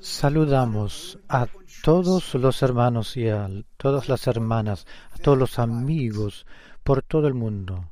Saludamos 0.00 1.18
a 1.28 1.46
todos 1.82 2.34
los 2.34 2.62
hermanos 2.62 3.16
y 3.16 3.28
a 3.28 3.48
todas 3.76 4.08
las 4.08 4.26
hermanas, 4.26 4.86
a 5.10 5.18
todos 5.18 5.38
los 5.38 5.58
amigos 5.58 6.46
por 6.82 7.02
todo 7.02 7.26
el 7.26 7.34
mundo, 7.34 7.88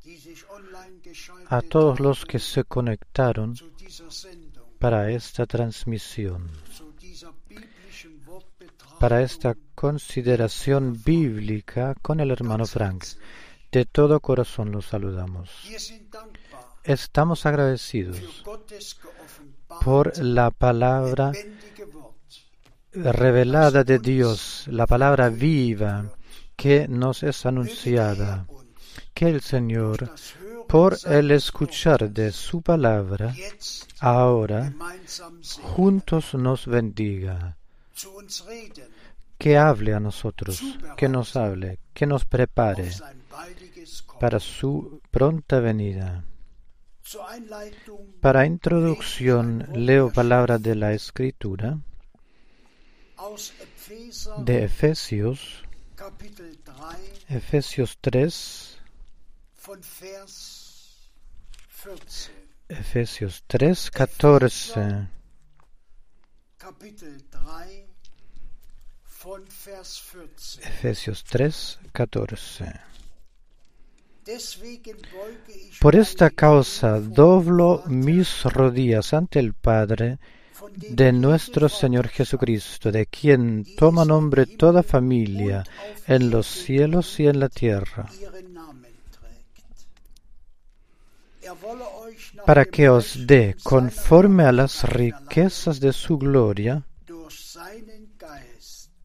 a 1.47 1.61
todos 1.61 1.99
los 1.99 2.25
que 2.25 2.39
se 2.39 2.63
conectaron 2.63 3.55
para 4.79 5.11
esta 5.11 5.45
transmisión, 5.45 6.49
para 8.99 9.21
esta 9.21 9.55
consideración 9.75 11.01
bíblica 11.03 11.95
con 12.01 12.19
el 12.19 12.31
hermano 12.31 12.65
Frank. 12.65 13.05
De 13.71 13.85
todo 13.85 14.19
corazón 14.19 14.71
los 14.71 14.85
saludamos. 14.85 15.49
Estamos 16.83 17.45
agradecidos 17.45 18.43
por 19.83 20.17
la 20.17 20.51
palabra 20.51 21.31
revelada 22.93 23.83
de 23.83 23.99
Dios, 23.99 24.65
la 24.67 24.85
palabra 24.85 25.29
viva 25.29 26.05
que 26.55 26.87
nos 26.87 27.23
es 27.23 27.45
anunciada. 27.45 28.45
Que 29.13 29.29
el 29.29 29.41
Señor, 29.41 30.11
por 30.67 30.97
el 31.05 31.31
escuchar 31.31 32.09
de 32.11 32.31
su 32.31 32.61
palabra, 32.61 33.33
ahora 33.99 34.73
juntos 35.61 36.33
nos 36.35 36.67
bendiga. 36.67 37.57
Que 39.37 39.57
hable 39.57 39.93
a 39.93 39.99
nosotros, 39.99 40.61
que 40.95 41.09
nos 41.09 41.35
hable, 41.35 41.79
que 41.93 42.05
nos 42.05 42.25
prepare 42.25 42.91
para 44.19 44.39
su 44.39 45.01
pronta 45.11 45.59
venida. 45.59 46.23
Para 48.21 48.45
introducción 48.45 49.67
leo 49.73 50.11
palabra 50.11 50.57
de 50.57 50.75
la 50.75 50.93
escritura 50.93 51.77
de 54.37 54.63
Efesios, 54.63 55.63
Efesios 57.29 57.97
3, 58.01 58.77
Efesios 62.69 63.43
3, 63.47 63.91
14. 63.91 65.07
Efesios 70.63 71.23
3, 71.23 71.79
14. 71.91 72.81
Por 75.81 75.95
esta 75.95 76.29
causa 76.29 76.99
doblo 76.99 77.83
mis 77.87 78.43
rodillas 78.43 79.13
ante 79.13 79.39
el 79.39 79.53
Padre 79.53 80.19
de 80.71 81.11
nuestro 81.11 81.69
Señor 81.69 82.07
Jesucristo, 82.07 82.91
de 82.91 83.05
quien 83.05 83.65
toma 83.75 84.05
nombre 84.05 84.45
toda 84.45 84.83
familia 84.83 85.63
en 86.07 86.29
los 86.29 86.47
cielos 86.47 87.19
y 87.19 87.27
en 87.27 87.39
la 87.39 87.49
tierra, 87.49 88.09
para 92.45 92.65
que 92.65 92.89
os 92.89 93.25
dé, 93.27 93.55
conforme 93.63 94.43
a 94.43 94.51
las 94.51 94.83
riquezas 94.83 95.79
de 95.79 95.93
su 95.93 96.17
gloria, 96.17 96.85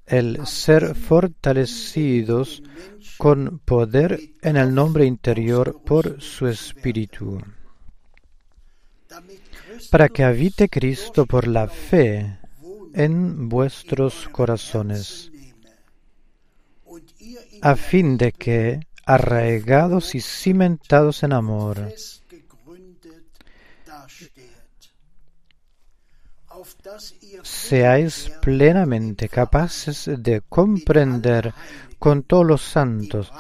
el 0.07 0.47
ser 0.47 0.95
fortalecidos 0.95 2.63
con 3.19 3.59
poder 3.59 4.21
en 4.43 4.57
el 4.57 4.75
nombre 4.75 5.05
interior 5.05 5.81
por 5.85 6.23
su 6.23 6.47
Espíritu, 6.47 7.41
para 9.91 10.09
que 10.09 10.25
habite 10.25 10.69
Cristo 10.69 11.27
por 11.27 11.47
la 11.47 11.69
fe 11.69 12.39
en 12.95 13.49
vuestros 13.49 14.29
corazones, 14.29 15.31
a 17.63 17.77
fin 17.77 18.17
de 18.17 18.33
que, 18.33 18.81
arraigados 19.05 20.15
y 20.15 20.21
cimentados 20.21 21.23
en 21.23 21.33
amor, 21.33 21.93
seáis 27.43 28.31
plenamente 28.41 29.29
capaces 29.29 30.11
de 30.19 30.43
comprender 30.49 31.55
con 31.99 32.23
todos 32.23 32.47
los 32.47 32.63
santos, 32.63 33.33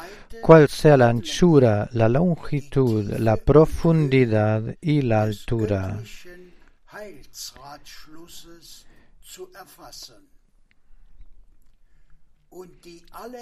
cuál 0.42 0.68
sea 0.68 0.96
la 0.96 1.08
anchura, 1.08 1.88
la 1.92 2.08
longitud, 2.08 3.04
la 3.18 3.36
profundidad 3.36 4.76
y 4.80 5.02
la 5.02 5.22
altura. 5.22 6.00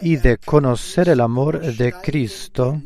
Y 0.03 0.17
de 0.17 0.39
conocer 0.39 1.09
el 1.09 1.21
amor 1.21 1.61
de 1.61 1.93
Cristo, 1.93 2.83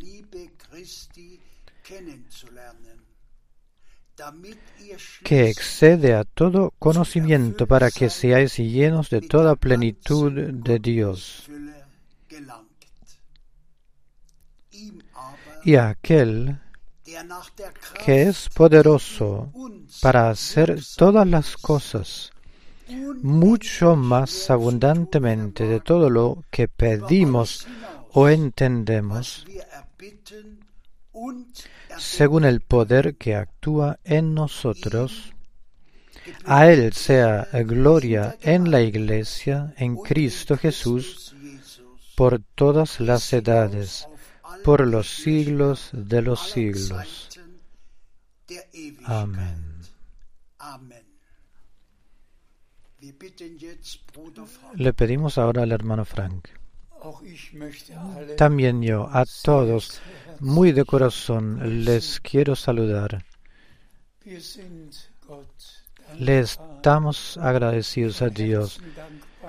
que 5.24 5.48
excede 5.48 6.14
a 6.14 6.24
todo 6.24 6.72
conocimiento 6.78 7.66
para 7.66 7.90
que 7.90 8.10
seáis 8.10 8.56
llenos 8.58 9.08
de 9.10 9.22
toda 9.22 9.56
plenitud 9.56 10.32
de 10.32 10.78
Dios. 10.78 11.48
Y 15.64 15.76
aquel 15.76 16.58
que 18.04 18.22
es 18.22 18.48
poderoso 18.48 19.52
para 20.00 20.30
hacer 20.30 20.80
todas 20.96 21.26
las 21.26 21.56
cosas 21.56 22.30
mucho 23.22 23.96
más 23.96 24.50
abundantemente 24.50 25.66
de 25.66 25.80
todo 25.80 26.10
lo 26.10 26.44
que 26.50 26.68
pedimos 26.68 27.66
o 28.12 28.28
entendemos, 28.28 29.46
según 31.98 32.44
el 32.44 32.60
poder 32.60 33.16
que 33.16 33.34
actúa 33.34 33.98
en 34.04 34.34
nosotros. 34.34 35.32
A 36.44 36.68
Él 36.68 36.92
sea 36.92 37.48
gloria 37.52 38.36
en 38.40 38.70
la 38.70 38.82
Iglesia, 38.82 39.74
en 39.76 39.96
Cristo 39.96 40.56
Jesús, 40.56 41.34
por 42.16 42.40
todas 42.54 43.00
las 43.00 43.32
edades, 43.32 44.06
por 44.64 44.86
los 44.86 45.08
siglos 45.08 45.90
de 45.92 46.22
los 46.22 46.50
siglos. 46.50 47.28
Amén. 49.04 49.70
Le 54.74 54.92
pedimos 54.92 55.38
ahora 55.38 55.62
al 55.62 55.72
hermano 55.72 56.04
Frank. 56.04 56.48
También 58.36 58.82
yo, 58.82 59.08
a 59.10 59.24
todos, 59.42 60.00
muy 60.38 60.72
de 60.72 60.84
corazón, 60.84 61.84
les 61.84 62.20
quiero 62.20 62.54
saludar. 62.54 63.24
Le 66.18 66.40
estamos 66.40 67.38
agradecidos 67.38 68.20
a 68.20 68.28
Dios. 68.28 68.80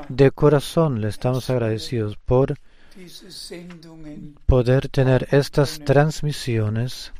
De 0.07 0.31
corazón 0.31 1.01
le 1.01 1.09
estamos 1.09 1.49
agradecidos 1.49 2.17
por 2.17 2.57
poder 4.45 4.89
tener 4.89 5.27
estas 5.31 5.79
transmisiones. 5.79 7.11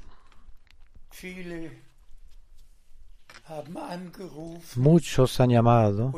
Muchos 4.75 5.40
han 5.40 5.50
llamado 5.50 6.13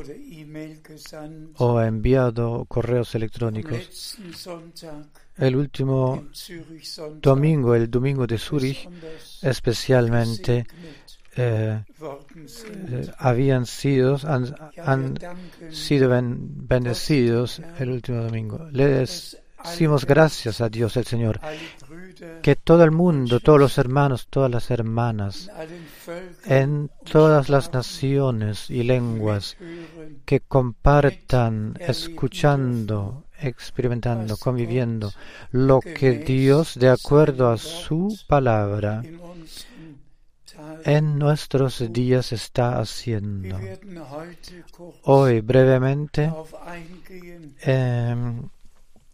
o 1.57 1.81
enviado 1.81 2.65
correos 2.65 3.15
electrónicos. 3.15 4.17
El 5.36 5.55
último 5.55 6.27
domingo, 7.22 7.74
el 7.74 7.89
domingo 7.89 8.27
de 8.27 8.38
Zurich, 8.38 8.88
especialmente 9.41 10.67
eh, 11.36 11.83
eh, 11.86 13.12
habían 13.17 13.65
sido, 13.65 14.19
han, 14.24 15.17
sido 15.72 16.10
bendecidos 16.10 17.62
el 17.79 17.89
último 17.89 18.22
domingo. 18.22 18.67
Les 18.72 19.42
decimos 19.63 20.05
gracias 20.05 20.62
a 20.62 20.70
Dios 20.70 20.98
el 20.98 21.05
Señor, 21.05 21.39
que 22.41 22.55
todo 22.55 22.84
el 22.84 22.91
mundo, 22.91 23.39
todos 23.39 23.60
los 23.60 23.77
hermanos, 23.77 24.27
todas 24.29 24.51
las 24.51 24.72
hermanas, 24.72 25.50
en 26.46 26.89
todas 27.10 27.50
las 27.50 27.74
naciones 27.74 28.70
y 28.70 28.84
lenguas, 28.84 29.58
que 30.25 30.39
compartan, 30.41 31.77
escuchando, 31.79 33.25
experimentando, 33.39 34.38
conviviendo 34.38 35.12
lo 35.51 35.79
que 35.79 36.12
Dios, 36.12 36.75
de 36.75 36.89
acuerdo 36.89 37.50
a 37.50 37.58
su 37.58 38.17
palabra, 38.27 39.03
en 40.86 41.17
nuestros 41.17 41.91
días 41.91 42.32
está 42.32 42.79
haciendo. 42.79 43.60
Hoy 45.03 45.41
brevemente 45.41 46.32
em, 47.62 48.50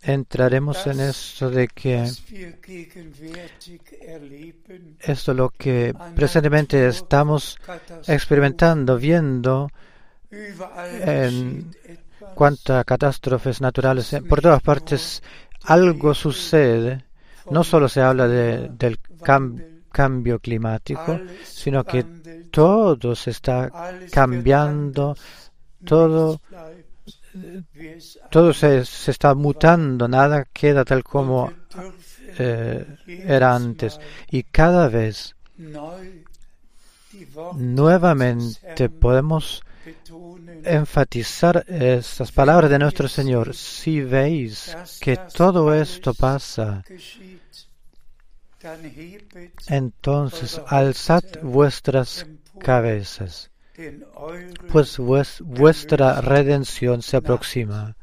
entraremos 0.02 0.88
en 0.88 1.00
esto 1.02 1.50
de 1.50 1.68
que 1.68 2.10
esto 5.00 5.34
lo 5.34 5.50
que 5.50 5.94
presentemente 6.16 6.88
estamos 6.88 7.58
experimentando, 8.08 8.98
viendo 8.98 9.70
en 10.32 11.72
cuanto 12.36 12.76
a 12.76 12.84
catástrofes 12.84 13.62
naturales, 13.62 14.16
por 14.28 14.42
todas 14.42 14.62
partes 14.62 15.22
algo 15.64 16.14
sucede. 16.14 17.06
No 17.52 17.64
solo 17.64 17.90
se 17.90 18.02
habla 18.02 18.28
de, 18.28 18.70
del 18.70 19.00
cambio 19.92 20.40
climático, 20.40 21.20
sino 21.44 21.84
que 21.84 22.04
todo 22.52 23.16
se 23.16 23.32
está 23.32 23.72
cambiando, 24.12 25.16
todo, 25.84 26.42
todo 28.30 28.54
se, 28.54 28.86
se 28.86 29.12
está 29.12 29.36
mutando, 29.36 30.08
nada 30.08 30.46
queda 30.52 30.86
tal 30.86 31.04
como 31.04 31.52
eh, 32.38 32.86
era 33.08 33.56
antes. 33.56 34.00
Y 34.30 34.44
cada 34.44 34.88
vez 34.88 35.36
nuevamente 37.56 38.90
podemos 38.90 39.62
enfatizar 40.64 41.66
estas 41.68 42.32
palabras 42.32 42.70
de 42.70 42.80
nuestro 42.80 43.08
Señor. 43.08 43.56
Si 43.56 44.02
veis 44.02 44.76
que 45.00 45.18
todo 45.18 45.74
esto 45.74 46.14
pasa, 46.14 46.84
entonces 49.68 50.62
alzad 50.68 51.24
vuestras 51.42 52.26
cabezas, 52.60 53.49
pues 54.72 54.98
vuestra 55.40 56.22
redención 56.22 57.02
se 57.02 57.18
aproxima. 57.18 57.96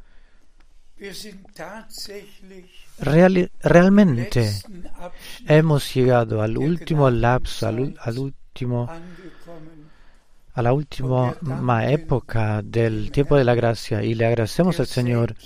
realmente 3.63 4.51
hemos 5.47 5.95
llegado 5.95 6.43
al 6.43 6.57
último 6.57 7.11
lapso, 7.11 7.69
al 7.69 8.19
último 8.19 8.89
a 10.57 10.63
la 10.63 10.73
última 10.73 11.87
época 11.91 12.63
del 12.63 13.11
tiempo 13.13 13.37
de 13.37 13.45
la 13.45 13.55
gracia 13.55 14.03
y 14.03 14.15
le 14.15 14.25
agradecemos 14.25 14.81
al 14.81 14.87
Señor, 14.87 15.37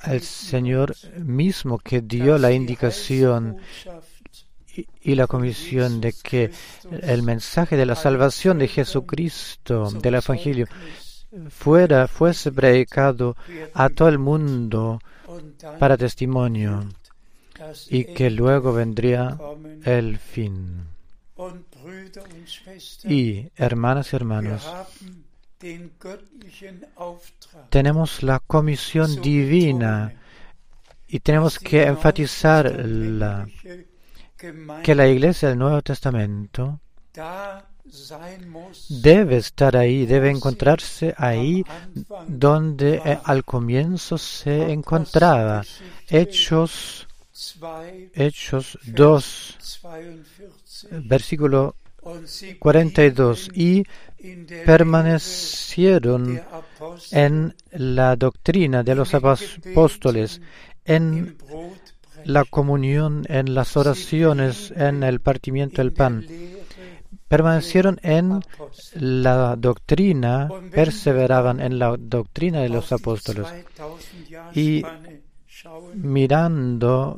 al 0.00 0.20
Señor 0.20 0.94
mismo 1.18 1.78
que 1.78 2.02
dio 2.02 2.36
la 2.36 2.52
indicación 2.52 3.56
y, 4.74 5.14
la 5.14 5.26
comisión 5.26 6.00
de 6.00 6.12
que 6.12 6.50
el 7.02 7.22
mensaje 7.22 7.76
de 7.76 7.86
la 7.86 7.94
salvación 7.94 8.58
de 8.58 8.68
Jesucristo, 8.68 9.90
del 9.90 10.14
Evangelio, 10.14 10.66
fuera, 11.48 12.08
fuese 12.08 12.52
predicado 12.52 13.36
a 13.74 13.88
todo 13.88 14.08
el 14.08 14.18
mundo 14.18 15.00
para 15.78 15.96
testimonio 15.96 16.88
y 17.88 18.04
que 18.04 18.30
luego 18.30 18.72
vendría 18.72 19.38
el 19.84 20.18
fin. 20.18 20.84
Y, 23.04 23.48
hermanas 23.56 24.12
y 24.12 24.16
hermanos, 24.16 24.70
tenemos 27.70 28.22
la 28.22 28.40
comisión 28.40 29.20
divina 29.20 30.12
y 31.08 31.20
tenemos 31.20 31.58
que 31.58 31.84
enfatizar 31.84 32.70
la, 32.86 33.46
que 34.82 34.94
la 34.94 35.08
iglesia 35.08 35.48
del 35.48 35.58
Nuevo 35.58 35.82
Testamento 35.82 36.80
debe 38.88 39.36
estar 39.36 39.76
ahí, 39.76 40.06
debe 40.06 40.30
encontrarse 40.30 41.14
ahí 41.16 41.64
donde 42.26 43.00
eh, 43.04 43.18
al 43.24 43.44
comienzo 43.44 44.18
se 44.18 44.72
encontraba. 44.72 45.62
Hechos, 46.08 47.06
Hechos 48.14 48.78
2, 48.86 49.58
versículo 51.04 51.74
42, 52.58 53.50
y 53.54 53.84
permanecieron 54.64 56.40
en 57.10 57.54
la 57.72 58.16
doctrina 58.16 58.82
de 58.82 58.94
los 58.94 59.14
apóstoles, 59.14 60.40
en 60.84 61.36
la 62.24 62.44
comunión, 62.44 63.24
en 63.28 63.54
las 63.54 63.76
oraciones, 63.76 64.72
en 64.76 65.02
el 65.02 65.20
partimiento 65.20 65.82
del 65.82 65.92
pan. 65.92 66.26
Permanecieron 67.28 67.98
en 68.02 68.40
la 68.94 69.56
doctrina, 69.56 70.48
perseveraban 70.70 71.60
en 71.60 71.78
la 71.78 71.96
doctrina 71.98 72.60
de 72.60 72.68
los 72.68 72.92
apóstoles. 72.92 73.46
Y 74.54 74.82
mirando 75.94 77.16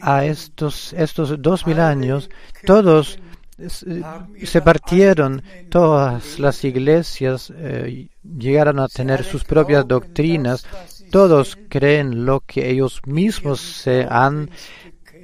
a 0.00 0.24
estos, 0.24 0.92
estos 0.92 1.42
dos 1.42 1.66
mil 1.66 1.80
años, 1.80 2.30
todos 2.64 3.18
se 3.56 4.62
partieron, 4.62 5.42
todas 5.70 6.38
las 6.38 6.64
iglesias 6.64 7.52
eh, 7.56 8.08
llegaron 8.22 8.80
a 8.80 8.88
tener 8.88 9.22
sus 9.22 9.44
propias 9.44 9.86
doctrinas, 9.86 10.66
todos 11.10 11.58
creen 11.68 12.26
lo 12.26 12.40
que 12.40 12.70
ellos 12.70 13.00
mismos 13.06 13.60
se 13.60 14.06
han 14.08 14.50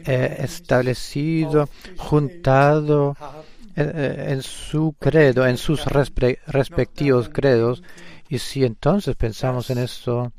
eh, 0.06 0.36
establecido, 0.40 1.68
juntado 1.96 3.16
eh, 3.76 4.26
en 4.28 4.42
su 4.42 4.94
credo, 4.98 5.46
en 5.46 5.56
sus 5.56 5.84
respectivos 5.84 7.28
credos. 7.28 7.82
Y 8.28 8.38
si 8.38 8.64
entonces 8.64 9.14
pensamos 9.16 9.70
en 9.70 9.78
esto, 9.78 10.32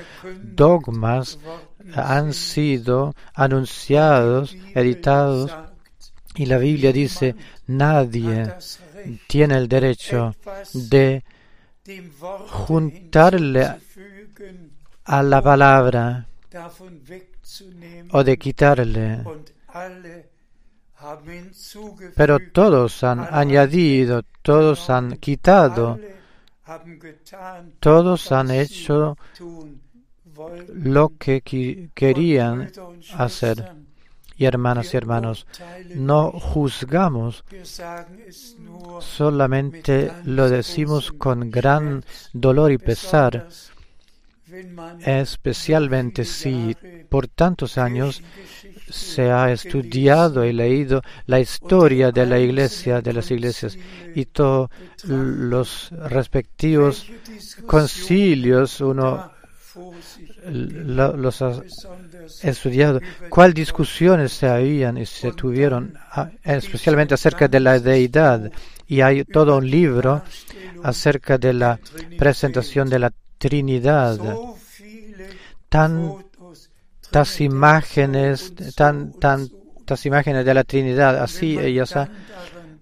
dogmas 0.42 1.38
han 1.94 2.32
sido 2.32 3.14
anunciados, 3.34 4.56
editados, 4.74 5.52
y 6.36 6.46
la 6.46 6.58
Biblia 6.58 6.92
dice, 6.92 7.34
nadie 7.66 8.52
tiene 9.26 9.56
el 9.56 9.68
derecho 9.68 10.34
de 10.72 11.24
juntarle 12.48 13.76
a 15.04 15.22
la 15.22 15.42
palabra 15.42 16.26
o 18.10 18.24
de 18.24 18.36
quitarle 18.36 19.24
pero 22.14 22.38
todos 22.52 23.04
han 23.04 23.20
añadido, 23.20 24.22
todos 24.42 24.90
han 24.90 25.16
quitado, 25.18 25.98
todos 27.80 28.32
han 28.32 28.50
hecho 28.50 29.16
lo 30.74 31.12
que 31.18 31.90
querían 31.94 32.70
hacer. 33.16 33.85
Y 34.38 34.44
hermanas 34.44 34.92
y 34.92 34.96
hermanos, 34.96 35.46
no 35.94 36.30
juzgamos, 36.30 37.44
solamente 39.00 40.12
lo 40.24 40.50
decimos 40.50 41.12
con 41.12 41.50
gran 41.50 42.04
dolor 42.32 42.70
y 42.72 42.78
pesar, 42.78 43.48
especialmente 45.00 46.24
si 46.24 46.76
por 47.08 47.28
tantos 47.28 47.78
años 47.78 48.22
se 48.88 49.30
ha 49.30 49.50
estudiado 49.50 50.44
y 50.44 50.52
leído 50.52 51.02
la 51.26 51.40
historia 51.40 52.12
de 52.12 52.26
la 52.26 52.38
iglesia, 52.38 53.00
de 53.00 53.12
las 53.12 53.30
iglesias 53.30 53.76
y 54.14 54.26
todos 54.26 54.70
los 55.04 55.90
respectivos 55.90 57.06
concilios, 57.66 58.80
uno 58.80 59.35
los 60.46 61.42
ha 61.42 61.62
estudiado, 62.42 63.00
cuáles 63.28 63.54
discusiones 63.54 64.32
se 64.32 64.48
habían 64.48 64.98
y 64.98 65.06
se 65.06 65.32
tuvieron, 65.32 65.94
ah, 66.12 66.30
especialmente 66.42 67.14
acerca 67.14 67.48
de 67.48 67.60
la 67.60 67.78
deidad. 67.78 68.50
Y 68.86 69.00
hay 69.00 69.24
todo 69.24 69.56
un 69.56 69.68
libro 69.68 70.22
acerca 70.82 71.38
de 71.38 71.52
la 71.52 71.78
presentación 72.18 72.88
de 72.88 72.98
la 72.98 73.12
Trinidad. 73.38 74.18
Tan 75.68 76.26
tantas 77.16 77.40
imágenes, 77.40 78.52
tan, 78.74 79.12
tantas 79.12 80.04
imágenes 80.04 80.44
de 80.44 80.54
la 80.54 80.64
Trinidad, 80.64 81.22
así 81.22 81.58
ellas 81.58 81.94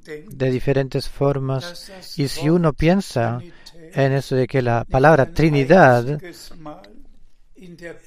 de 0.04 0.50
diferentes 0.50 1.08
formas. 1.08 1.92
Y 2.16 2.28
si 2.28 2.50
uno 2.50 2.72
piensa 2.72 3.40
en 3.94 4.12
eso 4.12 4.36
de 4.36 4.46
que 4.46 4.62
la 4.62 4.84
palabra 4.84 5.26
Trinidad 5.26 6.20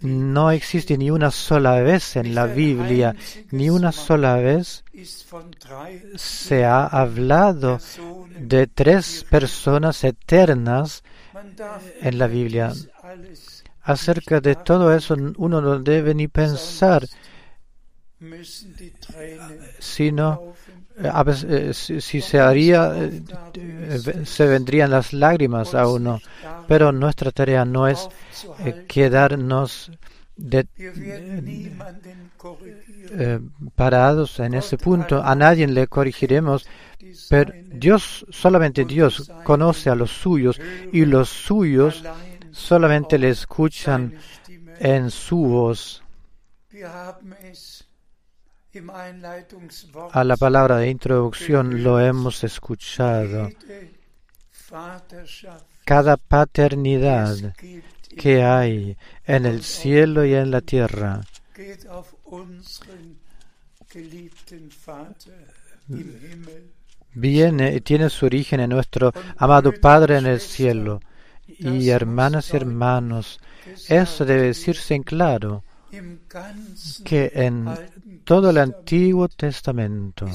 no 0.02 0.52
existe 0.52 0.98
ni 0.98 1.10
una 1.10 1.32
sola 1.32 1.82
vez 1.82 2.16
en 2.16 2.36
la 2.36 2.46
Biblia, 2.46 3.16
ni 3.52 3.70
una 3.70 3.92
sola 3.92 4.36
vez 4.38 4.84
se 6.16 6.66
ha 6.66 6.86
hablado 6.86 7.80
de 8.40 8.68
tres 8.68 9.26
personas 9.30 10.04
eternas 10.04 11.04
en 12.02 12.18
la 12.18 12.28
Biblia. 12.28 12.74
Acerca 13.82 14.42
de 14.42 14.56
todo 14.56 14.94
eso 14.94 15.16
uno 15.38 15.62
no 15.62 15.80
debe 15.80 16.14
ni 16.14 16.28
pensar, 16.28 17.08
sino 19.80 20.47
a 21.04 21.24
veces, 21.24 21.90
eh, 21.90 22.02
si, 22.02 22.22
se 22.22 22.40
haría, 22.40 22.94
eh, 23.54 24.26
se 24.26 24.48
vendrían 24.48 24.92
las 24.92 25.14
lágrimas 25.14 25.76
a 25.76 25.88
uno, 25.88 26.20
pero 26.68 26.92
nuestra 26.92 27.32
tarea 27.32 27.66
no 27.66 27.88
es 27.88 28.10
eh, 28.60 28.86
quedarnos 28.88 29.92
eh, 33.10 33.40
parados 33.76 34.40
en 34.40 34.54
ese 34.54 34.78
punto. 34.78 35.22
A 35.24 35.36
nadie 35.36 35.68
le 35.68 35.88
corregiremos, 35.88 36.68
pero 37.30 37.54
Dios, 37.72 38.26
solamente 38.30 38.86
Dios 38.86 39.32
conoce 39.44 39.90
a 39.90 39.96
los 39.96 40.12
suyos 40.12 40.60
y 40.92 41.06
los 41.06 41.30
suyos 41.30 42.04
solamente 42.52 43.18
le 43.18 43.30
escuchan 43.30 44.14
en 44.80 45.12
su 45.12 45.38
voz. 45.38 46.04
A 50.12 50.24
la 50.24 50.38
palabra 50.38 50.78
de 50.78 50.90
introducción 50.90 51.84
lo 51.84 52.00
hemos 52.00 52.44
escuchado. 52.44 53.50
Cada 55.86 56.18
paternidad 56.18 57.56
que 58.18 58.44
hay 58.44 58.98
en 59.26 59.46
el 59.46 59.64
cielo 59.64 60.26
y 60.26 60.34
en 60.34 60.52
la 60.52 60.62
tierra. 60.62 61.22
Viene 67.14 67.76
y 67.76 67.82
tiene 67.82 68.10
su 68.10 68.26
origen 68.26 68.60
en 68.60 68.70
nuestro 68.70 69.14
amado 69.38 69.72
Padre 69.74 70.18
en 70.18 70.26
el 70.26 70.40
cielo. 70.40 71.00
Y 71.48 71.90
hermanas 71.90 72.54
y 72.54 72.58
hermanos, 72.58 73.40
eso 73.88 74.26
debe 74.26 74.48
decirse 74.48 74.94
en 74.96 75.04
claro 75.04 75.64
que 77.06 77.32
en 77.34 77.66
todo 78.28 78.50
el 78.50 78.58
Antiguo 78.58 79.30
Testamento 79.30 80.26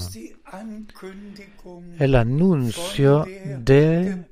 el 1.98 2.14
anuncio 2.14 3.26
de, 3.58 4.24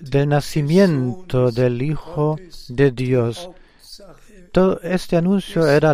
de 0.00 0.26
nacimiento 0.26 1.50
del 1.50 1.82
Hijo 1.82 2.38
de 2.68 2.90
Dios, 2.90 3.50
todo 4.52 4.80
este 4.80 5.16
anuncio 5.16 5.66
era 5.66 5.92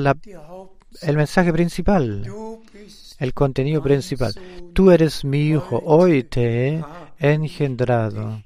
el 1.02 1.16
mensaje 1.16 1.52
principal, 1.52 2.26
el 3.18 3.34
contenido 3.34 3.82
principal. 3.82 4.32
Tú 4.72 4.90
eres 4.90 5.24
mi 5.24 5.48
Hijo, 5.48 5.82
hoy 5.84 6.24
te 6.24 6.74
he 6.76 6.84
engendrado. 7.18 8.42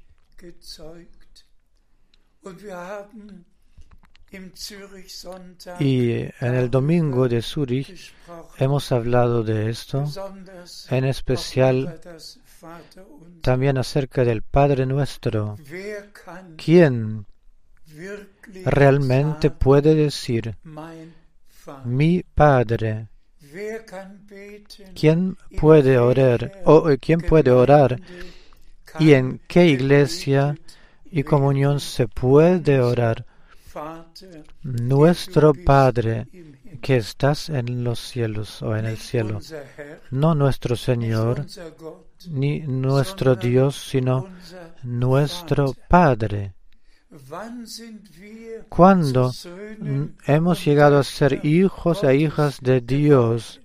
Y 5.79 6.11
en 6.11 6.55
el 6.55 6.69
domingo 6.69 7.27
de 7.27 7.41
Zurich 7.41 8.13
hemos 8.57 8.91
hablado 8.91 9.43
de 9.43 9.69
esto, 9.69 10.05
en 10.89 11.05
especial 11.05 11.99
también 13.41 13.77
acerca 13.77 14.23
del 14.23 14.41
Padre 14.41 14.85
nuestro. 14.85 15.57
¿Quién 16.57 17.25
realmente 18.65 19.51
puede 19.51 19.95
decir, 19.95 20.55
mi 21.83 22.23
Padre? 22.23 23.07
Beten? 23.55 24.93
¿Quién 24.93 25.37
puede 25.57 25.97
orar? 25.97 26.61
O 26.65 26.89
eh, 26.89 26.97
quién 26.97 27.21
puede 27.21 27.51
orar? 27.51 28.01
¿Y 28.99 29.13
en 29.13 29.39
qué 29.47 29.67
iglesia 29.67 30.57
y 31.05 31.23
comunión 31.23 31.79
se 31.79 32.07
puede 32.07 32.81
orar? 32.81 33.25
Nuestro 34.63 35.53
Padre 35.53 36.27
que 36.81 36.97
estás 36.97 37.49
en 37.49 37.83
los 37.83 37.99
cielos 37.99 38.61
o 38.61 38.75
en 38.75 38.85
el 38.85 38.97
cielo. 38.97 39.39
No 40.11 40.35
nuestro 40.35 40.75
Señor, 40.75 41.45
ni 42.29 42.59
nuestro 42.61 43.35
Dios, 43.35 43.75
sino 43.89 44.27
nuestro. 44.83 45.73
Padre. 45.87 46.53
Cuando 48.69 49.31
hemos 50.27 50.65
llegado 50.65 50.99
a 50.99 51.03
ser 51.03 51.45
hijos 51.45 52.03
e 52.03 52.15
hijas 52.15 52.59
de 52.61 52.81
Dios, 52.81 53.61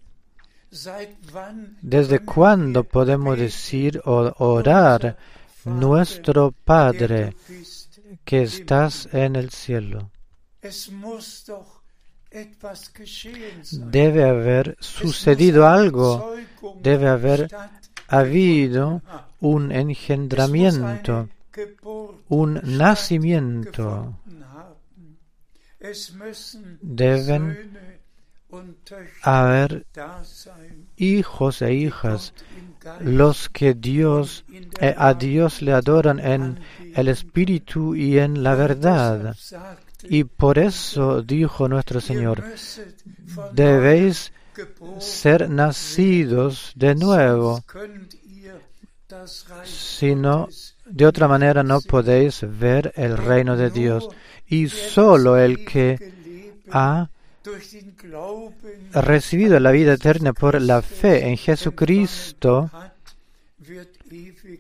¿desde 1.82 2.20
cuándo 2.20 2.84
podemos 2.84 3.38
decir 3.38 4.00
o 4.04 4.32
orar, 4.38 5.16
nuestro 5.64 6.52
Padre 6.52 7.34
que 8.24 8.42
estás 8.42 9.08
en 9.12 9.36
el 9.36 9.50
cielo? 9.50 10.10
Debe 13.72 14.24
haber 14.24 14.76
sucedido 14.80 15.66
algo, 15.66 16.36
debe 16.80 17.08
haber 17.08 17.48
habido 18.08 19.02
haben. 19.06 19.30
un 19.40 19.72
engendramiento, 19.72 21.28
un 22.28 22.60
nacimiento. 22.62 24.16
Deben 26.82 27.78
haber 29.22 29.86
hijos 30.96 31.62
e 31.62 31.74
hijas, 31.74 32.34
los 33.00 33.48
que 33.48 33.74
Dios, 33.74 34.44
eh, 34.80 34.94
a 34.96 35.14
Dios 35.14 35.62
le 35.62 35.72
adoran 35.72 36.18
en 36.18 36.60
el 36.94 37.08
Espíritu 37.08 37.94
y 37.94 38.18
en 38.18 38.42
la 38.42 38.54
verdad. 38.54 39.34
Y 40.04 40.24
por 40.24 40.58
eso 40.58 41.22
dijo 41.22 41.68
nuestro 41.68 42.00
Señor, 42.00 42.44
debéis 43.52 44.32
ser 44.98 45.48
nacidos 45.48 46.72
de 46.74 46.94
nuevo, 46.94 47.56
Sonst 47.56 47.68
könnt 47.68 48.14
ihr 48.24 48.60
das 49.08 49.46
Reich 49.48 49.68
si 49.68 50.14
no, 50.14 50.46
Gottes 50.46 50.76
de 50.90 51.06
otra 51.06 51.28
manera 51.28 51.62
no 51.62 51.80
podéis 51.80 52.40
ver 52.42 52.92
el 52.96 53.16
reino 53.16 53.56
de 53.56 53.70
Dios. 53.70 54.08
Y 54.46 54.68
solo 54.68 55.38
el 55.38 55.64
que 55.64 56.12
ha 56.70 57.08
recibido 58.92 59.60
la 59.60 59.70
vida 59.70 59.94
eterna 59.94 60.32
por 60.32 60.60
la 60.60 60.82
fe 60.82 61.28
en 61.28 61.36
Jesucristo, 61.36 62.70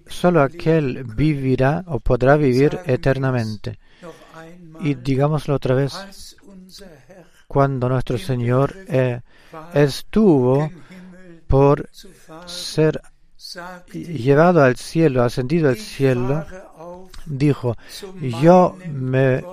solo 0.06 0.42
aquel 0.42 1.04
vivirá 1.04 1.84
o 1.86 1.98
podrá 1.98 2.36
vivir 2.36 2.78
eternamente. 2.86 3.78
Y 4.82 4.94
digámoslo 4.94 5.54
otra 5.54 5.74
vez, 5.74 6.36
cuando 7.46 7.88
nuestro 7.88 8.18
Señor 8.18 8.74
eh, 8.88 9.20
estuvo 9.74 10.70
por 11.46 11.88
ser 12.46 13.00
llevado 13.92 14.62
al 14.62 14.76
cielo, 14.76 15.22
ascendido 15.22 15.68
al 15.68 15.76
cielo, 15.76 16.46
dijo, 17.26 17.76
yo 18.40 18.76
me 18.88 19.44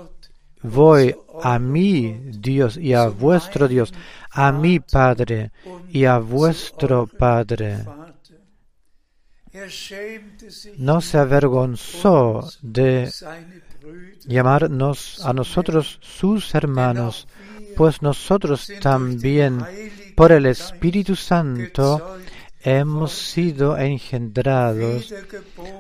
voy 0.62 1.16
a 1.42 1.60
mi 1.60 2.14
Dios 2.14 2.78
y 2.78 2.94
a 2.94 3.08
vuestro 3.08 3.68
Dios, 3.68 3.94
a 4.32 4.52
mi 4.52 4.80
Padre 4.80 5.52
y 5.90 6.06
a 6.06 6.20
vuestro 6.20 7.08
Padre. 7.08 7.84
No 10.78 11.02
se 11.02 11.18
avergonzó 11.18 12.48
de 12.62 13.12
llamarnos 14.26 15.26
a 15.26 15.34
nosotros 15.34 16.00
sus 16.02 16.54
hermanos, 16.56 17.28
pues 17.76 18.02
nosotros 18.02 18.72
también 18.82 19.64
por 20.16 20.32
el 20.32 20.46
Espíritu 20.48 21.16
Santo 21.16 22.18
hemos 22.62 23.12
sido 23.14 23.78
engendrados, 23.78 25.14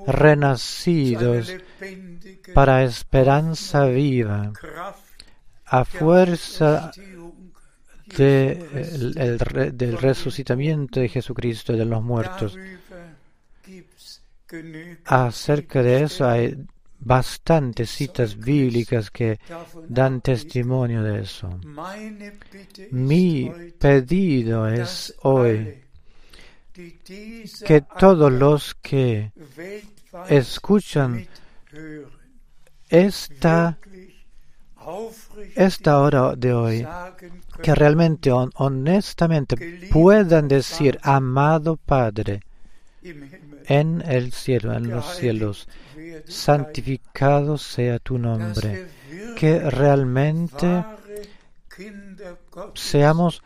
renacidos 0.06 1.56
para 2.54 2.84
esperanza 2.84 3.86
viva, 3.86 4.54
a 5.65 5.84
fuerza 5.86 6.91
del 8.15 9.98
resucitamiento 10.00 11.00
de 11.00 11.10
Jesucristo 11.10 11.74
de 11.74 11.86
los 11.86 12.02
muertos. 12.02 12.58
Acerca 15.06 15.84
de 15.84 16.04
eso 16.04 16.26
hay 16.28 16.56
bastantes 17.00 17.90
citas 17.90 18.36
bíblicas 18.38 19.10
que 19.12 19.40
dan 19.88 20.22
testimonio 20.22 21.04
de 21.04 21.22
eso. 21.22 21.60
Mi 22.92 23.50
pedido 23.80 24.68
es 24.68 25.14
hoy 25.24 25.84
que 27.66 27.82
todos 28.00 28.32
los 28.32 28.76
que 28.76 29.32
escuchan 30.30 31.28
esta, 32.90 33.78
esta 35.56 36.00
hora 36.00 36.36
de 36.36 36.54
hoy, 36.54 36.88
que 37.62 37.74
realmente, 37.76 38.32
hon- 38.32 38.52
honestamente, 38.56 39.56
puedan 39.92 40.48
decir, 40.48 41.00
amado 41.02 41.78
Padre, 41.78 42.42
en 43.68 44.02
el 44.02 44.32
cielo, 44.32 44.74
en 44.74 44.90
los 44.90 45.18
cielos, 45.18 45.68
santificado 46.26 47.58
sea 47.58 48.00
tu 48.00 48.18
nombre, 48.18 48.88
que 49.36 49.60
realmente 49.70 50.84
seamos, 52.74 53.44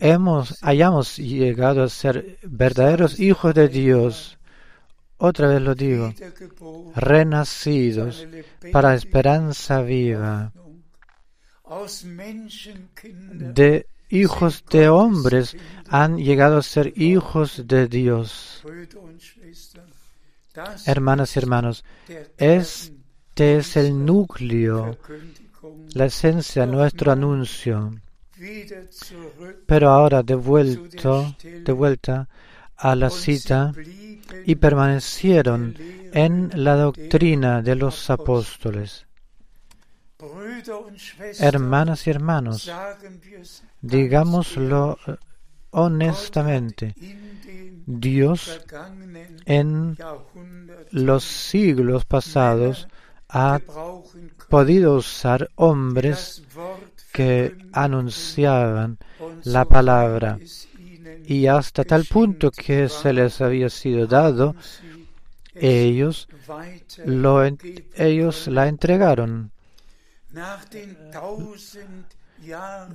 hemos, 0.00 0.58
hayamos 0.62 1.16
llegado 1.16 1.82
a 1.82 1.88
ser 1.88 2.38
verdaderos 2.42 3.18
hijos 3.20 3.54
de 3.54 3.68
Dios. 3.68 4.38
Otra 5.18 5.46
vez 5.48 5.62
lo 5.62 5.74
digo, 5.76 6.12
renacidos 6.96 8.26
para 8.72 8.94
esperanza 8.94 9.80
viva, 9.82 10.52
de 13.04 13.86
hijos 14.12 14.64
de 14.70 14.88
hombres 14.88 15.56
han 15.88 16.18
llegado 16.18 16.58
a 16.58 16.62
ser 16.62 16.92
hijos 16.96 17.62
de 17.66 17.88
Dios. 17.88 18.62
Hermanas 20.86 21.34
y 21.34 21.38
hermanos, 21.38 21.84
este 22.36 23.56
es 23.56 23.76
el 23.76 24.04
núcleo, 24.04 24.98
la 25.94 26.04
esencia, 26.06 26.66
nuestro 26.66 27.10
anuncio. 27.10 27.94
Pero 29.66 29.90
ahora 29.90 30.22
de 30.22 30.34
de 30.34 31.72
vuelta 31.72 32.28
a 32.76 32.94
la 32.96 33.10
cita 33.10 33.72
y 34.44 34.56
permanecieron 34.56 35.74
en 36.12 36.50
la 36.54 36.76
doctrina 36.76 37.62
de 37.62 37.76
los 37.76 38.10
apóstoles. 38.10 39.06
Hermanas 41.38 42.06
y 42.06 42.10
hermanos, 42.10 42.70
digámoslo 43.82 44.98
honestamente, 45.70 46.94
Dios 47.86 48.60
en 49.44 49.98
los 50.90 51.24
siglos 51.24 52.04
pasados 52.04 52.88
ha 53.28 53.60
podido 54.48 54.96
usar 54.96 55.50
hombres 55.56 56.42
que 57.12 57.56
anunciaban 57.72 58.98
la 59.44 59.64
palabra 59.64 60.38
y 61.24 61.46
hasta 61.46 61.84
tal 61.84 62.04
punto 62.04 62.50
que 62.50 62.88
se 62.88 63.12
les 63.12 63.40
había 63.40 63.68
sido 63.68 64.06
dado, 64.06 64.54
ellos, 65.54 66.28
lo 67.04 67.42
ellos 67.96 68.48
la 68.48 68.68
entregaron. 68.68 69.50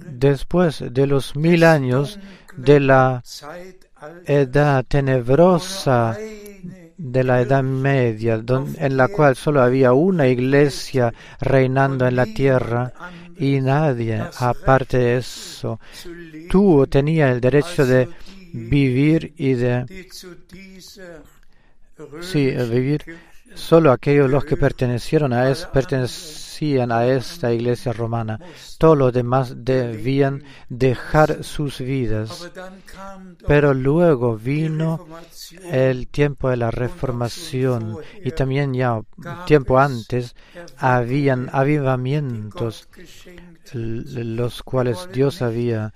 Después 0.09 0.83
de 0.89 1.07
los 1.07 1.35
mil 1.35 1.63
años 1.63 2.19
de 2.55 2.79
la 2.79 3.23
edad 4.25 4.85
tenebrosa 4.87 6.17
de 6.97 7.23
la 7.23 7.41
Edad 7.41 7.63
Media, 7.63 8.41
en 8.77 8.97
la 8.97 9.07
cual 9.07 9.35
solo 9.35 9.61
había 9.61 9.93
una 9.93 10.27
iglesia 10.27 11.13
reinando 11.39 12.07
en 12.07 12.15
la 12.15 12.25
tierra 12.25 12.91
y 13.37 13.61
nadie, 13.61 14.19
aparte 14.39 14.97
de 14.97 15.17
eso, 15.17 15.79
zu 15.93 16.13
leben, 16.13 16.47
tuvo, 16.47 16.87
tenía 16.87 17.31
el 17.31 17.39
derecho 17.39 17.85
de 17.85 18.09
vivir 18.51 19.33
y 19.37 19.53
de, 19.53 19.85
sí, 22.21 22.51
römischen 22.51 22.71
vivir. 22.71 23.05
Solo 23.53 23.91
aquellos 23.91 24.29
los 24.29 24.43
que 24.45 24.57
pertenecieron 24.57 25.33
a 25.33 25.49
es, 25.49 25.67
a 26.91 27.07
esta 27.07 27.53
iglesia 27.53 27.93
romana. 27.93 28.39
Todos 28.79 28.97
los 28.97 29.13
demás 29.13 29.53
debían 29.57 30.43
dejar 30.69 31.43
sus 31.43 31.79
vidas. 31.79 32.51
Pero 33.47 33.73
luego 33.73 34.37
vino 34.37 35.05
el 35.71 36.07
tiempo 36.07 36.49
de 36.49 36.57
la 36.57 36.71
reformación 36.71 37.97
y 38.23 38.31
también 38.31 38.73
ya 38.73 39.01
tiempo 39.45 39.77
antes 39.77 40.35
habían 40.77 41.49
avivamientos 41.51 42.89
los 43.73 44.63
cuales 44.63 45.09
Dios 45.13 45.41
había 45.41 45.93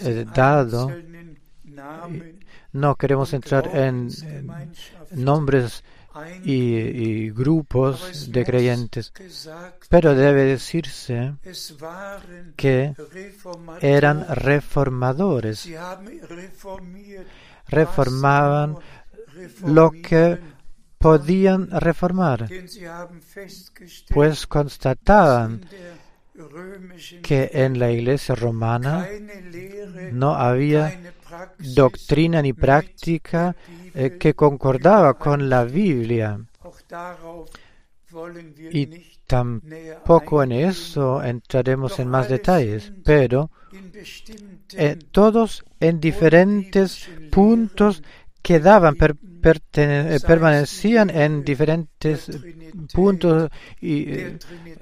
eh, 0.00 0.24
dado. 0.32 0.92
No 2.72 2.94
queremos 2.96 3.32
entrar 3.32 3.70
en, 3.74 4.10
nombres 5.10 5.82
y, 6.44 7.30
grupos 7.30 8.30
de 8.30 8.44
creyentes, 8.44 9.12
pero 9.88 10.14
debe 10.14 10.44
decirse 10.44 11.34
que 12.56 12.94
eran 13.80 14.26
reformadores, 14.28 15.68
reformaban 17.68 18.76
lo 19.64 19.90
que 19.90 20.38
podían 20.98 21.70
reformar, 21.70 22.48
pues 24.10 24.46
constataban 24.46 25.66
que 27.22 27.50
en 27.52 27.78
la 27.78 27.90
iglesia 27.90 28.34
romana 28.34 29.06
no 30.12 30.34
había 30.34 30.98
doctrina 31.58 32.42
ni 32.42 32.52
práctica 32.52 33.54
eh, 33.94 34.16
que 34.18 34.34
concordaba 34.34 35.14
con 35.14 35.48
la 35.48 35.64
Biblia. 35.64 36.38
Y 38.70 38.86
nicht 38.86 39.14
näher 39.32 39.98
Poco 40.04 40.42
en 40.42 40.52
eso 40.52 41.22
entraremos 41.22 41.98
en 41.98 42.08
más 42.08 42.28
detalles, 42.28 42.92
pero 43.04 43.50
eh, 44.74 44.98
todos 45.10 45.64
en 45.80 46.00
diferentes 46.00 47.08
puntos 47.30 48.02
quedaban, 48.42 48.96
eh, 49.00 50.18
permanecían 50.26 51.10
en 51.10 51.44
diferentes 51.44 52.30
puntos 52.92 53.50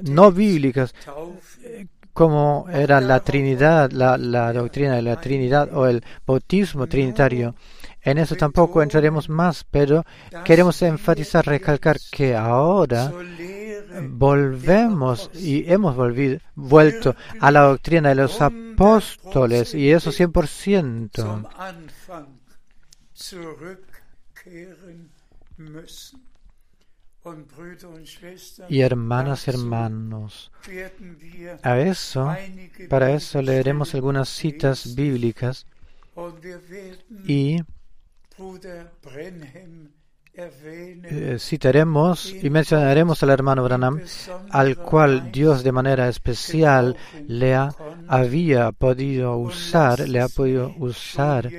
no 0.03 0.33
bíblicas, 0.33 0.93
Taufe, 1.05 1.87
como 2.13 2.67
era 2.71 3.01
la 3.01 3.21
Trinidad, 3.21 3.91
la 3.93 4.53
doctrina 4.53 4.97
de 4.97 5.03
la 5.03 5.21
Trinidad 5.21 5.71
o 5.73 5.87
el 5.87 6.05
bautismo 6.27 6.87
trinitario. 6.87 7.55
En 8.03 8.19
eso 8.19 8.35
tampoco 8.37 8.83
entraremos 8.83 9.29
más, 9.29 9.65
pero 9.71 10.05
queremos 10.45 10.83
enfatizar, 10.83 11.47
recalcar 11.47 11.99
que 12.11 12.35
ahora 12.35 13.13
volvemos 14.09 15.31
y 15.35 15.71
hemos 15.71 15.95
volvido, 15.95 16.39
vuelto 16.55 17.15
a 17.41 17.51
la 17.51 17.61
doctrina 17.63 18.09
de 18.09 18.15
los 18.17 18.41
apóstoles 18.41 19.75
y 19.75 19.91
eso 19.91 20.11
100%. 20.11 21.11
zum 21.13 21.47
Anfang 21.59 22.43
zurückkehren 23.23 25.11
müssen. 25.57 26.21
Und 27.25 27.47
Brüder 27.55 27.89
und 27.89 28.09
Schwestern, 28.09 28.67
Y 28.69 28.81
hermanas 28.81 29.47
y 29.47 29.51
hermanos, 29.51 30.51
a 31.63 31.79
eso, 31.79 32.35
para 32.89 33.13
eso 33.13 33.41
leeremos 33.41 33.95
algunas 33.95 34.29
citas 34.29 34.97
bíblicas 34.97 35.65
y 37.25 37.63
eh, 40.35 41.37
citaremos 41.39 42.33
y 42.33 42.49
mencionaremos 42.49 43.23
al 43.23 43.31
hermano 43.31 43.65
Branham, 43.65 44.01
al 44.51 44.77
cual 44.79 45.31
Dios 45.31 45.63
de 45.63 45.73
manera 45.73 46.09
especial 46.09 46.97
le 47.29 47.55
ha, 47.55 47.69
había 48.09 48.73
podido 48.73 49.37
usar, 49.37 50.09
le 50.09 50.21
ha 50.21 50.29
podido 50.29 50.75
usar. 50.79 51.51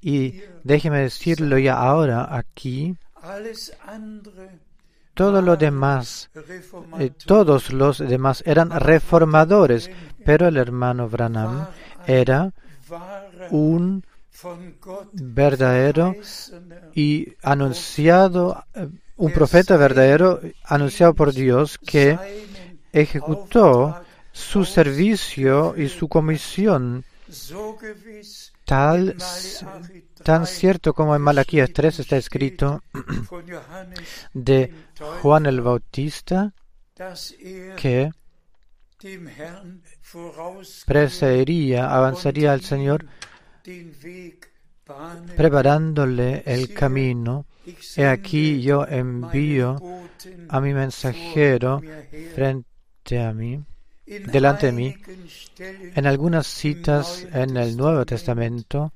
Y 0.00 0.42
déjeme 0.64 1.00
decirlo 1.00 1.58
ya 1.58 1.76
ahora 1.76 2.36
aquí, 2.36 2.96
todo 5.14 5.40
lo 5.40 5.56
demás, 5.56 6.30
eh, 6.98 7.10
todos 7.26 7.72
los 7.72 7.98
demás 7.98 8.42
eran 8.44 8.70
reformadores, 8.70 9.88
pero 10.24 10.48
el 10.48 10.56
hermano 10.56 11.08
Branham 11.08 11.68
era 12.06 12.52
un 13.50 14.04
verdadero 15.12 16.14
y 16.94 17.34
anunciado, 17.42 18.64
eh, 18.74 18.88
un 19.16 19.32
profeta 19.32 19.76
verdadero 19.76 20.40
anunciado 20.64 21.14
por 21.14 21.32
Dios 21.32 21.78
que 21.78 22.18
ejecutó 22.92 24.00
su 24.32 24.64
servicio 24.64 25.74
y 25.76 25.88
su 25.88 26.08
comisión 26.08 27.04
tal, 28.64 29.16
tan 30.22 30.44
3 30.44 30.48
cierto 30.48 30.94
como 30.94 31.14
en 31.14 31.22
Malaquías 31.22 31.70
3 31.72 32.00
está 32.00 32.16
escrito 32.16 32.82
de 34.32 34.72
Juan 35.22 35.46
el 35.46 35.60
Bautista 35.60 36.52
que 37.76 38.10
precedería, 40.86 41.90
avanzaría 41.90 42.52
al 42.52 42.60
Señor. 42.60 43.06
Preparándole 45.36 46.42
el 46.46 46.72
camino. 46.72 47.46
He 47.96 48.06
aquí 48.06 48.60
yo 48.60 48.86
envío 48.86 49.76
a 50.48 50.60
mi 50.60 50.74
mensajero 50.74 51.80
frente 52.34 53.20
a 53.20 53.32
mí, 53.32 53.62
delante 54.06 54.66
de 54.66 54.72
mí. 54.72 54.94
En 55.94 56.06
algunas 56.06 56.46
citas 56.46 57.26
en 57.32 57.56
el 57.56 57.76
Nuevo 57.76 58.04
Testamento 58.04 58.92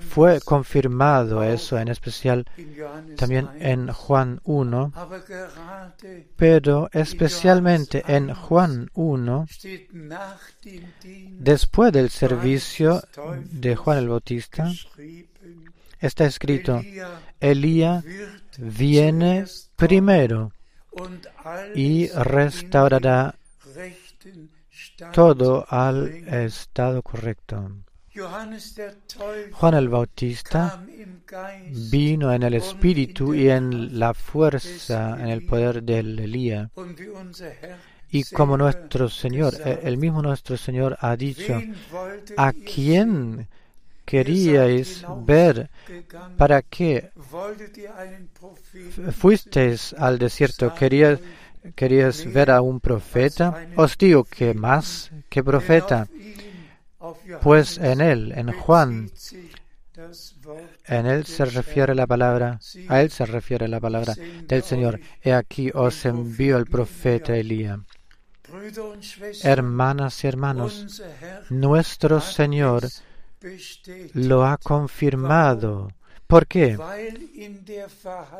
fue 0.00 0.40
confirmado 0.40 1.42
eso, 1.42 1.78
en 1.78 1.88
especial 1.88 2.46
también 3.16 3.46
1. 3.46 3.54
en 3.60 3.92
Juan 3.92 4.40
1, 4.44 4.92
Aber 4.94 5.24
gerade 5.24 6.26
pero 6.36 6.88
especialmente 6.92 8.02
en 8.06 8.34
Juan 8.34 8.90
1, 8.94 9.46
steht 9.50 9.90
nach 9.92 10.40
dem 10.62 10.84
Dienst 11.02 11.40
después 11.40 11.92
del 11.92 12.10
servicio 12.10 13.02
de 13.50 13.76
Juan 13.76 13.98
el 13.98 14.08
Bautista, 14.08 14.70
está 16.00 16.24
escrito, 16.24 16.82
Elías 17.40 18.04
viene 18.58 19.46
primero 19.76 20.52
y 21.74 22.08
restaurará 22.08 23.34
todo 25.12 25.64
al 25.68 26.08
estado 26.28 27.02
correcto. 27.02 27.70
Juan 29.52 29.74
el 29.74 29.88
Bautista 29.88 30.84
vino 31.90 32.32
en 32.32 32.42
el 32.42 32.54
espíritu 32.54 33.34
y 33.34 33.48
en 33.48 33.98
la 33.98 34.12
fuerza, 34.12 35.16
en 35.18 35.28
el 35.28 35.46
poder 35.46 35.82
del 35.82 36.18
Elías. 36.18 36.68
Y 38.10 38.24
como 38.24 38.58
nuestro 38.58 39.08
Señor, 39.08 39.54
el 39.64 39.96
mismo 39.96 40.20
nuestro 40.20 40.58
Señor 40.58 40.98
ha 41.00 41.16
dicho, 41.16 41.58
¿a 42.36 42.52
quién 42.52 43.48
queríais 44.04 45.06
ver? 45.24 45.70
¿Para 46.36 46.60
qué 46.60 47.10
fuisteis 49.12 49.94
al 49.94 50.18
desierto? 50.18 50.74
¿Querías, 50.74 51.18
querías 51.74 52.30
ver 52.30 52.50
a 52.50 52.60
un 52.60 52.80
profeta? 52.80 53.68
Os 53.76 53.96
digo 53.96 54.24
que 54.24 54.52
más 54.52 55.10
que 55.30 55.42
profeta, 55.42 56.08
pues 57.42 57.78
en 57.78 58.00
él, 58.00 58.32
en 58.36 58.52
Juan, 58.52 59.10
en 60.86 61.06
él 61.06 61.26
se 61.26 61.44
refiere 61.44 61.94
la 61.94 62.06
palabra, 62.06 62.60
a 62.88 63.02
él 63.02 63.10
se 63.10 63.26
refiere 63.26 63.68
la 63.68 63.80
palabra 63.80 64.14
del 64.46 64.62
Señor. 64.62 65.00
He 65.22 65.32
aquí 65.32 65.70
os 65.74 66.04
envío 66.04 66.56
el 66.56 66.66
profeta 66.66 67.36
Elías. 67.36 67.80
Hermanas 69.42 70.24
y 70.24 70.26
hermanos, 70.26 71.02
nuestro 71.50 72.20
Señor 72.20 72.88
lo 74.14 74.44
ha 74.44 74.56
confirmado. 74.58 75.90
¿Por 76.32 76.46
qué? 76.46 76.76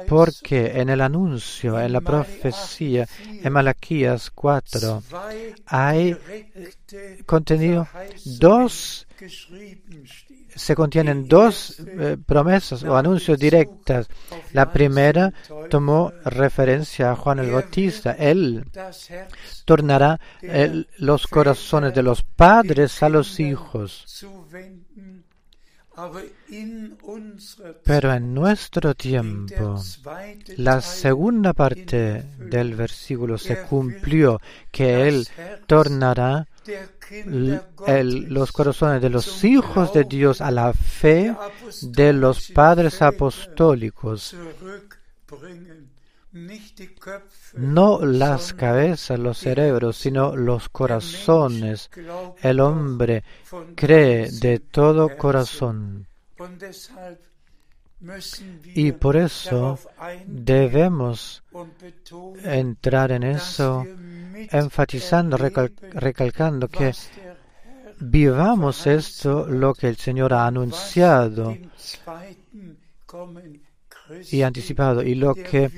Porque 0.08 0.80
en 0.80 0.88
el 0.88 1.00
anuncio, 1.02 1.78
en 1.78 1.92
la 1.92 2.00
profecía, 2.00 3.06
en 3.44 3.52
Malaquías 3.52 4.30
4, 4.30 5.02
hay 5.66 6.16
contenido 7.26 7.86
dos, 8.38 9.06
se 10.56 10.74
contienen 10.74 11.28
dos 11.28 11.78
eh, 11.80 12.16
promesas 12.24 12.82
o 12.84 12.96
anuncios 12.96 13.38
directas. 13.38 14.08
La 14.54 14.72
primera 14.72 15.32
tomó 15.68 16.12
referencia 16.24 17.10
a 17.10 17.16
Juan 17.16 17.40
el 17.40 17.50
Bautista. 17.50 18.12
Él 18.12 18.64
tornará 19.66 20.18
el- 20.40 20.88
los 20.96 21.26
corazones 21.26 21.92
de 21.94 22.02
los 22.02 22.22
padres 22.22 23.02
a 23.02 23.08
los 23.10 23.38
hijos. 23.38 24.04
Pero 27.84 28.12
en 28.14 28.34
nuestro 28.34 28.94
tiempo, 28.94 29.82
la 30.56 30.80
segunda 30.80 31.52
parte 31.52 32.24
del 32.38 32.74
versículo 32.74 33.36
se 33.38 33.60
cumplió, 33.62 34.40
que 34.70 35.08
Él 35.08 35.28
tornará 35.66 36.48
el- 37.86 38.24
los 38.32 38.52
corazones 38.52 39.02
de 39.02 39.10
los 39.10 39.44
hijos 39.44 39.92
de 39.92 40.04
Dios 40.04 40.40
a 40.40 40.50
la 40.50 40.72
fe 40.72 41.34
de 41.82 42.12
los 42.12 42.48
padres 42.50 43.02
apostólicos, 43.02 44.34
no 47.54 48.00
las 48.04 48.52
cabezas, 48.54 49.18
los 49.18 49.38
cerebros, 49.38 49.96
sino 49.98 50.34
los 50.36 50.68
corazones. 50.70 51.90
El 52.42 52.60
hombre 52.60 53.22
cree 53.74 54.30
de 54.30 54.58
todo 54.60 55.16
corazón. 55.16 56.06
Y 58.74 58.92
por 58.92 59.16
eso 59.16 59.78
debemos 60.26 61.42
entrar 62.42 63.12
en 63.12 63.22
eso, 63.22 63.84
enfatizando, 64.50 65.36
recal- 65.38 65.72
recalcando 65.92 66.66
que 66.68 66.92
vivamos 68.00 68.86
esto, 68.88 69.46
lo 69.46 69.72
que 69.74 69.88
el 69.88 69.96
Señor 69.96 70.32
ha 70.32 70.46
anunciado 70.46 71.56
y 74.30 74.42
anticipado, 74.42 75.02
y 75.02 75.14
lo 75.14 75.34
que 75.34 75.70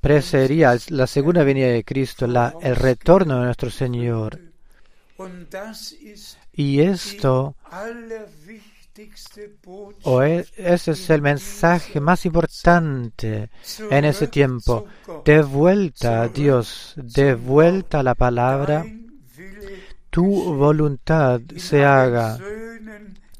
precedería 0.00 0.76
la 0.90 1.06
segunda 1.06 1.42
venida 1.44 1.68
de 1.68 1.84
Cristo, 1.84 2.26
la, 2.26 2.54
el 2.62 2.76
retorno 2.76 3.38
de 3.40 3.46
nuestro 3.46 3.70
Señor. 3.70 4.40
Y 6.52 6.80
esto, 6.80 7.56
o 10.02 10.22
e- 10.22 10.46
ese 10.56 10.90
es 10.92 11.10
el 11.10 11.22
mensaje 11.22 12.00
más 12.00 12.24
importante 12.24 13.50
en 13.90 14.04
ese 14.04 14.28
tiempo, 14.28 14.86
de 15.24 15.42
vuelta 15.42 16.22
a 16.22 16.28
Dios, 16.28 16.94
de 16.96 17.34
vuelta 17.34 18.00
a 18.00 18.02
la 18.02 18.14
palabra, 18.14 18.86
tu 20.10 20.24
voluntad 20.54 21.40
se 21.56 21.84
haga 21.84 22.38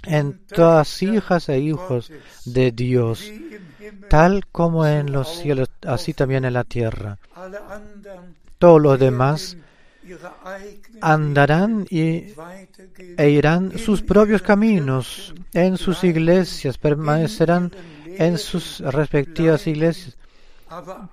en 0.07 0.41
todas 0.47 1.03
hijas 1.03 1.49
e 1.49 1.59
hijos 1.59 2.11
de 2.45 2.73
Dios, 2.73 3.31
tal 4.09 4.47
como 4.53 4.87
en 4.87 5.13
los 5.13 5.29
cielos, 5.39 5.69
así 5.87 6.15
también 6.15 6.45
en 6.45 6.55
la 6.55 6.65
tierra. 6.65 7.19
Todos 8.59 8.81
los 8.81 8.99
demás 8.99 9.57
andarán 11.01 11.87
y, 11.91 12.33
e 13.17 13.31
irán 13.31 13.79
sus 13.79 14.03
propios 14.03 14.43
caminos 14.43 15.35
en 15.53 15.77
sus 15.77 16.05
iglesias, 16.05 16.79
permanecerán 16.79 17.73
en 18.07 18.39
sus 18.39 18.81
respectivas 18.81 19.67
iglesias 19.67 20.17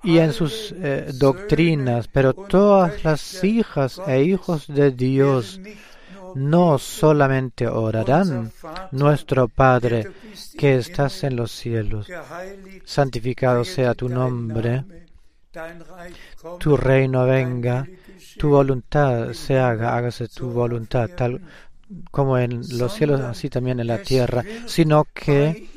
y 0.02 0.18
en 0.18 0.32
sus 0.32 0.74
eh, 0.76 1.10
doctrinas, 1.14 2.08
pero 2.08 2.32
todas 2.34 3.04
las 3.04 3.44
hijas 3.44 4.00
e 4.06 4.22
hijos 4.22 4.66
de 4.66 4.90
Dios 4.90 5.60
no 6.34 6.78
solamente 6.78 7.66
orarán, 7.66 8.50
nuestro 8.92 9.48
Padre 9.48 10.08
que 10.58 10.76
estás 10.76 11.24
en 11.24 11.36
los 11.36 11.52
cielos, 11.52 12.08
santificado 12.84 13.64
sea 13.64 13.94
tu 13.94 14.08
nombre, 14.08 14.84
tu 16.58 16.76
reino 16.76 17.24
venga, 17.24 17.86
tu 18.38 18.48
voluntad 18.50 19.32
se 19.32 19.58
haga, 19.58 19.96
hágase 19.96 20.28
tu 20.28 20.50
voluntad, 20.50 21.08
tal 21.16 21.40
como 22.10 22.38
en 22.38 22.62
los 22.78 22.94
cielos, 22.94 23.20
así 23.20 23.48
también 23.48 23.80
en 23.80 23.86
la 23.86 23.98
tierra, 23.98 24.44
sino 24.66 25.06
que 25.12 25.68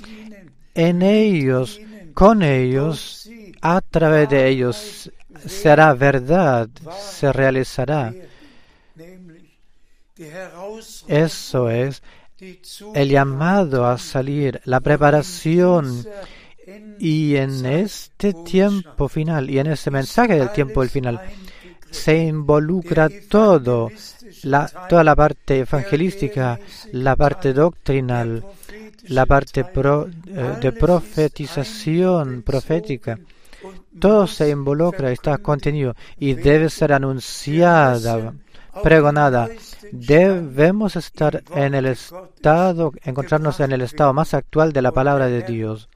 en 0.73 1.01
ellos, 1.01 1.79
con 2.13 2.43
ellos, 2.43 3.29
a 3.61 3.81
través 3.81 4.29
de 4.29 4.47
ellos, 4.47 5.11
será 5.45 5.93
verdad, 5.93 6.69
se 6.99 7.31
realizará. 7.31 8.13
Eso 11.07 11.69
es 11.69 12.01
el 12.93 13.09
llamado 13.09 13.85
a 13.87 13.97
salir, 13.97 14.61
la 14.65 14.79
preparación. 14.79 16.05
Y 16.99 17.35
en 17.35 17.65
este 17.65 18.33
tiempo 18.33 19.07
final, 19.07 19.49
y 19.49 19.59
en 19.59 19.67
ese 19.67 19.89
mensaje 19.89 20.35
del 20.37 20.51
tiempo 20.51 20.81
del 20.81 20.89
final, 20.89 21.21
se 21.89 22.17
involucra 22.17 23.07
todo, 23.29 23.89
la, 24.43 24.67
toda 24.89 25.03
la 25.03 25.15
parte 25.15 25.59
evangelística, 25.59 26.59
la 26.91 27.15
parte 27.15 27.53
doctrinal, 27.53 28.43
la 29.07 29.25
parte 29.25 29.63
pro- 29.63 30.07
eh, 30.27 30.55
de 30.61 30.71
profetización 30.73 32.41
profética. 32.41 33.17
Todo 33.99 34.27
se 34.27 34.49
involucra, 34.49 35.11
está 35.11 35.37
contenido 35.37 35.95
y 36.19 36.33
debe 36.33 36.69
ser 36.69 36.91
anunciada, 36.93 38.33
pregonada. 38.81 39.49
Debemos 39.91 40.95
estar 40.95 41.43
en 41.55 41.75
el 41.75 41.85
estado, 41.85 42.93
encontrarnos 43.03 43.59
en 43.59 43.71
el 43.71 43.81
estado 43.81 44.13
más 44.13 44.33
actual 44.33 44.73
de 44.73 44.81
la 44.81 44.91
palabra 44.91 45.27
de 45.27 45.41
Dios. 45.43 45.89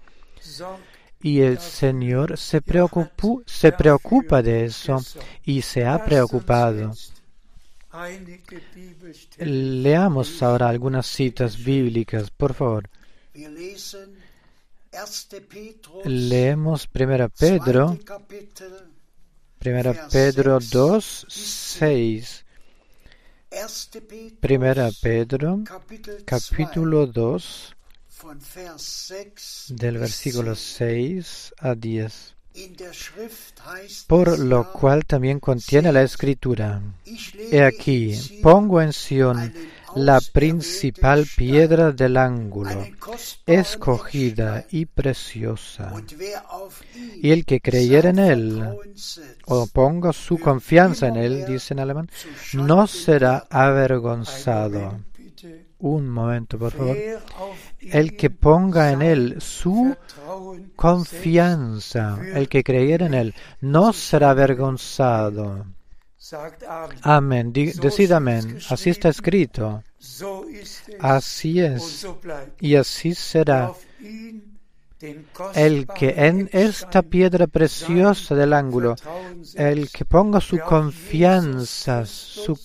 Y 1.21 1.41
el 1.41 1.59
Señor 1.59 2.37
se 2.37 2.61
preocupó, 2.61 3.43
se 3.45 3.71
preocupa 3.71 4.41
de 4.41 4.65
eso 4.65 4.99
y 5.43 5.61
se 5.61 5.85
ha 5.85 6.03
preocupado. 6.03 6.93
Leamos 9.37 10.41
ahora 10.41 10.69
algunas 10.69 11.05
citas 11.05 11.63
bíblicas, 11.63 12.31
por 12.31 12.53
favor. 12.53 12.89
Wir 13.33 13.49
lesen 13.49 14.17
1. 14.91 15.41
Petrus, 15.47 16.05
Leemos 16.05 16.89
1 16.93 17.29
Pedro, 17.29 17.87
2. 17.87 18.03
Kapitel, 18.03 18.73
1 19.63 19.95
Pedro 20.11 20.59
2, 20.59 21.25
6. 21.29 22.45
1. 23.51 23.99
Petrus, 24.07 24.31
1 24.39 24.91
Pedro, 25.01 25.59
capítulo 26.23 27.05
2, 27.05 27.11
2, 27.11 27.75
von 28.07 28.39
Vers 28.39 28.81
6 28.81 29.73
del 29.75 29.97
versículo 29.97 30.53
10. 30.53 30.77
6 30.77 31.53
a 31.59 31.75
10. 31.75 32.35
In 32.53 32.75
der 32.77 32.93
Schrift 32.93 33.61
heißt 33.65 34.07
Por 34.07 34.39
lo 34.39 34.71
cual 34.71 35.05
también 35.05 35.41
contiene 35.41 35.91
la 35.91 36.01
escritura. 36.01 36.81
He 37.51 37.61
aquí, 37.61 38.39
pongo 38.41 38.79
en 38.79 38.93
Sion 38.93 39.37
einen 39.37 39.71
la 39.95 40.19
principal 40.33 41.27
piedra 41.35 41.91
del 41.91 42.17
ángulo, 42.17 42.87
escogida 43.45 44.65
y 44.69 44.85
preciosa. 44.85 45.93
Y 47.21 47.31
el 47.31 47.45
que 47.45 47.59
creyere 47.61 48.09
en 48.09 48.19
él, 48.19 48.77
o 49.45 49.67
ponga 49.67 50.13
su 50.13 50.37
confianza 50.39 51.07
en 51.07 51.17
él, 51.17 51.45
dice 51.45 51.73
en 51.73 51.79
alemán, 51.79 52.09
no 52.53 52.87
será 52.87 53.45
avergonzado. 53.49 54.99
Un 55.79 56.09
momento, 56.09 56.59
por 56.59 56.71
favor. 56.71 56.97
El 57.79 58.15
que 58.15 58.29
ponga 58.29 58.91
en 58.91 59.01
él 59.01 59.37
su 59.39 59.95
confianza, 60.75 62.19
el 62.35 62.47
que 62.47 62.63
creyere 62.63 63.07
en 63.07 63.15
él, 63.15 63.35
no 63.61 63.91
será 63.91 64.29
avergonzado. 64.29 65.65
Amén. 67.01 67.53
Decid 67.53 68.11
amén. 68.11 68.59
Así 68.69 68.89
está 68.89 69.09
escrito. 69.09 69.83
Así 70.99 71.59
es. 71.59 72.07
Y 72.59 72.75
así 72.75 73.13
será. 73.13 73.71
El 75.55 75.87
que 75.87 76.09
en 76.15 76.49
esta 76.53 77.01
piedra 77.01 77.47
preciosa 77.47 78.35
del 78.35 78.53
ángulo, 78.53 78.95
el 79.55 79.89
que 79.89 80.05
ponga 80.05 80.39
su 80.39 80.59
confianza, 80.59 82.05
su, 82.05 82.59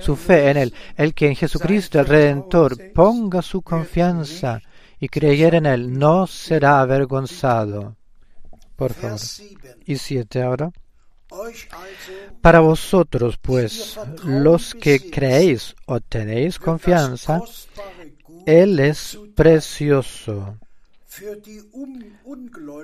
su 0.00 0.16
fe 0.16 0.50
en 0.50 0.56
él, 0.56 0.74
el 0.96 1.12
que 1.12 1.26
en 1.26 1.34
Jesucristo 1.34 1.98
el 1.98 2.06
Redentor 2.06 2.92
ponga 2.92 3.42
su 3.42 3.62
confianza 3.62 4.60
y 5.00 5.08
creyera 5.08 5.58
en 5.58 5.66
él, 5.66 5.98
no 5.98 6.26
será 6.28 6.80
avergonzado. 6.80 7.96
Por 8.76 8.94
favor. 8.94 9.18
Y 9.86 9.96
siete 9.96 10.42
ahora. 10.42 10.70
Para 12.40 12.60
vosotros, 12.60 13.38
pues, 13.40 13.98
los 14.24 14.74
que 14.74 15.10
creéis 15.10 15.74
o 15.86 16.00
tenéis 16.00 16.58
confianza, 16.58 17.40
Él 18.46 18.80
es 18.80 19.18
precioso. 19.34 20.56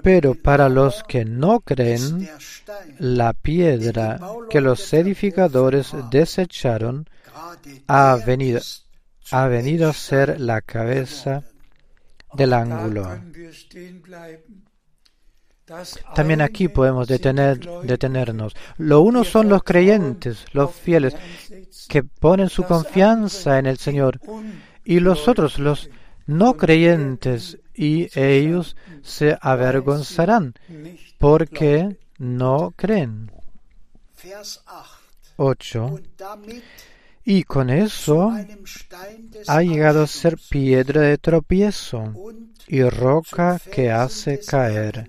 Pero 0.02 0.34
para 0.34 0.68
los 0.68 1.02
que 1.04 1.24
no 1.24 1.60
creen, 1.60 2.28
la 2.98 3.32
piedra 3.32 4.20
que 4.50 4.60
los 4.60 4.92
edificadores 4.92 5.92
desecharon 6.10 7.08
ha 7.86 8.16
venido, 8.16 9.88
a 9.88 9.92
ser 9.92 10.40
la 10.40 10.60
cabeza 10.60 11.42
del 12.34 12.52
ángulo. 12.52 13.20
También 16.14 16.40
aquí 16.42 16.68
podemos 16.68 17.08
detener, 17.08 17.58
detenernos. 17.82 18.54
Lo 18.78 19.00
uno 19.00 19.24
son 19.24 19.48
los 19.48 19.64
creyentes, 19.64 20.44
los 20.52 20.72
fieles, 20.72 21.16
que 21.88 22.04
ponen 22.04 22.48
su 22.48 22.62
confianza 22.62 23.58
en 23.58 23.66
el 23.66 23.76
Señor, 23.78 24.20
y 24.84 25.00
los 25.00 25.26
otros, 25.26 25.58
los 25.58 25.90
no 26.26 26.56
creyentes, 26.56 27.58
y 27.74 28.08
ellos 28.18 28.76
se 29.02 29.36
avergonzarán 29.40 30.54
porque 31.18 31.98
no 32.18 32.72
creen. 32.76 33.32
8. 35.36 36.00
Y 37.24 37.42
con 37.42 37.70
eso 37.70 38.32
ha 39.48 39.62
llegado 39.62 40.04
a 40.04 40.06
ser 40.06 40.38
piedra 40.48 41.00
de 41.02 41.18
tropiezo 41.18 42.12
y 42.68 42.82
roca 42.84 43.60
que 43.72 43.90
hace 43.90 44.40
caer 44.40 45.08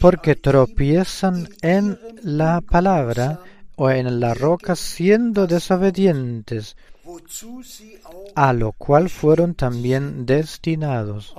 porque 0.00 0.36
tropiezan 0.36 1.48
en 1.62 1.98
la 2.22 2.60
palabra 2.60 3.40
o 3.76 3.90
en 3.90 4.20
la 4.20 4.34
roca 4.34 4.74
siendo 4.76 5.46
desobedientes, 5.46 6.76
a 8.34 8.52
lo 8.52 8.72
cual 8.72 9.08
fueron 9.08 9.54
también 9.54 10.26
destinados. 10.26 11.34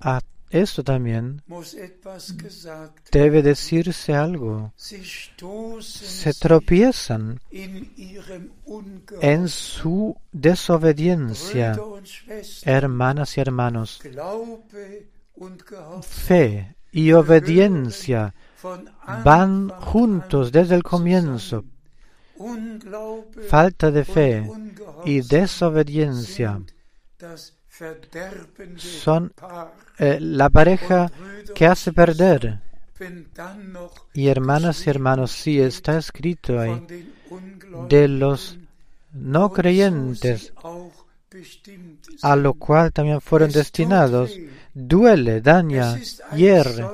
A 0.00 0.20
esto 0.50 0.84
también 0.84 1.42
debe 3.10 3.42
decirse 3.42 4.14
algo. 4.14 4.72
Se 4.76 6.34
tropiezan 6.34 7.40
en 9.20 9.48
su 9.48 10.16
desobediencia, 10.30 11.76
hermanas 12.64 13.36
y 13.36 13.40
hermanos 13.40 14.00
fe 16.02 16.76
y 16.92 17.12
obediencia 17.12 18.34
van 19.24 19.68
juntos 19.68 20.52
desde 20.52 20.74
el 20.74 20.82
comienzo. 20.82 21.64
Falta 23.48 23.90
de 23.90 24.04
fe 24.04 24.50
y 25.04 25.20
desobediencia 25.20 26.60
son 28.76 29.32
eh, 29.98 30.18
la 30.20 30.48
pareja 30.50 31.10
que 31.54 31.66
hace 31.66 31.92
perder. 31.92 32.60
Y 34.12 34.28
hermanas 34.28 34.86
y 34.86 34.90
hermanos, 34.90 35.32
sí 35.32 35.60
está 35.60 35.98
escrito 35.98 36.60
ahí, 36.60 36.86
de 37.88 38.08
los 38.08 38.56
no 39.12 39.52
creyentes, 39.52 40.52
a 42.22 42.36
lo 42.36 42.54
cual 42.54 42.92
también 42.92 43.20
fueron 43.20 43.50
destinados. 43.50 44.36
Duele, 44.72 45.40
daña, 45.40 45.96
hierre. 46.34 46.84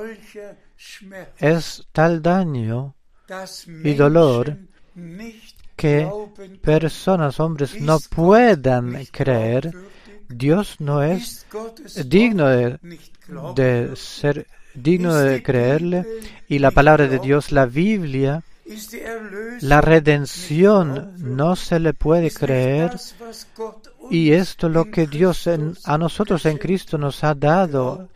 Es 1.37 1.87
tal 1.91 2.21
daño 2.21 2.95
y 3.83 3.93
dolor 3.93 4.57
que 5.75 6.07
personas, 6.61 7.39
hombres, 7.39 7.79
no 7.81 7.99
puedan 7.99 9.05
creer. 9.11 9.73
Dios 10.29 10.75
no 10.79 11.03
es 11.03 11.45
digno 12.05 12.47
de, 12.47 12.79
de 13.55 13.95
ser 13.95 14.47
digno 14.73 15.15
de 15.15 15.43
creerle. 15.43 16.05
Y 16.47 16.59
la 16.59 16.71
palabra 16.71 17.07
de 17.07 17.19
Dios, 17.19 17.51
la 17.51 17.65
Biblia, 17.65 18.43
la 19.61 19.81
redención 19.81 21.13
no 21.17 21.55
se 21.55 21.79
le 21.79 21.93
puede 21.93 22.31
creer 22.31 22.91
y 24.11 24.33
esto 24.33 24.67
lo 24.67 24.91
que 24.91 25.07
Dios 25.07 25.47
a 25.47 25.97
nosotros 25.97 26.45
en 26.45 26.57
Cristo 26.57 26.97
nos 26.97 27.23
ha 27.23 27.33
dado. 27.33 28.09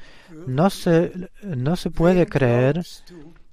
No 0.45 0.69
se, 0.69 1.29
no 1.41 1.75
se 1.77 1.89
puede 1.89 2.27
creer, 2.27 2.85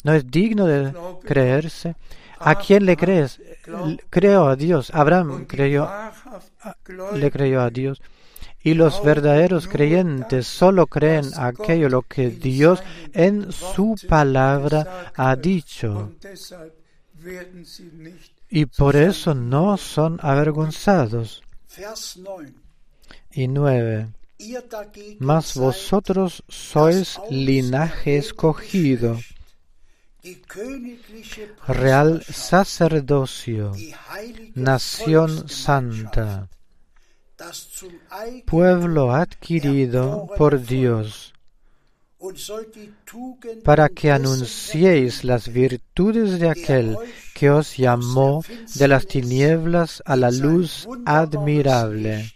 no 0.03 0.13
es 0.13 0.29
digno 0.29 0.67
de 0.67 0.93
creerse. 1.23 1.95
¿A 2.41 2.57
quién 2.57 2.85
le 2.85 2.97
crees? 2.97 3.41
Creo 4.11 4.49
a 4.49 4.57
Dios. 4.57 4.91
Abraham 4.93 5.47
creyó, 5.47 5.89
le 7.15 7.31
creyó 7.31 7.61
a 7.61 7.71
Dios. 7.71 8.03
Y 8.65 8.75
los 8.75 9.03
verdaderos 9.03 9.69
creyentes 9.69 10.47
solo 10.47 10.89
creen 10.89 11.27
aquello 11.37 11.89
lo 11.89 12.03
que 12.03 12.31
Dios 12.31 12.83
en 13.13 13.53
su 13.53 13.97
palabra 14.09 15.13
ha 15.17 15.37
dicho. 15.37 16.13
Y 18.49 18.67
por 18.67 18.97
eso 18.97 19.35
no 19.35 19.77
son 19.77 20.19
avergonzados. 20.21 21.43
Y 23.33 23.49
nueve. 23.49 24.09
Mas 25.21 25.55
vosotros 25.55 26.43
sois 26.49 27.21
linaje 27.31 28.17
escogido, 28.17 29.19
real 31.67 32.23
sacerdocio, 32.25 33.73
nación 34.55 35.49
santa, 35.49 36.49
pueblo 38.47 39.13
adquirido 39.13 40.29
por 40.37 40.61
Dios, 40.61 41.32
para 43.65 43.89
que 43.89 44.11
anunciéis 44.11 45.25
las 45.25 45.49
virtudes 45.53 46.39
de 46.39 46.49
aquel 46.51 46.97
que 47.35 47.51
os 47.51 47.77
llamó 47.77 48.45
de 48.75 48.89
las 48.89 49.07
tinieblas 49.07 50.03
a 50.07 50.17
la 50.17 50.31
luz 50.31 50.89
admirable. 51.05 52.33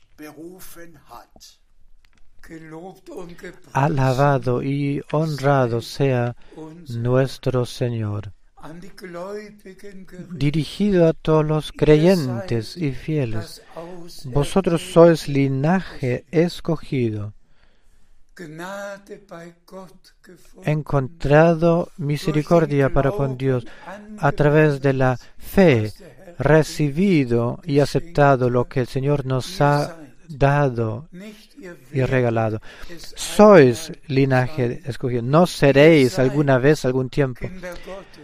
Alabado 3.73 4.63
y 4.63 5.03
honrado 5.13 5.81
sea 5.81 6.37
nuestro 6.89 7.67
Señor. 7.67 8.33
Dirigido 10.33 11.07
a 11.07 11.13
todos 11.13 11.45
los 11.45 11.73
creyentes 11.73 12.77
y 12.77 12.93
fieles, 12.93 13.63
vosotros 14.25 14.83
sois 14.93 15.29
linaje 15.29 16.25
escogido 16.31 17.36
encontrado 20.65 21.91
misericordia 21.97 22.93
para 22.93 23.11
con 23.11 23.37
Dios 23.37 23.67
a 24.19 24.33
través 24.33 24.81
de 24.81 24.93
la 24.93 25.19
fe, 25.39 25.93
recibido 26.39 27.61
y 27.65 27.81
aceptado 27.81 28.51
lo 28.51 28.67
que 28.67 28.81
el 28.81 28.87
Señor 28.87 29.25
nos 29.25 29.61
ha 29.61 29.99
dado 30.29 31.09
y 31.93 32.03
regalado. 32.03 32.61
Sois 33.15 33.93
linaje 34.07 34.83
escogido. 34.85 35.23
No 35.23 35.47
seréis 35.47 36.19
alguna 36.19 36.59
vez, 36.59 36.85
algún 36.85 37.09
tiempo, 37.09 37.49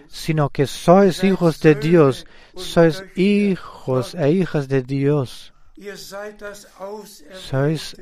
sino 0.08 0.50
que 0.50 0.66
sois 0.66 1.24
hijos 1.24 1.60
de 1.60 1.74
Dios. 1.74 2.26
Sois 2.54 3.02
hijos 3.16 4.14
e 4.14 4.30
hijas 4.30 4.68
de 4.68 4.82
Dios. 4.82 5.54
Sois 7.32 7.96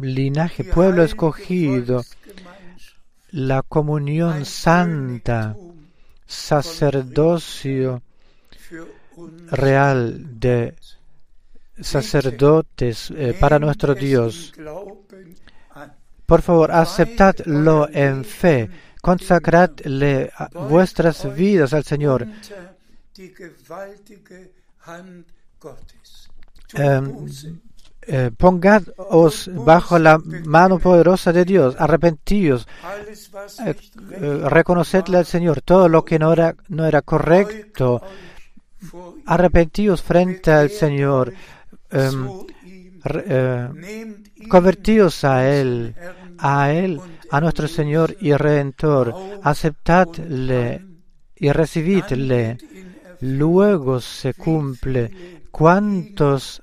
linaje, 0.00 0.64
pueblo 0.64 1.02
escogido, 1.02 2.04
la 3.30 3.62
comunión 3.62 4.44
santa, 4.44 5.56
sacerdocio 6.26 8.02
real 9.50 10.38
de 10.38 10.74
sacerdotes 11.80 13.10
eh, 13.10 13.36
para 13.38 13.58
nuestro 13.58 13.94
es 13.94 14.00
Dios. 14.00 14.52
Por 16.26 16.42
favor, 16.42 16.72
aceptadlo 16.72 17.88
en 17.92 18.24
fe, 18.24 18.68
consagradle 19.00 20.32
vuestras 20.68 21.34
vidas 21.34 21.72
al 21.72 21.84
Señor. 21.84 22.26
Eh, 28.08 28.30
bajo 29.64 29.98
la 29.98 30.18
mano 30.44 30.78
poderosa 30.78 31.32
de 31.32 31.44
Dios, 31.44 31.74
arrepentíos, 31.76 32.68
eh, 33.66 33.74
reconocedle 34.48 35.18
al 35.18 35.26
Señor 35.26 35.60
todo 35.60 35.88
lo 35.88 36.04
que 36.04 36.16
no 36.16 36.32
era, 36.32 36.54
no 36.68 36.86
era 36.86 37.02
correcto, 37.02 38.00
arrepentíos 39.26 40.02
frente 40.02 40.52
al 40.52 40.70
Señor, 40.70 41.32
em, 41.90 42.28
eh, 43.04 43.68
convertíos 44.48 45.24
a 45.24 45.48
Él, 45.48 45.96
a 46.38 46.72
Él, 46.72 47.00
a 47.32 47.40
nuestro 47.40 47.66
Señor 47.66 48.16
y 48.20 48.32
Redentor, 48.34 49.40
aceptadle 49.42 50.86
y 51.34 51.50
recibidle, 51.50 52.56
luego 53.20 54.00
se 54.00 54.32
cumple. 54.32 55.42
¿Cuántos 55.50 56.62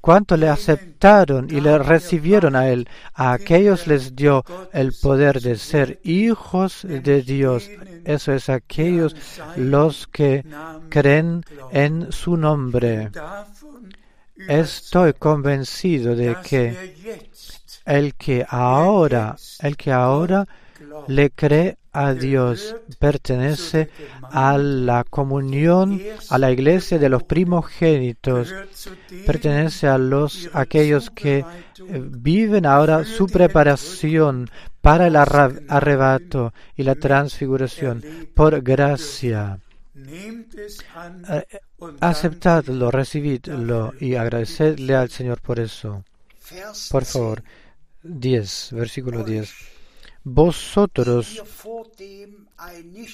cuánto 0.00 0.36
le 0.36 0.48
aceptaron 0.48 1.48
y 1.50 1.60
le 1.60 1.78
recibieron 1.78 2.56
a 2.56 2.68
él. 2.68 2.88
A 3.14 3.32
aquellos 3.32 3.86
les 3.86 4.14
dio 4.14 4.44
el 4.72 4.92
poder 4.92 5.40
de 5.40 5.56
ser 5.56 6.00
hijos 6.02 6.82
de 6.82 7.22
Dios. 7.22 7.68
Eso 8.04 8.32
es 8.32 8.48
aquellos 8.48 9.14
los 9.56 10.06
que 10.06 10.44
creen 10.88 11.44
en 11.70 12.12
su 12.12 12.36
nombre. 12.36 13.10
Estoy 14.48 15.12
convencido 15.14 16.16
de 16.16 16.36
que 16.42 17.22
el 17.84 18.14
que 18.14 18.44
ahora, 18.48 19.36
el 19.60 19.76
que 19.76 19.92
ahora 19.92 20.46
le 21.08 21.30
cree 21.30 21.76
a 21.92 22.14
Dios 22.14 22.74
pertenece 22.98 23.90
a 24.22 24.56
la 24.56 25.04
comunión, 25.04 26.00
a 26.30 26.38
la 26.38 26.50
iglesia 26.50 26.98
de 26.98 27.08
los 27.08 27.22
primogénitos. 27.22 28.52
pertenece 29.26 29.88
a 29.88 29.98
los 29.98 30.48
aquellos 30.54 31.10
que 31.10 31.38
eh, 31.38 31.44
viven 31.78 32.64
ahora 32.64 33.04
su 33.04 33.26
preparación 33.26 34.48
para 34.80 35.06
el 35.06 35.16
arrebato 35.16 36.54
y 36.76 36.82
la 36.82 36.94
transfiguración 36.94 38.02
por 38.34 38.62
gracia. 38.62 39.58
Eh, 39.94 41.44
Aceptadlo, 42.00 42.90
recibidlo 42.90 43.92
y 44.00 44.14
agradecedle 44.14 44.94
al 44.94 45.10
Señor 45.10 45.40
por 45.40 45.60
eso. 45.60 46.04
Por 46.90 47.02
10. 47.02 47.12
favor. 47.12 47.42
10, 48.02 48.70
versículo 48.72 49.24
10. 49.24 49.71
Vosotros 50.24 51.42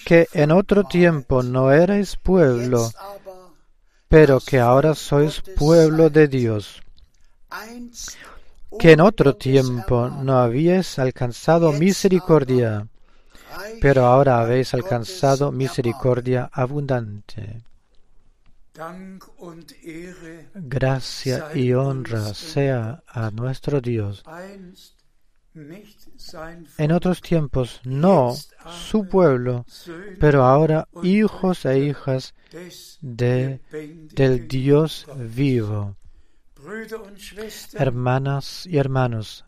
que 0.04 0.28
en 0.32 0.50
otro 0.50 0.84
tiempo 0.84 1.42
no 1.42 1.72
erais 1.72 2.16
pueblo, 2.16 2.90
pero 4.08 4.40
que 4.40 4.58
ahora 4.60 4.94
sois 4.94 5.40
pueblo 5.56 6.10
de 6.10 6.28
Dios. 6.28 6.82
que 8.78 8.92
en 8.92 9.00
otro 9.00 9.34
tiempo 9.36 10.08
no 10.08 10.38
habíais 10.38 10.98
alcanzado 10.98 11.72
misericordia, 11.72 12.86
pero 13.80 14.04
ahora 14.06 14.40
habéis 14.40 14.74
alcanzado 14.74 15.50
misericordia 15.50 16.50
abundante. 16.52 17.62
Gracia 20.54 21.50
y 21.54 21.72
honra 21.72 22.34
sea 22.34 23.02
a 23.08 23.30
nuestro 23.30 23.80
Dios. 23.80 24.22
En 26.78 26.92
otros 26.92 27.20
tiempos 27.20 27.80
no 27.84 28.34
su 28.88 29.08
pueblo, 29.08 29.64
pero 30.20 30.44
ahora 30.44 30.88
hijos 31.02 31.64
e 31.64 31.78
hijas 31.78 32.34
de, 33.00 33.60
del 34.14 34.48
Dios 34.48 35.06
vivo. 35.16 35.96
Hermanas 37.74 38.66
y 38.66 38.76
hermanos, 38.78 39.44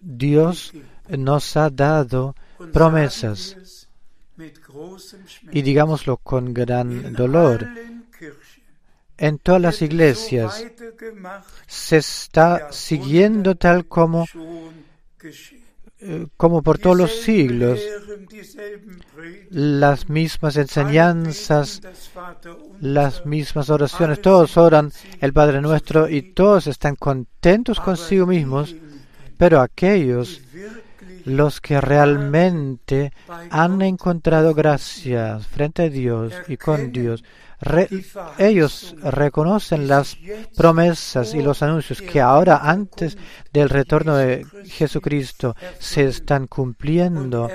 Dios 0.00 0.72
nos 1.08 1.56
ha 1.56 1.70
dado 1.70 2.34
promesas. 2.72 3.88
y 5.50 5.62
digámoslo 5.62 6.16
con 6.16 6.54
gran 6.54 7.12
dolor. 7.12 7.68
En 9.22 9.38
todas 9.38 9.62
las 9.62 9.80
iglesias 9.82 10.66
se 11.68 11.98
está 11.98 12.72
siguiendo 12.72 13.54
tal 13.54 13.86
como, 13.86 14.26
eh, 16.00 16.26
como 16.36 16.60
por 16.60 16.78
todos 16.78 16.96
los 16.96 17.12
siglos. 17.20 17.78
Las 19.48 20.08
mismas 20.08 20.56
enseñanzas, 20.56 21.80
las 22.80 23.24
mismas 23.24 23.70
oraciones, 23.70 24.20
todos 24.20 24.56
oran 24.56 24.90
el 25.20 25.32
Padre 25.32 25.60
Nuestro 25.60 26.08
y 26.08 26.32
todos 26.32 26.66
están 26.66 26.96
contentos 26.96 27.78
consigo 27.78 28.26
mismos, 28.26 28.74
pero 29.38 29.60
aquellos, 29.60 30.40
los 31.26 31.60
que 31.60 31.80
realmente 31.80 33.12
han 33.50 33.82
encontrado 33.82 34.52
gracias 34.52 35.46
frente 35.46 35.82
a 35.82 35.88
Dios 35.88 36.34
y 36.48 36.56
con 36.56 36.90
Dios, 36.90 37.22
ellos 38.38 38.94
reconocen 39.02 39.86
las 39.88 40.16
promesas 40.56 41.34
y 41.34 41.42
los 41.42 41.62
anuncios 41.62 42.02
que 42.02 42.20
ahora 42.20 42.58
antes 42.58 43.16
del 43.52 43.68
retorno 43.68 44.16
de 44.16 44.44
Jesucristo 44.64 45.54
se 45.78 46.06
están 46.06 46.46
cumpliendo, 46.46 47.48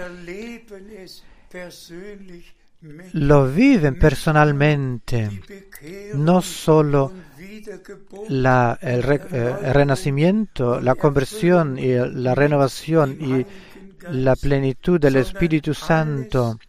lo 3.13 3.51
viven 3.51 3.97
personalmente, 3.97 5.41
no 6.13 6.41
solo 6.41 7.11
la, 8.29 8.77
el, 8.81 9.03
eh, 9.09 9.73
renacimiento, 9.73 10.79
la 10.79 10.95
conversión 10.95 11.77
y 11.77 11.93
la 11.95 12.35
renovación 12.35 13.17
y 13.19 13.45
la 14.11 14.35
plenitud 14.35 14.99
del 14.99 15.17
Espíritu 15.17 15.73
Santo, 15.73 16.59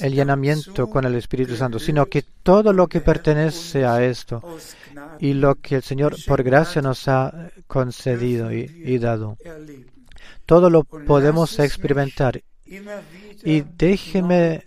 el 0.00 0.14
llenamiento 0.14 0.88
con 0.88 1.04
el 1.04 1.14
Espíritu 1.14 1.56
Santo, 1.56 1.78
sino 1.78 2.06
que 2.06 2.22
todo 2.42 2.72
lo 2.72 2.86
que 2.88 3.00
pertenece 3.00 3.84
a 3.84 4.04
esto 4.04 4.42
y 5.18 5.34
lo 5.34 5.56
que 5.56 5.76
el 5.76 5.82
Señor 5.82 6.16
por 6.26 6.42
gracia 6.42 6.82
nos 6.82 7.08
ha 7.08 7.50
concedido 7.66 8.52
y, 8.52 8.70
y 8.84 8.98
dado. 8.98 9.36
Todo 10.44 10.70
lo 10.70 10.84
podemos 10.84 11.58
experimentar. 11.58 12.42
Y 13.44 13.60
déjeme 13.76 14.64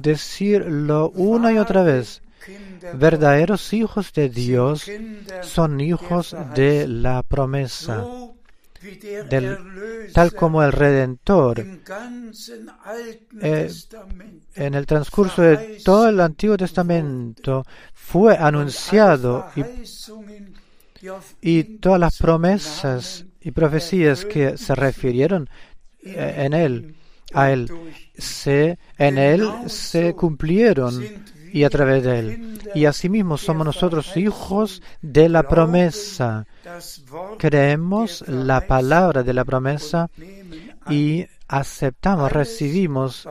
decirlo 0.00 1.10
una 1.10 1.52
y 1.52 1.58
otra 1.58 1.82
vez. 1.82 2.22
Verdaderos 2.94 3.72
hijos 3.72 4.12
de 4.12 4.28
Dios 4.28 4.86
son 5.42 5.80
hijos 5.80 6.36
de 6.54 6.86
la 6.86 7.22
promesa, 7.22 8.06
del- 9.28 9.56
tal 10.12 10.32
como 10.34 10.62
el 10.62 10.72
Redentor. 10.72 11.58
Eh, 13.42 13.70
En 14.54 14.74
el 14.74 14.86
transcurso 14.86 15.42
de 15.42 15.80
todo 15.84 16.08
el 16.08 16.20
Antiguo 16.20 16.56
Testamento 16.56 17.64
fue 17.94 18.36
anunciado 18.36 19.46
y, 19.56 19.60
y 21.42 21.62
todas 21.78 22.00
las 22.00 22.18
promesas 22.18 23.24
y 23.40 23.50
profecías 23.50 24.24
que 24.24 24.56
se 24.56 24.74
refirieron 24.74 25.48
eh, 26.02 26.34
en 26.38 26.52
él, 26.54 26.94
a 27.34 27.50
él, 27.52 27.70
se, 28.16 28.78
en 28.98 29.18
él 29.18 29.46
se 29.66 30.14
cumplieron 30.14 31.04
y 31.56 31.64
a 31.64 31.70
través 31.70 32.04
de 32.04 32.18
él. 32.18 32.58
Y 32.74 32.84
asimismo 32.84 33.38
somos 33.38 33.64
nosotros 33.64 34.14
hijos 34.18 34.82
de 35.00 35.30
la 35.30 35.48
promesa. 35.48 36.46
Creemos 37.38 38.22
la 38.28 38.66
palabra 38.66 39.22
de 39.22 39.32
la 39.32 39.42
promesa 39.46 40.10
y 40.90 41.24
aceptamos, 41.48 42.30
recibimos 42.30 43.26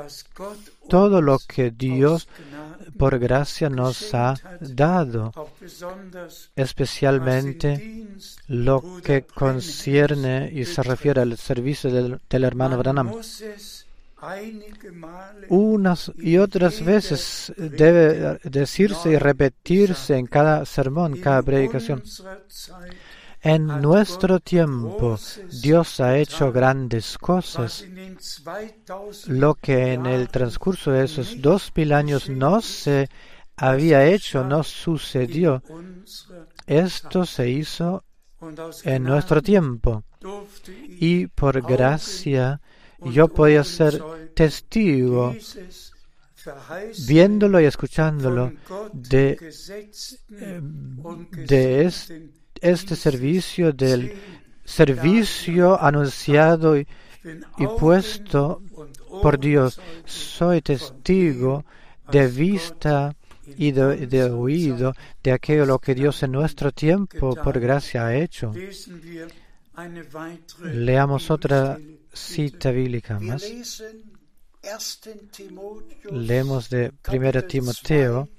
todo 0.89 1.21
lo 1.21 1.37
que 1.37 1.69
Dios 1.69 2.27
por 2.97 3.19
gracia 3.19 3.69
nos 3.69 4.15
ha 4.15 4.33
dado, 4.59 5.31
especialmente 6.55 8.07
lo 8.47 9.01
que 9.03 9.21
concierne 9.21 10.49
y 10.51 10.65
se 10.65 10.81
refiere 10.81 11.21
al 11.21 11.37
servicio 11.37 11.91
del, 11.91 12.19
del 12.27 12.43
hermano 12.43 12.75
Man 12.75 12.79
Branham. 12.79 13.11
Unas 15.49 16.11
y 16.17 16.37
otras 16.37 16.83
veces 16.83 17.53
debe 17.57 18.39
decirse 18.43 19.11
y 19.11 19.17
repetirse 19.17 20.17
en 20.17 20.27
cada 20.27 20.65
sermón, 20.65 21.17
cada 21.17 21.41
predicación. 21.41 22.01
En 23.41 23.67
nuestro 23.67 24.39
tiempo 24.39 25.19
Dios 25.61 25.99
ha 25.99 26.17
hecho 26.17 26.51
grandes 26.51 27.17
cosas, 27.17 27.83
in 27.83 27.95
den 27.95 28.17
2000 28.87 29.39
lo 29.39 29.53
que 29.53 29.93
en 29.93 30.07
el 30.07 30.29
transcurso 30.29 30.91
de 30.91 31.05
esos 31.05 31.39
dos 31.41 31.71
mil 31.75 31.93
años 31.93 32.27
no 32.29 32.61
se 32.61 33.07
había 33.55 34.05
hecho, 34.05 34.43
no 34.43 34.63
sucedió. 34.63 35.61
Esto 36.65 37.25
se 37.25 37.49
hizo 37.49 38.03
en 38.83 39.03
nuestro 39.03 39.41
tiempo. 39.41 40.03
y 40.99 41.27
por 41.27 41.61
gracia 41.61 42.59
yo 43.03 43.27
podía 43.27 43.63
ser 43.63 44.01
testigo, 44.33 45.35
viéndolo 47.07 47.59
y 47.59 47.65
escuchándolo, 47.65 48.53
de, 48.93 49.37
und 51.03 51.29
de 51.47 51.85
es- 51.85 52.07
gesinnten 52.07 52.31
este 52.61 52.95
servicio 52.95 53.73
del 53.73 54.13
servicio 54.63 55.81
anunciado 55.81 56.77
y, 56.77 56.87
y 57.57 57.67
puesto 57.79 58.61
por 59.21 59.39
Dios. 59.39 59.79
Soy 60.05 60.61
testigo 60.61 61.65
de 62.11 62.27
vista 62.27 63.15
y 63.57 63.71
de, 63.71 64.07
de 64.07 64.23
oído 64.25 64.93
de 65.23 65.31
aquello 65.31 65.65
lo 65.65 65.79
que 65.79 65.93
Dios 65.95 66.21
en 66.23 66.31
nuestro 66.31 66.71
tiempo 66.71 67.35
por 67.35 67.59
gracia 67.59 68.05
ha 68.07 68.15
hecho. 68.15 68.51
Leamos 70.63 71.29
otra. 71.29 71.77
Cita 72.15 72.71
bíblica 72.71 73.19
más. 73.19 73.41
lesen 73.43 74.15
1. 74.63 75.29
Timotheus 75.31 76.13
Leemos 76.13 76.69
de 76.69 76.85
1 76.85 76.97
Kapitel 77.01 77.47
Timoteo 77.47 78.27
2 78.27 78.35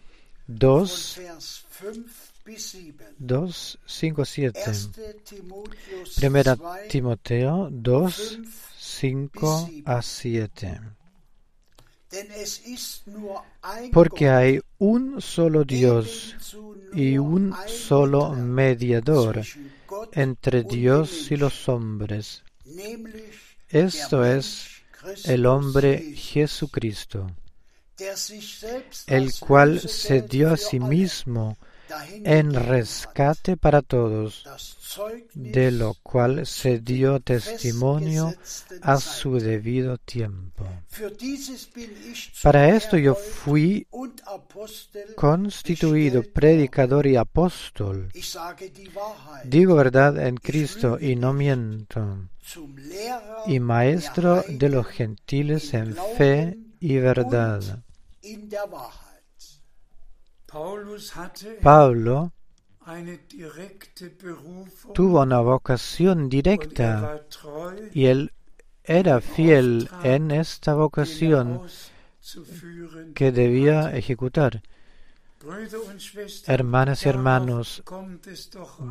2, 0.48 1.16
von 1.16 1.24
Vers 1.24 1.64
5 1.72 2.04
bis 2.44 2.70
7. 2.70 3.04
2, 3.18 3.78
5, 3.86 4.24
7. 4.24 4.62
1. 4.66 4.90
Timotheus 5.24 6.14
Primera 6.16 6.56
2, 6.56 6.88
Timoteo 6.88 7.68
2, 7.70 8.12
5 8.14 8.56
5 8.96 9.82
a 9.84 10.02
7. 10.02 10.96
Denn 12.12 12.30
es 12.30 12.58
ist 12.60 13.06
nur 13.08 13.42
ein 13.62 13.90
Porque 13.90 14.30
hay 14.30 14.60
un 14.78 15.20
solo 15.20 15.64
Dios 15.64 16.36
y 16.94 17.18
un 17.18 17.52
solo 17.66 18.30
mediador 18.30 19.42
entre 20.12 20.62
Dios 20.62 21.30
y 21.30 21.36
los 21.36 21.68
hombres. 21.68 22.44
Esto 23.68 24.24
es 24.24 24.82
el 25.24 25.46
hombre 25.46 26.14
Jesucristo, 26.14 27.30
el 29.06 29.32
cual 29.40 29.80
se 29.80 30.22
dio 30.22 30.52
a 30.52 30.56
sí 30.56 30.80
mismo 30.80 31.56
en 32.24 32.54
rescate 32.54 33.56
para 33.56 33.82
todos, 33.82 34.44
de 35.34 35.70
lo 35.70 35.94
cual 36.02 36.46
se 36.46 36.78
dio 36.78 37.20
testimonio 37.20 38.34
a 38.82 38.98
su 38.98 39.38
debido 39.38 39.98
tiempo. 39.98 40.66
Para 42.42 42.70
esto 42.70 42.96
yo 42.96 43.14
fui 43.14 43.86
constituido 45.14 46.22
predicador 46.22 47.06
y 47.06 47.16
apóstol. 47.16 48.08
Digo 49.44 49.74
verdad 49.74 50.26
en 50.26 50.36
Cristo 50.36 50.98
y 51.00 51.16
no 51.16 51.32
miento, 51.32 52.28
y 53.46 53.60
maestro 53.60 54.44
de 54.48 54.68
los 54.68 54.86
gentiles 54.86 55.74
en 55.74 55.94
fe 56.16 56.56
y 56.80 56.98
verdad. 56.98 57.82
Pablo 61.62 62.32
direkte 63.28 64.10
Berufung 64.10 64.94
tuvo 64.94 65.22
una 65.22 65.40
vocación 65.40 66.24
er 66.24 66.28
directa. 66.28 67.20
y 67.92 68.06
él 68.06 68.32
era 68.84 69.20
fiel 69.20 69.90
en 70.04 70.30
esta 70.30 70.74
vocación 70.74 71.62
que 73.14 73.32
debía 73.32 73.96
ejecutar. 73.96 74.62
Hermanas 76.46 77.04
y 77.06 77.08
hermanos, 77.08 77.82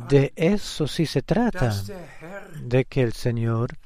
de 0.08 0.32
eso 0.36 0.86
sí 0.86 1.06
se 1.06 1.22
trata, 1.22 1.74
de 2.62 2.84
que 2.84 3.02
el 3.02 3.12
Señor 3.12 3.78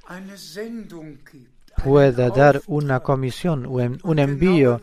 pueda 1.83 2.31
dar 2.31 2.63
una 2.67 3.01
comisión, 3.01 3.67
un, 3.67 3.99
un 4.03 4.19
envío 4.19 4.81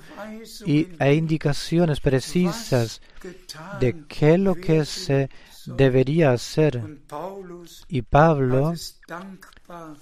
y, 0.66 0.88
e 1.00 1.14
indicaciones 1.14 2.00
precisas 2.00 3.02
de 3.80 4.06
qué 4.08 4.38
lo 4.38 4.56
que 4.56 4.86
se 4.86 5.30
debería 5.66 6.32
hacer. 6.32 6.84
Y 7.88 8.02
Pablo, 8.02 8.72
es 8.72 9.00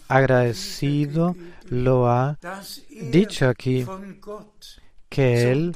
agradecido, 0.07 1.35
lo 1.69 2.07
ha 2.09 2.37
dicho 2.89 3.47
aquí, 3.47 3.85
que 5.09 5.51
él, 5.51 5.75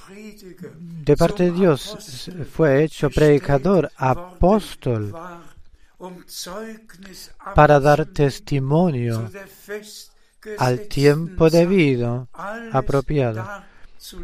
de 1.05 1.17
parte 1.17 1.45
de 1.45 1.51
Dios, 1.51 2.30
fue 2.51 2.84
hecho 2.84 3.09
predicador, 3.09 3.91
apóstol, 3.97 5.13
para 7.55 7.80
dar 7.80 8.05
testimonio 8.05 9.30
al 10.58 10.88
tiempo 10.88 11.50
debido, 11.50 12.30
apropiado, 12.72 13.46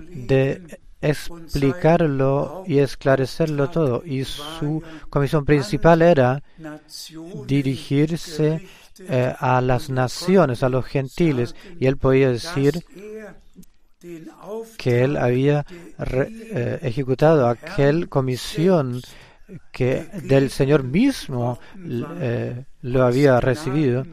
de 0.09 0.79
explicarlo 1.01 2.63
y 2.65 2.79
esclarecerlo 2.79 3.69
todo. 3.69 4.03
Y 4.05 4.23
su 4.23 4.81
comisión 5.09 5.45
principal 5.45 6.01
era 6.01 6.41
dirigirse 7.45 8.67
eh, 8.99 9.33
a 9.39 9.61
las 9.61 9.89
naciones, 9.89 10.63
a 10.63 10.69
los 10.69 10.85
gentiles, 10.85 11.55
y 11.79 11.87
él 11.87 11.97
podía 11.97 12.29
decir 12.29 12.83
que 14.77 15.03
él 15.03 15.17
había 15.17 15.65
eh, 15.99 16.79
ejecutado 16.81 17.47
aquel 17.47 18.07
comisión 18.07 19.01
que 19.71 20.07
del 20.23 20.49
Señor 20.49 20.83
mismo 20.83 21.59
eh, 22.19 22.65
lo 22.81 23.03
había 23.03 23.39
recibido, 23.39 24.05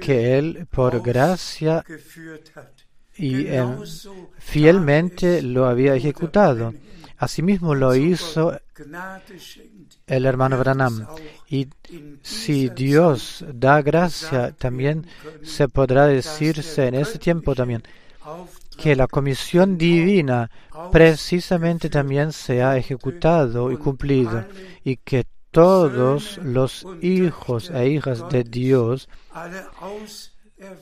que 0.00 0.38
él 0.38 0.66
por 0.70 1.00
gracia 1.00 1.84
y 3.16 3.46
eh, 3.46 3.64
fielmente 4.38 5.42
lo 5.42 5.66
había 5.66 5.94
ejecutado. 5.94 6.72
Asimismo 7.18 7.74
lo 7.74 7.94
hizo 7.94 8.58
el 10.06 10.26
hermano 10.26 10.58
Branham. 10.58 11.06
Y 11.48 11.68
si 12.22 12.68
Dios 12.70 13.44
da 13.54 13.80
gracia, 13.80 14.52
también 14.52 15.06
se 15.42 15.68
podrá 15.68 16.06
decirse 16.06 16.88
en 16.88 16.96
ese 16.96 17.18
tiempo 17.18 17.54
también 17.54 17.82
que 18.76 18.96
la 18.96 19.06
comisión 19.06 19.76
divina 19.78 20.50
precisamente 20.90 21.90
también 21.90 22.32
se 22.32 22.62
ha 22.62 22.76
ejecutado 22.76 23.70
y 23.70 23.76
cumplido 23.76 24.44
y 24.84 24.96
que 24.96 25.26
todos 25.52 26.38
los 26.38 26.84
hijos 27.02 27.70
e 27.70 27.88
hijas 27.88 28.28
de 28.30 28.42
Dios, 28.42 29.08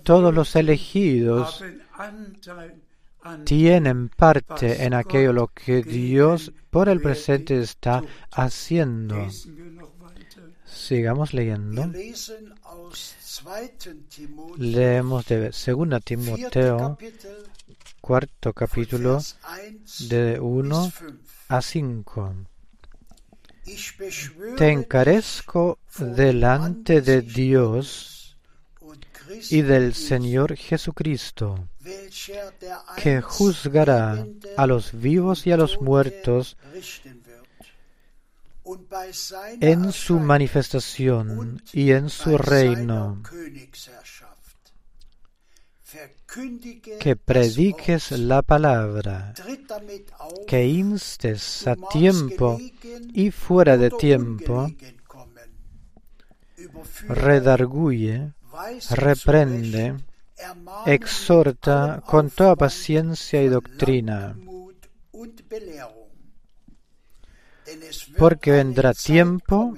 todos 0.05 0.33
los 0.33 0.57
elegidos, 0.57 1.63
tienen 3.45 4.09
parte 4.09 4.85
en 4.85 4.95
aquello 4.95 5.33
lo 5.33 5.49
que 5.49 5.83
Dios 5.83 6.53
por 6.71 6.89
el 6.89 7.03
presente 7.03 7.61
está 7.61 8.03
haciendo. 8.31 9.29
Sigamos 10.65 11.35
leyendo. 11.35 11.87
lesen 11.89 12.55
aus 12.63 13.17
2. 13.45 14.09
Timotheus, 14.09 14.59
Leemos 14.59 15.27
de 15.27 15.51
2 15.51 15.65
4. 15.75 16.01
Timoteo, 16.01 16.99
cuarto 18.01 18.53
capítulo, 18.53 19.15
Vers 19.15 19.37
1 20.01 20.09
de 20.09 20.31
bis 20.33 20.41
1 20.41 20.91
5. 20.91 21.17
a 21.49 21.63
5. 21.63 22.50
Te 24.57 24.71
encarezco 24.71 25.79
delante 25.99 27.01
de 27.01 27.23
Dios 27.23 28.37
y 29.51 29.63
del 29.63 29.95
Señor 29.95 30.57
Jesucristo, 30.57 31.69
que 32.97 33.21
juzgará 33.21 34.27
a 34.57 34.67
los 34.67 34.93
vivos 34.99 35.47
y 35.47 35.53
a 35.53 35.57
los 35.57 35.81
muertos 35.81 36.57
en 39.61 39.93
su 39.93 40.19
manifestación 40.19 41.63
y 41.73 41.93
en 41.93 42.11
su 42.11 42.39
reino. 42.39 43.23
Que 47.01 47.17
prediques 47.17 48.13
la 48.13 48.43
palabra, 48.43 49.35
que 50.47 50.67
instes 50.67 51.67
a 51.67 51.75
du 51.75 51.81
magst 51.81 51.93
tiempo 51.93 52.59
y 53.13 53.31
fuera 53.31 53.77
de 53.77 53.91
tiempo, 53.91 54.71
redarguye, 57.09 58.33
reprende, 58.91 59.97
exhorta 60.87 62.03
con 62.07 62.31
toda 62.31 62.55
paciencia 62.57 63.43
y 63.43 63.49
doctrina, 63.49 64.37
porque 68.17 68.51
vendrá 68.53 68.95
tiempo 68.95 69.75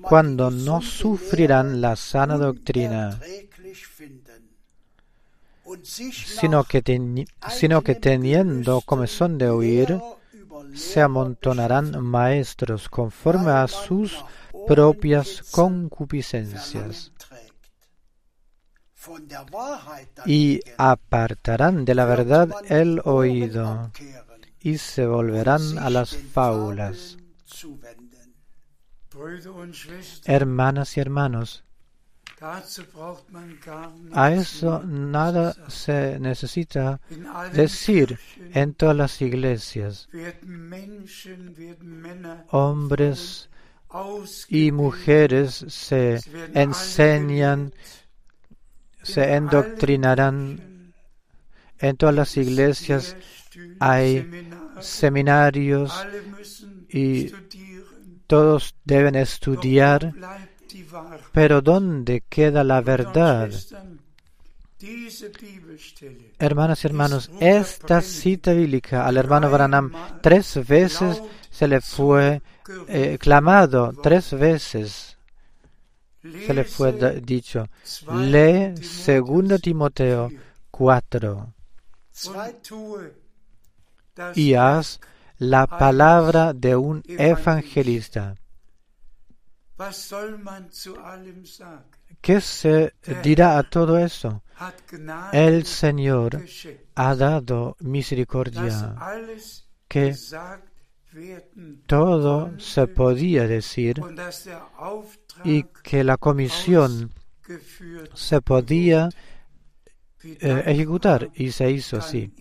cuando 0.00 0.50
no 0.50 0.80
sufrirán 0.82 1.80
la 1.80 1.94
sana 1.96 2.36
doctrina, 2.36 3.20
sino 5.82 6.64
que, 6.64 6.82
teni- 6.82 7.26
sino 7.50 7.82
que 7.82 7.94
teniendo 7.94 8.80
comezón 8.80 9.38
de 9.38 9.48
oír, 9.48 10.00
se 10.74 11.00
amontonarán 11.00 12.02
maestros 12.02 12.88
conforme 12.88 13.50
a 13.50 13.66
sus 13.68 14.24
propias 14.66 15.42
concupiscencias, 15.50 17.12
y 20.24 20.60
apartarán 20.78 21.84
de 21.84 21.94
la 21.94 22.04
verdad 22.06 22.50
el 22.68 23.00
oído, 23.04 23.90
y 24.60 24.78
se 24.78 25.06
volverán 25.06 25.78
a 25.78 25.90
las 25.90 26.16
fábulas. 26.16 27.18
Hermanas 30.24 30.96
y 30.96 31.00
hermanos, 31.00 31.63
a 34.12 34.32
eso 34.32 34.82
nada 34.84 35.54
se 35.68 36.18
necesita 36.20 37.00
decir 37.52 38.18
en 38.52 38.74
todas 38.74 38.96
las 38.96 39.22
iglesias, 39.22 40.08
hombres 42.50 43.48
y 44.48 44.72
mujeres 44.72 45.64
se 45.68 46.20
enseñan, 46.54 47.72
se 49.02 49.34
endoctrinarán. 49.34 50.72
En 51.78 51.96
todas 51.96 52.14
las 52.14 52.36
iglesias 52.36 53.16
hay 53.78 54.48
seminarios 54.80 55.92
y 56.88 57.30
todos 58.26 58.74
deben 58.84 59.14
estudiar? 59.14 60.12
Pero 61.32 61.60
¿dónde 61.60 62.22
queda 62.28 62.64
la 62.64 62.80
verdad? 62.80 63.50
Hermanas 66.38 66.84
y 66.84 66.86
hermanos, 66.86 67.30
esta 67.40 68.00
cita 68.02 68.52
bíblica 68.52 69.06
al 69.06 69.16
hermano 69.16 69.50
Branham 69.50 69.92
tres 70.20 70.66
veces 70.66 71.22
se 71.50 71.68
le 71.68 71.80
fue 71.80 72.42
eh, 72.88 73.16
clamado, 73.18 73.92
tres 74.02 74.32
veces 74.32 75.16
se 76.22 76.54
le 76.54 76.64
fue 76.64 77.20
dicho, 77.20 77.68
lee 78.14 78.74
2 78.74 79.60
Timoteo 79.60 80.30
4 80.70 81.54
y 84.34 84.54
haz 84.54 85.00
la 85.38 85.66
palabra 85.66 86.52
de 86.52 86.76
un 86.76 87.02
evangelista. 87.06 88.34
¿Qué 92.20 92.40
se 92.40 92.94
dirá 93.22 93.58
a 93.58 93.62
todo 93.64 93.98
eso? 93.98 94.42
El 95.32 95.66
Señor 95.66 96.42
ha 96.94 97.14
dado 97.16 97.76
misericordia, 97.80 98.94
que 99.88 100.14
todo 101.86 102.58
se 102.58 102.86
podía 102.86 103.46
decir 103.48 104.00
y 105.44 105.64
que 105.82 106.04
la 106.04 106.16
comisión 106.16 107.12
se 108.14 108.40
podía 108.40 109.08
eh, 110.22 110.62
ejecutar 110.66 111.30
y 111.34 111.50
se 111.50 111.70
hizo 111.70 111.98
así. 111.98 112.32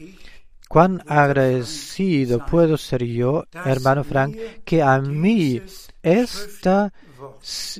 Cuán 0.70 1.04
agradecido 1.08 2.46
puedo 2.46 2.78
ser 2.78 3.04
yo, 3.04 3.44
hermano 3.54 4.04
Frank, 4.04 4.36
que 4.64 4.82
a 4.82 5.00
mí 5.00 5.62
esta, 6.04 6.93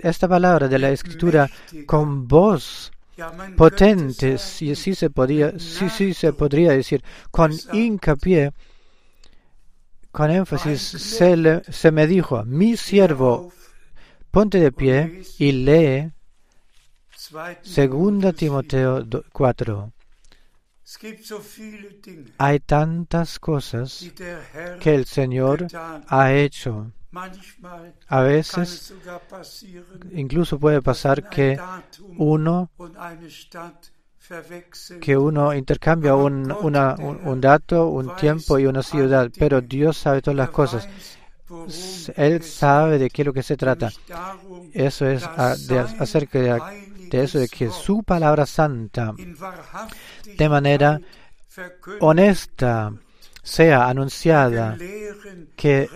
esta 0.02 0.28
palabra 0.28 0.68
de 0.68 0.80
la 0.80 0.90
escritura 0.90 1.50
con 1.86 2.28
voz 2.28 2.92
ja, 3.18 3.32
man 3.32 3.56
potente, 3.56 4.30
könnte 4.32 4.38
sí, 4.40 4.74
se 4.76 4.76
sí, 4.76 5.90
sí 5.90 6.14
se 6.14 6.34
podría 6.34 6.72
decir, 6.72 7.04
con 7.30 7.52
hincapié, 7.72 8.54
con 10.12 10.32
énfasis, 10.32 10.82
se, 10.82 11.62
se 11.72 11.92
me 11.92 12.08
dijo, 12.08 12.44
mi 12.46 12.78
siervo, 12.78 13.52
ponte 14.32 14.60
de 14.60 14.72
pie 14.72 15.22
y 15.38 15.52
lee 15.52 16.12
2. 17.32 17.58
Segunda 17.64 18.34
Timotheus 18.34 18.38
Timoteo 18.38 19.04
do- 19.04 19.24
4. 19.32 19.76
4. 19.76 19.94
Es 20.86 20.98
gibt 21.00 21.26
so 21.26 21.40
viele 21.40 21.90
Dinge, 22.02 22.34
Hay 22.38 22.60
tantas 22.60 23.40
cosas 23.40 24.12
que 24.80 24.94
el 24.94 25.06
Señor 25.06 25.68
ha 26.08 26.34
hecho. 26.34 26.92
A 28.08 28.22
veces 28.22 28.94
incluso 30.14 30.60
puede 30.60 30.82
pasar 30.82 31.30
que 31.30 31.58
uno 32.18 32.70
que 35.02 35.18
uno 35.18 35.54
intercambia 35.54 36.16
un, 36.16 36.52
una- 36.62 36.96
un, 36.96 37.42
dato, 37.42 37.88
un 37.90 38.06
tiempo 38.16 38.58
y 38.60 38.66
una 38.66 38.82
ciudad, 38.84 39.30
pero 39.38 39.62
Dios 39.62 39.98
sabe 39.98 40.22
todas 40.22 40.38
las 40.38 40.50
cosas. 40.50 40.88
Él 42.16 42.42
sabe 42.44 42.98
de 43.00 43.10
qué 43.10 43.22
es 43.22 43.26
lo 43.26 43.34
que 43.34 43.44
se 43.44 43.58
trata. 43.58 43.92
Eso 44.74 45.06
es 45.08 45.24
de, 45.68 45.80
acerca 46.00 46.40
de, 46.40 46.62
de 47.10 47.24
eso 47.24 47.38
de 47.40 47.48
que 47.50 47.70
su 47.70 48.02
palabra 48.04 48.46
santa, 48.46 49.14
de 50.38 50.50
manera 50.50 51.00
honesta, 52.00 52.94
sea 53.44 53.88
anunciada, 53.90 54.76
que, 55.56 55.90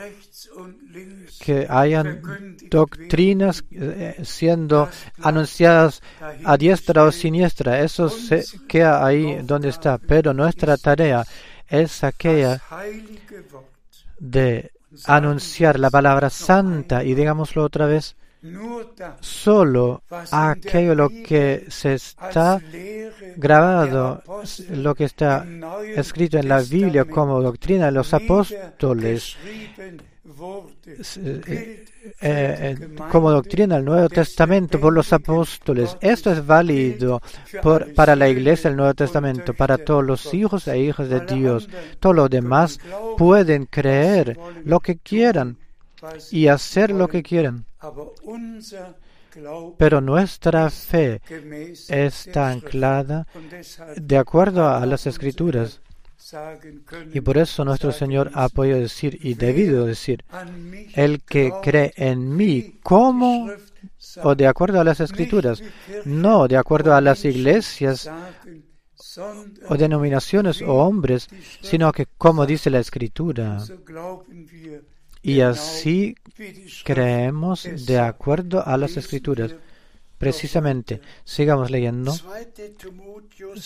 que 1.40 1.66
hayan 1.70 2.58
doctrinas 2.70 3.64
eh, 3.72 4.22
siendo 4.24 4.90
anunciadas 5.22 6.02
a 6.44 6.58
diestra 6.58 7.04
o 7.04 7.12
siniestra. 7.12 7.82
Eso 7.82 8.10
se 8.10 8.44
queda 8.68 9.06
ahí 9.06 9.40
donde 9.44 9.70
está. 9.70 9.98
Pero 9.98 10.34
nuestra 10.34 10.78
tarea 10.78 11.26
es 11.68 12.04
aquella 12.04 12.62
de 14.20 14.72
anunciar 15.06 15.80
la 15.80 15.90
palabra 15.90 16.30
santa 16.30 17.04
y 17.04 17.14
digámoslo 17.14 17.64
otra 17.64 17.86
vez, 17.86 18.16
solo 19.20 20.04
aquello 20.32 20.96
lo 20.96 21.10
que 21.10 21.66
se 21.70 21.96
está 21.96 22.62
grabado, 23.36 24.24
lo 24.70 24.96
que 24.96 25.06
está 25.06 25.46
escrito 25.96 26.38
en 26.38 26.48
la 26.48 26.62
Biblia 26.62 27.06
como 27.06 27.42
doctrina 27.42 27.88
de 27.88 27.92
los 27.92 28.14
apóstoles, 28.14 29.38
eh, 30.86 31.86
eh, 32.22 32.78
eh, 32.80 32.88
como 33.12 33.32
doctrina 33.32 33.76
del 33.76 33.86
Nuevo 33.86 34.10
Testamento 34.10 34.80
por 34.80 34.94
los 34.94 35.12
apóstoles. 35.14 35.98
Esto 36.02 36.32
es 36.32 36.46
válido 36.46 37.22
por- 37.62 37.94
para 37.94 38.16
la 38.16 38.28
iglesia 38.30 38.70
del 38.70 38.78
Nuevo 38.78 38.94
Testamento, 38.94 39.54
para 39.54 39.78
todos 39.78 40.04
los 40.06 40.34
hijos 40.34 40.68
e 40.68 40.80
hijas 40.80 41.10
de 41.10 41.22
Dios. 41.22 41.70
Todos 42.00 42.16
los 42.16 42.30
demás 42.30 42.80
pueden 43.18 43.66
creer 43.66 44.38
lo 44.66 44.80
que 44.80 44.98
quieran 44.98 45.58
y 46.32 46.48
hacer 46.48 46.92
lo 46.92 47.08
que 47.08 47.24
quieran. 47.24 47.66
Pero 49.78 50.02
nuestra 50.02 50.70
fe 50.70 51.22
está 51.90 52.50
anclada 52.50 53.28
de 53.96 54.18
acuerdo 54.18 54.68
a 54.68 54.86
las 54.86 55.06
escrituras. 55.06 55.80
Y 57.14 57.22
por 57.22 57.38
eso 57.38 57.64
nuestro 57.64 57.92
Señor 57.92 58.32
ha 58.34 58.50
podido 58.50 58.78
decir 58.80 59.18
y 59.22 59.36
debido 59.36 59.86
decir, 59.86 60.24
el 60.94 61.22
que 61.22 61.52
cree 61.62 61.94
en 61.96 62.36
mí, 62.36 62.80
¿cómo? 62.84 63.50
O 64.24 64.36
de 64.36 64.48
acuerdo 64.48 64.80
a 64.80 64.84
las 64.84 65.00
escrituras. 65.00 65.62
No, 66.06 66.48
de 66.48 66.58
acuerdo 66.58 66.94
a 66.94 67.02
las 67.02 67.24
iglesias 67.26 68.10
o 69.68 69.78
denominaciones 69.78 70.62
o 70.62 70.74
hombres, 70.76 71.28
sino 71.62 71.92
que 71.92 72.08
como 72.18 72.46
dice 72.46 72.70
la 72.70 72.80
escritura. 72.80 73.64
Y 75.22 75.42
así 75.42 76.16
creemos 76.84 77.68
de 77.86 78.00
acuerdo 78.00 78.66
a 78.66 78.78
las 78.78 78.98
escrituras. 78.98 79.56
Precisamente, 80.18 81.02
sigamos 81.24 81.70
leyendo. 81.70 82.12
2. 82.12 82.22
Timotheus 82.78 83.64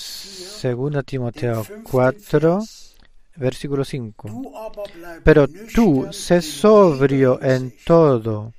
4, 0.61 0.91
2 0.91 1.03
Timoteo 1.05 1.55
den 1.55 1.63
fünften 1.63 1.83
4, 1.83 2.57
Vers. 2.57 2.95
versículo 3.35 3.85
5. 3.85 4.29
Du 4.29 4.57
aber 4.57 4.91
bleib 4.93 5.23
Pero 5.23 5.47
tú 5.73 6.07
sé 6.11 6.41
sobrio 6.41 7.41
en 7.41 7.73
todo, 7.85 8.53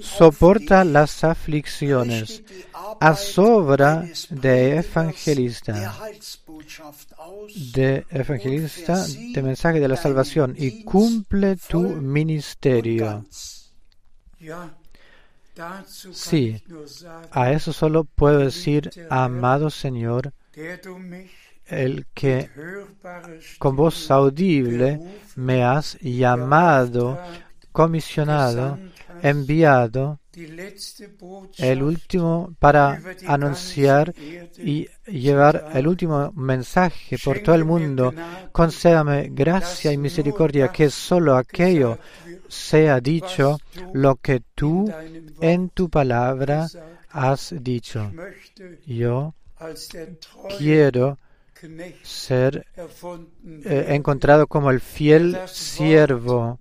soporta 0.00 0.84
las 0.84 1.22
aflicciones 1.24 2.42
haz 3.00 3.36
de 4.30 4.78
evangelista, 4.78 5.94
de 7.72 8.06
evangelista 8.10 9.06
de 9.06 9.42
mensaje 9.42 9.80
de 9.80 9.88
la 9.88 9.96
salvación 9.96 10.54
y 10.56 10.84
cumple 10.84 11.56
tu 11.56 11.80
ministerio. 11.80 13.24
Sí. 15.86 16.62
A 17.30 17.52
eso 17.52 17.72
solo 17.72 18.04
puedo 18.04 18.38
decir, 18.38 18.90
amado 19.10 19.70
Señor, 19.70 20.32
el 21.66 22.06
que 22.14 22.50
con 23.58 23.76
voz 23.76 24.10
audible 24.10 25.00
me 25.36 25.64
has 25.64 25.98
llamado, 26.00 27.18
comisionado, 27.72 28.78
enviado 29.22 30.20
el 31.58 31.82
último 31.82 32.54
para 32.58 33.00
anunciar 33.26 34.14
y 34.58 34.88
llevar 35.06 35.70
el 35.74 35.86
último 35.86 36.32
mensaje 36.32 37.18
por 37.22 37.40
todo 37.40 37.54
el 37.54 37.64
mundo. 37.64 38.12
Concédame 38.52 39.28
gracia 39.30 39.92
y 39.92 39.96
misericordia, 39.96 40.68
que 40.68 40.90
solo 40.90 41.36
aquello 41.36 41.98
sea 42.48 43.00
dicho 43.00 43.58
lo 43.92 44.16
que 44.16 44.42
tú 44.54 44.92
en 45.40 45.70
tu 45.70 45.88
palabra 45.88 46.66
has 47.10 47.54
dicho. 47.60 48.12
Yo 48.86 49.34
quiero 50.58 51.18
ser 52.02 52.66
eh, 53.64 53.86
encontrado 53.88 54.46
como 54.46 54.70
el 54.70 54.80
fiel 54.80 55.36
siervo 55.46 56.58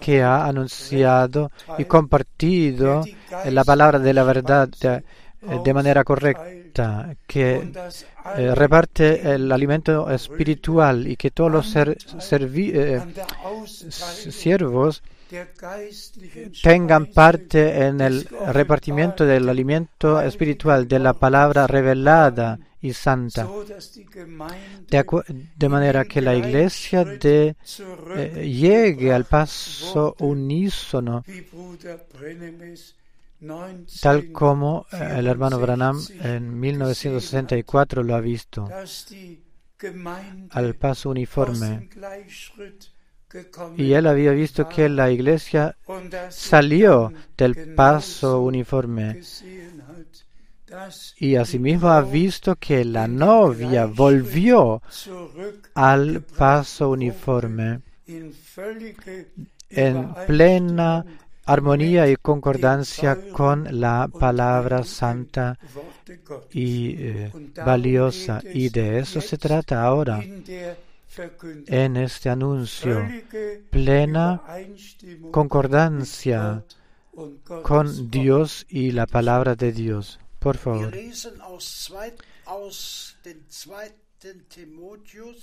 que 0.00 0.22
ha 0.22 0.46
anunciado 0.46 1.50
y 1.78 1.84
compartido 1.84 3.04
la 3.50 3.64
palabra 3.64 3.98
de 3.98 4.12
la 4.14 4.22
verdad 4.24 4.68
Geistliche 4.68 4.88
de, 5.40 5.58
de 5.64 5.74
manera 5.74 6.04
correcta, 6.04 7.14
que 7.26 7.56
eh, 8.38 8.54
reparte 8.54 9.34
el 9.34 9.50
alimento 9.50 10.08
espiritual 10.10 11.06
y 11.08 11.16
que 11.16 11.30
todos 11.32 11.50
los 11.50 11.66
ser- 11.68 11.98
servi- 12.20 12.70
eh, 12.72 13.02
siervos 13.90 15.02
tengan 16.62 17.06
parte 17.06 17.86
en 17.86 18.00
el 18.00 18.24
repartimiento 18.52 19.24
del 19.24 19.48
alimento 19.48 20.20
espiritual 20.20 20.86
de 20.86 20.98
la 20.98 21.14
palabra 21.14 21.66
revelada 21.66 22.58
y 22.80 22.92
santa, 22.92 23.48
de, 24.88 25.68
manera 25.68 26.04
que 26.04 26.20
la 26.20 26.34
iglesia 26.34 27.04
de, 27.04 27.54
eh, 28.16 28.50
llegue 28.50 29.12
al 29.12 29.24
paso 29.24 30.16
unísono, 30.18 31.22
tal 34.00 34.32
como 34.32 34.86
eh, 34.92 35.14
el 35.18 35.26
hermano 35.28 35.60
Branham 35.60 36.00
en 36.22 36.58
1964 36.58 38.02
lo 38.02 38.16
ha 38.16 38.20
visto, 38.20 38.68
al 40.50 40.74
paso 40.74 41.10
uniforme. 41.10 41.88
Y 43.76 43.92
él 43.92 44.06
había 44.06 44.32
visto 44.32 44.68
que 44.68 44.88
la 44.88 45.10
iglesia 45.10 45.76
salió 46.28 47.12
del 47.36 47.74
paso 47.74 48.40
uniforme 48.42 49.20
y 51.18 51.36
asimismo 51.36 51.88
ha 51.88 52.00
visto 52.00 52.56
que 52.56 52.84
la 52.84 53.06
novia 53.06 53.86
volvió 53.86 54.82
al 55.74 56.22
paso 56.22 56.90
uniforme 56.90 57.80
en 59.70 60.14
plena 60.26 61.04
armonía 61.44 62.08
y 62.08 62.16
concordancia 62.16 63.18
con 63.32 63.80
la 63.80 64.08
palabra 64.08 64.84
santa 64.84 65.58
y 66.52 66.94
eh, 66.98 67.32
valiosa. 67.64 68.40
Y 68.52 68.68
de 68.68 69.00
eso 69.00 69.20
se 69.20 69.38
trata 69.38 69.82
ahora 69.82 70.22
en 71.66 71.96
este 71.96 72.28
anuncio. 72.28 73.08
Plena 73.70 74.42
concordancia 75.30 76.64
con 77.62 78.10
Dios 78.10 78.66
y 78.68 78.92
la 78.92 79.06
palabra 79.06 79.54
de 79.54 79.72
Dios. 79.72 80.18
Por 80.38 80.56
favor, 80.56 80.92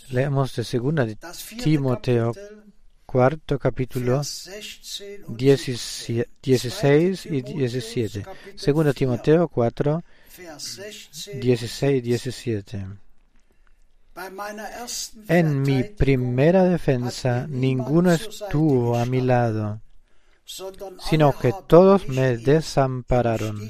leemos 0.09 0.55
de 0.55 0.63
segunda 0.63 1.05
de 1.05 1.17
Timoteo, 1.63 2.34
cuarto 3.05 3.57
capítulo, 3.57 4.17
Vers 4.17 4.45
16 4.45 5.28
und 5.28 5.38
17 5.38 6.30
16 6.41 7.26
y 7.26 7.41
17. 7.41 8.26
Segunda 8.55 8.93
Timoteo 8.93 9.47
4, 9.47 10.03
Vers 10.38 10.76
16. 10.76 11.41
16 11.41 11.97
y 11.97 12.01
17. 12.01 12.88
En 15.28 15.61
mi 15.61 15.84
primera 15.84 16.63
defensa 16.63 17.47
ninguno 17.47 18.11
estuvo 18.11 18.97
a 18.97 19.05
mi 19.05 19.22
lado, 19.22 19.82
sino 21.09 21.38
que 21.38 21.53
todos 21.67 22.07
me 22.07 22.38
desampararon. 22.38 23.70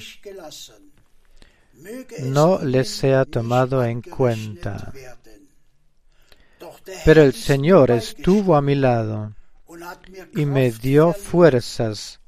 No 2.23 2.59
les 2.59 2.89
sea 2.89 3.25
tomado 3.25 3.83
en 3.83 4.01
cuenta. 4.01 4.91
Pero 7.05 7.21
el 7.21 7.33
Señor 7.33 7.91
estuvo 7.91 8.55
a 8.55 8.61
mi 8.61 8.75
lado 8.75 9.33
y 10.35 10.45
me 10.45 10.71
dio 10.71 11.13
fuerzas 11.13 12.19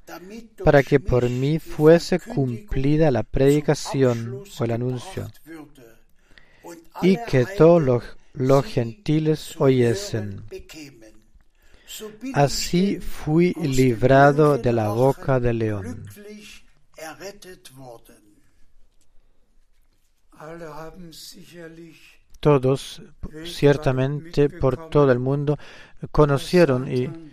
para 0.64 0.84
que 0.84 1.00
por 1.00 1.30
mí 1.30 1.60
fuese 1.60 2.20
cumplida 2.20 3.12
la 3.12 3.24
predicación 3.24 4.44
o 4.60 4.64
el 4.64 4.72
anuncio, 4.72 5.28
y 7.02 7.18
que 7.26 7.46
todos 7.46 8.04
los, 8.34 8.66
gentiles 8.66 9.56
oyesen. 9.60 10.44
Así 12.34 13.00
fui 13.00 13.54
librado 13.54 14.58
de 14.58 14.72
la 14.74 14.90
boca 14.90 15.40
del 15.40 15.60
león. 15.60 16.06
Todos, 22.40 23.02
ciertamente, 23.46 24.50
por 24.50 24.90
todo 24.90 25.12
el 25.12 25.20
mundo, 25.20 25.60
conocieron 26.12 26.92
y 26.92 27.31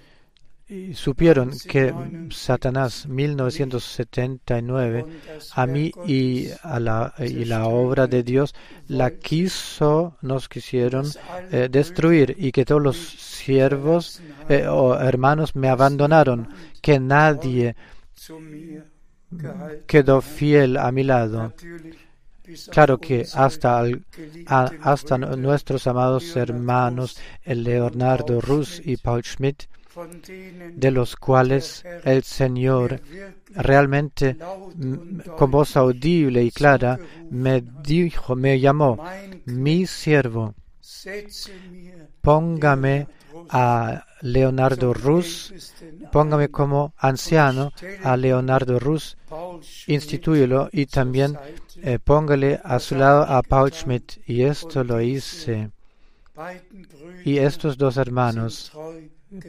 supieron 0.95 1.51
que 1.67 1.95
Satanás 2.31 3.07
1979 3.09 5.07
a 5.55 5.67
mí 5.67 5.91
y 6.07 6.49
a 6.63 6.79
la, 6.81 7.15
y 7.19 7.45
la 7.47 7.67
obra 7.67 8.07
de 8.07 8.23
Dios 8.23 8.55
la 8.87 9.11
quiso, 9.13 10.17
nos 10.23 10.49
quisieron 10.49 11.07
eh, 11.51 11.69
destruir 11.71 12.35
y 12.39 12.53
que 12.53 12.65
todos 12.65 12.83
los 12.83 12.97
siervos 12.99 14.21
eh, 14.49 14.67
o 14.69 14.95
hermanos 14.99 15.55
me 15.57 15.69
abandonaron, 15.69 16.49
que 16.83 16.99
nadie 17.01 17.75
quedó 19.87 20.21
fiel 20.21 20.77
a 20.77 20.91
mi 20.93 21.03
lado. 21.05 21.53
Claro 22.71 22.99
que 22.99 23.27
hasta, 23.35 23.79
al- 23.79 24.05
a- 24.47 24.71
hasta 24.83 25.19
nuestros 25.19 25.87
amados 25.87 26.35
hermanos, 26.37 27.19
el 27.43 27.63
Leonardo 27.63 28.41
Rus 28.41 28.81
y 28.85 28.97
Paul 28.97 29.23
Schmidt, 29.23 29.65
de 30.75 30.91
los 30.91 31.17
cuales 31.17 31.85
el 32.05 32.23
Señor 32.23 33.01
realmente 33.55 34.37
mm, 34.77 35.21
con 35.37 35.51
voz 35.51 35.77
audible 35.77 36.43
y 36.45 36.51
clara 36.51 36.99
me 37.31 37.63
dijo, 37.83 38.37
me 38.37 38.61
llamó, 38.61 39.05
mi 39.47 39.87
siervo, 39.87 40.55
póngame 42.21 43.07
a 43.51 44.05
Leonardo 44.21 44.93
Rus, 44.93 45.55
póngame 46.13 46.49
como 46.49 46.93
anciano 46.99 47.73
a 48.03 48.17
Leonardo 48.17 48.79
Rus, 48.79 49.17
institúyelo 49.87 50.69
y 50.73 50.87
también 50.87 51.39
eh, 51.83 51.99
póngale 51.99 52.61
a 52.65 52.79
su 52.81 52.97
lado 52.97 53.23
a 53.23 53.43
Paul 53.43 53.73
Schmidt. 53.73 54.19
Y 54.27 54.43
esto 54.43 54.85
lo 54.85 55.01
hice. 55.01 55.71
Y 57.25 57.39
estos 57.39 57.77
dos 57.77 57.97
hermanos. 57.97 58.73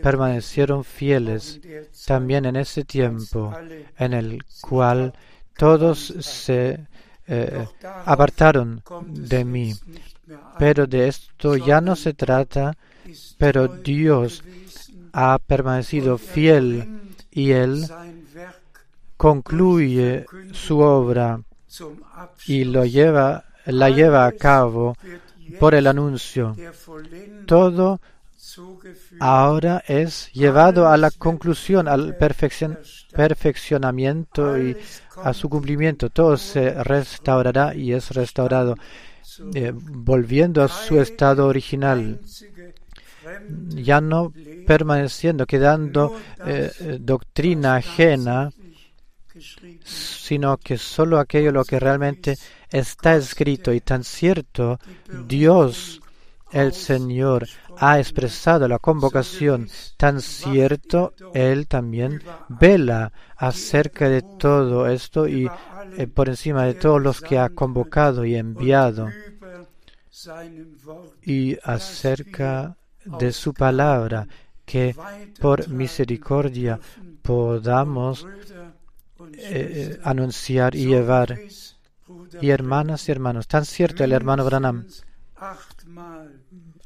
Permanecieron 0.01 0.83
fieles 0.83 1.59
también 2.05 2.45
en 2.45 2.55
ese 2.55 2.83
tiempo 2.83 3.53
en 3.97 4.13
el 4.13 4.43
cual 4.61 5.13
todos 5.57 6.13
se 6.19 6.87
eh, 7.27 7.67
apartaron 8.05 8.81
de 9.07 9.45
mí. 9.45 9.73
Pero 10.57 10.87
de 10.87 11.07
esto 11.07 11.55
ya 11.57 11.81
no 11.81 11.95
se 11.95 12.13
trata, 12.13 12.77
pero 13.37 13.67
Dios 13.67 14.43
ha 15.13 15.39
permanecido 15.39 16.13
er 16.13 16.19
fiel 16.19 17.01
y 17.31 17.51
Él 17.51 17.85
concluye 19.17 20.25
su 20.53 20.79
obra 20.79 21.41
y 22.45 22.63
lo 22.63 22.85
lleva, 22.85 23.45
la 23.65 23.89
lleva 23.89 24.25
a 24.25 24.31
cabo 24.31 24.95
por 25.59 25.75
el 25.75 25.87
anuncio. 25.87 26.55
Todo 27.45 27.99
ahora 29.19 29.83
es 29.87 30.31
llevado 30.33 30.87
a 30.87 30.97
la 30.97 31.11
conclusión, 31.11 31.87
al 31.87 32.17
perfeccion- 32.17 32.77
perfeccionamiento 33.11 34.57
y 34.57 34.77
a 35.23 35.33
su 35.33 35.49
cumplimiento. 35.49 36.09
Todo 36.09 36.37
se 36.37 36.83
restaurará 36.83 37.75
y 37.75 37.93
es 37.93 38.11
restaurado, 38.11 38.75
eh, 39.53 39.71
volviendo 39.73 40.63
a 40.63 40.67
su 40.67 40.99
estado 40.99 41.47
original, 41.47 42.19
ya 43.69 44.01
no 44.01 44.33
permaneciendo, 44.65 45.45
quedando 45.45 46.13
eh, 46.45 46.71
doctrina 46.99 47.75
ajena, 47.75 48.51
sino 49.83 50.57
que 50.57 50.77
solo 50.77 51.19
aquello 51.19 51.51
lo 51.51 51.63
que 51.63 51.79
realmente 51.79 52.37
está 52.69 53.15
escrito 53.15 53.73
y 53.73 53.81
tan 53.81 54.03
cierto 54.03 54.79
Dios 55.27 56.01
el 56.51 56.73
Señor 56.73 57.47
ha 57.77 57.99
expresado 57.99 58.67
la 58.67 58.79
convocación, 58.79 59.69
tan 59.97 60.21
cierto 60.21 61.13
Él 61.33 61.67
también 61.67 62.21
vela 62.47 63.11
acerca 63.37 64.09
de 64.09 64.21
todo 64.21 64.87
esto 64.87 65.27
y 65.27 65.49
eh, 65.97 66.07
por 66.07 66.29
encima 66.29 66.65
de 66.65 66.73
todos 66.73 67.01
los 67.01 67.21
que 67.21 67.39
ha 67.39 67.49
convocado 67.49 68.25
y 68.25 68.35
enviado 68.35 69.09
y 71.23 71.57
acerca 71.63 72.75
de 73.05 73.31
su 73.31 73.53
palabra, 73.53 74.27
que 74.65 74.95
por 75.39 75.69
misericordia 75.69 76.79
podamos 77.21 78.25
eh, 78.25 79.37
eh, 79.37 79.99
anunciar 80.03 80.75
y 80.75 80.87
llevar. 80.87 81.39
Y 82.41 82.49
hermanas 82.49 83.07
y 83.07 83.11
hermanos, 83.11 83.47
tan 83.47 83.65
cierto 83.65 84.03
el 84.03 84.11
hermano 84.11 84.45
Branham 84.45 84.85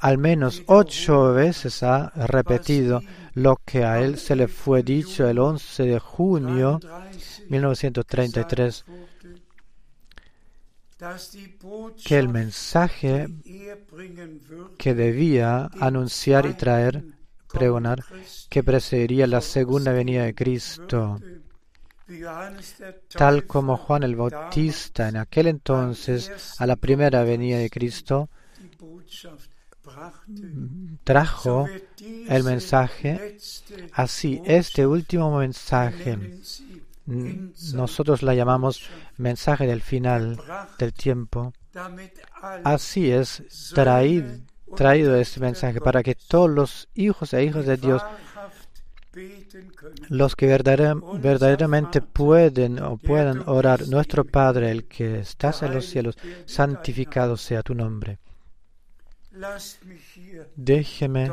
al 0.03 0.17
menos 0.17 0.63
ocho 0.65 1.31
veces 1.31 1.81
ha 1.81 2.09
repetido 2.27 3.01
lo 3.35 3.55
que 3.63 3.85
a 3.85 4.01
él 4.01 4.17
se 4.17 4.35
le 4.35 4.49
fue 4.49 4.83
dicho 4.83 5.29
el 5.29 5.39
11 5.39 5.83
de 5.83 5.97
junio 5.97 6.81
1933, 7.47 8.83
que 12.03 12.19
el 12.19 12.27
mensaje 12.27 13.29
que 14.77 14.93
debía 14.93 15.69
anunciar 15.79 16.47
y 16.47 16.53
traer, 16.53 17.05
pregonar, 17.49 18.03
que 18.49 18.61
precedería 18.61 19.25
la 19.25 19.39
segunda 19.39 19.93
venida 19.93 20.25
de 20.25 20.35
Cristo, 20.35 21.21
tal 23.07 23.45
como 23.45 23.77
Juan 23.77 24.03
el 24.03 24.17
Bautista 24.17 25.07
en 25.07 25.15
aquel 25.15 25.47
entonces 25.47 26.55
a 26.59 26.67
la 26.67 26.75
primera 26.75 27.23
venida 27.23 27.57
de 27.57 27.69
Cristo 27.69 28.27
trajo 31.03 31.67
el 32.29 32.43
mensaje, 32.43 33.37
así 33.93 34.41
este 34.45 34.87
último 34.87 35.37
mensaje 35.37 36.39
nosotros 37.73 38.23
la 38.23 38.33
llamamos 38.33 38.89
mensaje 39.17 39.67
del 39.67 39.81
final 39.81 40.39
del 40.79 40.93
tiempo. 40.93 41.53
Así 42.63 43.11
es 43.11 43.43
traído, 43.73 44.37
traído 44.75 45.15
este 45.15 45.39
mensaje 45.39 45.81
para 45.81 46.03
que 46.03 46.15
todos 46.15 46.49
los 46.49 46.87
hijos 46.95 47.33
e 47.33 47.43
hijas 47.43 47.65
de 47.65 47.77
Dios, 47.77 48.01
los 50.09 50.35
que 50.35 50.47
verdadera- 50.47 50.95
verdaderamente 51.19 52.01
pueden 52.01 52.81
o 52.81 52.97
puedan 52.97 53.43
orar, 53.47 53.87
nuestro 53.87 54.23
Padre, 54.23 54.71
el 54.71 54.85
que 54.85 55.19
estás 55.19 55.61
en 55.61 55.73
los 55.73 55.85
cielos, 55.85 56.17
santificado 56.45 57.37
sea 57.37 57.63
tu 57.63 57.75
nombre. 57.75 58.19
Déjeme 60.55 61.31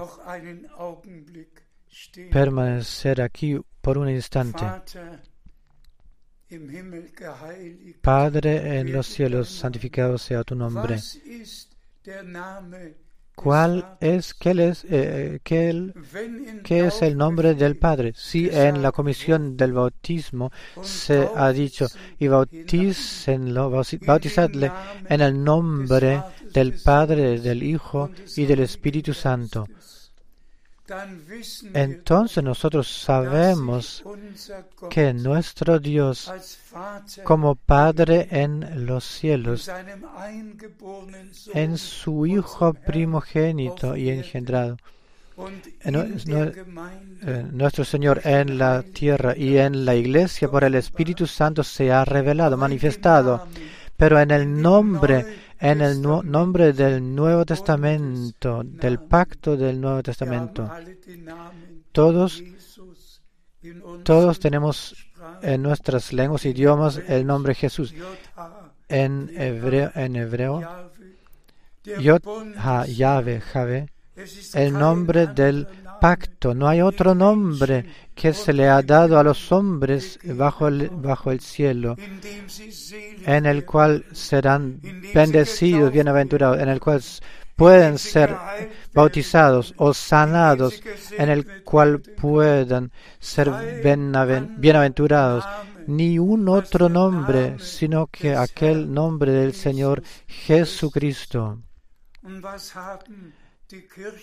permanecer 2.30 3.20
aquí 3.20 3.60
por 3.80 3.98
un 3.98 4.08
instante. 4.08 4.64
Padre 8.00 8.78
en 8.80 8.92
los 8.92 9.06
cielos, 9.06 9.48
santificado 9.48 10.18
sea 10.18 10.42
tu 10.42 10.54
nombre. 10.54 10.98
¿Cuál 13.42 13.96
es, 14.00 14.34
qué 14.34 14.50
es, 14.68 14.84
eh, 14.90 15.40
qué 15.42 15.92
qué 16.62 16.86
es 16.88 17.00
el 17.00 17.16
nombre 17.16 17.54
del 17.54 17.76
Padre? 17.76 18.12
Si 18.14 18.50
en 18.52 18.82
la 18.82 18.92
comisión 18.92 19.56
del 19.56 19.72
bautismo 19.72 20.50
se 20.82 21.26
ha 21.34 21.50
dicho, 21.50 21.86
y 22.18 22.28
bautícenlo, 22.28 23.70
bauti- 23.70 24.04
bautizadle 24.04 24.70
en 25.08 25.20
el 25.22 25.42
nombre 25.42 26.22
del 26.52 26.74
Padre, 26.84 27.40
del 27.40 27.62
Hijo 27.62 28.10
y 28.36 28.44
del 28.44 28.60
Espíritu 28.60 29.14
Santo. 29.14 29.66
Entonces 31.74 32.42
nosotros 32.42 32.88
sabemos 32.88 34.04
que 34.88 35.12
nuestro 35.12 35.78
Dios, 35.78 36.32
como 37.24 37.54
Padre 37.54 38.28
en 38.30 38.86
los 38.86 39.04
cielos, 39.04 39.70
en 41.54 41.78
su 41.78 42.26
Hijo 42.26 42.74
primogénito 42.74 43.96
y 43.96 44.10
engendrado, 44.10 44.76
eh, 45.86 47.46
nuestro 47.50 47.84
Señor 47.84 48.20
en 48.24 48.58
la 48.58 48.82
tierra 48.82 49.34
y 49.36 49.56
en 49.56 49.84
la 49.84 49.94
iglesia 49.94 50.50
por 50.50 50.64
el 50.64 50.74
Espíritu 50.74 51.26
Santo 51.26 51.64
se 51.64 51.90
ha 51.90 52.04
revelado, 52.04 52.56
manifestado, 52.56 53.46
pero 53.96 54.20
en 54.20 54.30
el 54.30 54.60
nombre, 54.60 55.24
en 55.60 55.80
el 55.82 56.00
nombre 56.00 56.72
del 56.72 57.14
Nuevo 57.14 57.44
Testamento, 57.44 58.62
del 58.64 58.98
pacto 58.98 59.56
del 59.56 59.80
Nuevo 59.80 60.02
Testamento, 60.02 60.70
todos, 61.92 62.42
todos 64.02 64.40
tenemos 64.40 64.96
en 65.42 65.62
nuestras 65.62 66.12
lenguas 66.12 66.44
idiomas 66.46 67.00
el 67.06 67.26
nombre 67.26 67.54
Jesús. 67.54 67.94
En 68.88 69.30
hebreo, 69.36 69.92
en 69.94 70.16
hebreo 70.16 70.90
Ha 72.56 72.86
el 74.54 74.72
nombre 74.72 75.26
del 75.28 75.66
pacto. 76.00 76.54
No 76.54 76.68
hay 76.68 76.80
otro 76.80 77.14
nombre 77.14 77.84
que 78.14 78.32
se 78.32 78.52
le 78.52 78.68
ha 78.68 78.82
dado 78.82 79.18
a 79.18 79.22
los 79.22 79.52
hombres 79.52 80.18
bajo 80.24 80.68
el, 80.68 80.88
bajo 80.90 81.30
el 81.30 81.40
cielo, 81.40 81.96
en 83.26 83.46
el 83.46 83.64
cual 83.64 84.04
serán 84.12 84.80
bendecidos, 85.14 85.92
bienaventurados, 85.92 86.60
en 86.60 86.68
el 86.68 86.80
cual 86.80 87.02
pueden 87.56 87.98
ser 87.98 88.34
bautizados 88.94 89.74
o 89.76 89.92
sanados, 89.92 90.82
en 91.18 91.28
el 91.28 91.62
cual 91.62 92.00
puedan 92.00 92.90
ser 93.18 93.50
bienaventurados. 93.82 95.44
Ni 95.86 96.18
un 96.18 96.48
otro 96.48 96.88
nombre, 96.88 97.58
sino 97.58 98.06
que 98.06 98.36
aquel 98.36 98.92
nombre 98.92 99.32
del 99.32 99.54
Señor 99.54 100.02
Jesucristo. 100.26 101.58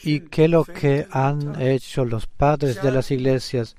¿Y 0.04 0.22
qué 0.22 0.48
lo 0.48 0.64
que 0.64 1.08
han 1.12 1.62
hecho 1.62 2.06
los 2.06 2.28
padres 2.28 2.82
de 2.82 2.92
las 2.92 3.12
iglesias? 3.12 3.76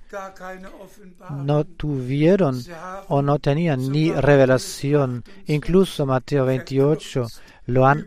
No 1.30 1.64
tuvieron 1.64 2.62
o 3.08 3.22
no 3.22 3.38
tenían 3.38 3.90
ni 3.90 4.12
revelación. 4.12 5.24
Incluso 5.46 6.06
Mateo 6.06 6.44
28 6.46 7.26
lo 7.66 7.86
han 7.86 8.06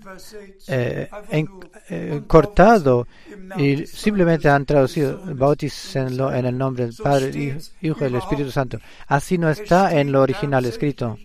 eh, 0.68 1.08
eh, 1.90 2.22
cortado 2.26 3.08
y 3.58 3.86
simplemente 3.86 4.50
han 4.50 4.66
traducido, 4.66 5.22
bautícenlo 5.24 6.34
en 6.34 6.46
el 6.48 6.58
nombre 6.58 6.86
del 6.86 6.96
Padre, 6.96 7.60
Hijo 7.82 8.00
y 8.00 8.04
del 8.04 8.16
Espíritu 8.16 8.50
Santo. 8.50 8.80
Así 9.08 9.38
no 9.38 9.50
está 9.50 9.96
en 10.00 10.12
lo 10.12 10.22
original 10.22 10.66
escrito. 10.66 11.18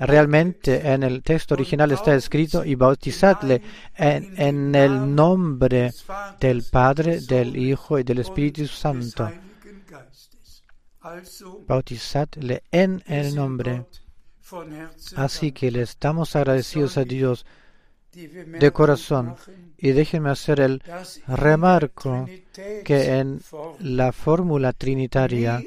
Realmente 0.00 0.92
en 0.92 1.02
el 1.02 1.22
texto 1.22 1.54
original 1.54 1.92
está 1.92 2.14
escrito 2.14 2.64
y 2.64 2.74
bautizadle 2.74 3.62
en, 3.96 4.40
en 4.40 4.74
el 4.74 5.14
nombre 5.14 5.92
del 6.40 6.62
Padre, 6.64 7.20
del 7.20 7.56
Hijo 7.56 7.98
y 7.98 8.02
del 8.02 8.18
Espíritu 8.18 8.66
Santo. 8.66 9.30
Bautizadle 11.66 12.62
en 12.70 13.02
el 13.06 13.34
nombre. 13.34 13.86
Así 15.16 15.52
que 15.52 15.70
le 15.70 15.82
estamos 15.82 16.36
agradecidos 16.36 16.96
a 16.98 17.04
Dios 17.04 17.46
de 18.12 18.70
corazón. 18.72 19.36
Y 19.78 19.92
déjenme 19.92 20.30
hacer 20.30 20.60
el 20.60 20.82
remarco 21.26 22.26
que 22.84 23.18
en 23.18 23.40
la 23.80 24.12
fórmula 24.12 24.72
trinitaria 24.72 25.62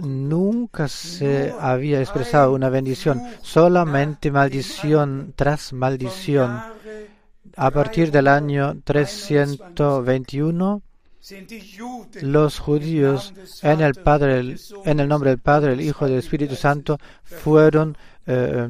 nunca 0.00 0.88
se 0.88 1.54
había 1.58 2.00
expresado 2.00 2.52
una 2.52 2.68
bendición, 2.68 3.22
solamente 3.42 4.30
maldición 4.30 5.32
tras 5.36 5.72
maldición. 5.72 6.60
A 7.56 7.70
partir 7.70 8.10
del 8.10 8.28
año 8.28 8.80
321 8.84 10.82
los 12.22 12.58
judíos 12.58 13.32
en 13.62 13.80
el, 13.80 13.94
Padre, 13.94 14.56
en 14.84 15.00
el 15.00 15.08
nombre 15.08 15.30
del 15.30 15.38
Padre, 15.38 15.74
el 15.74 15.80
Hijo 15.80 16.06
y 16.06 16.10
del 16.10 16.18
Espíritu 16.18 16.56
Santo 16.56 16.98
fueron 17.22 17.96
eh, 18.26 18.68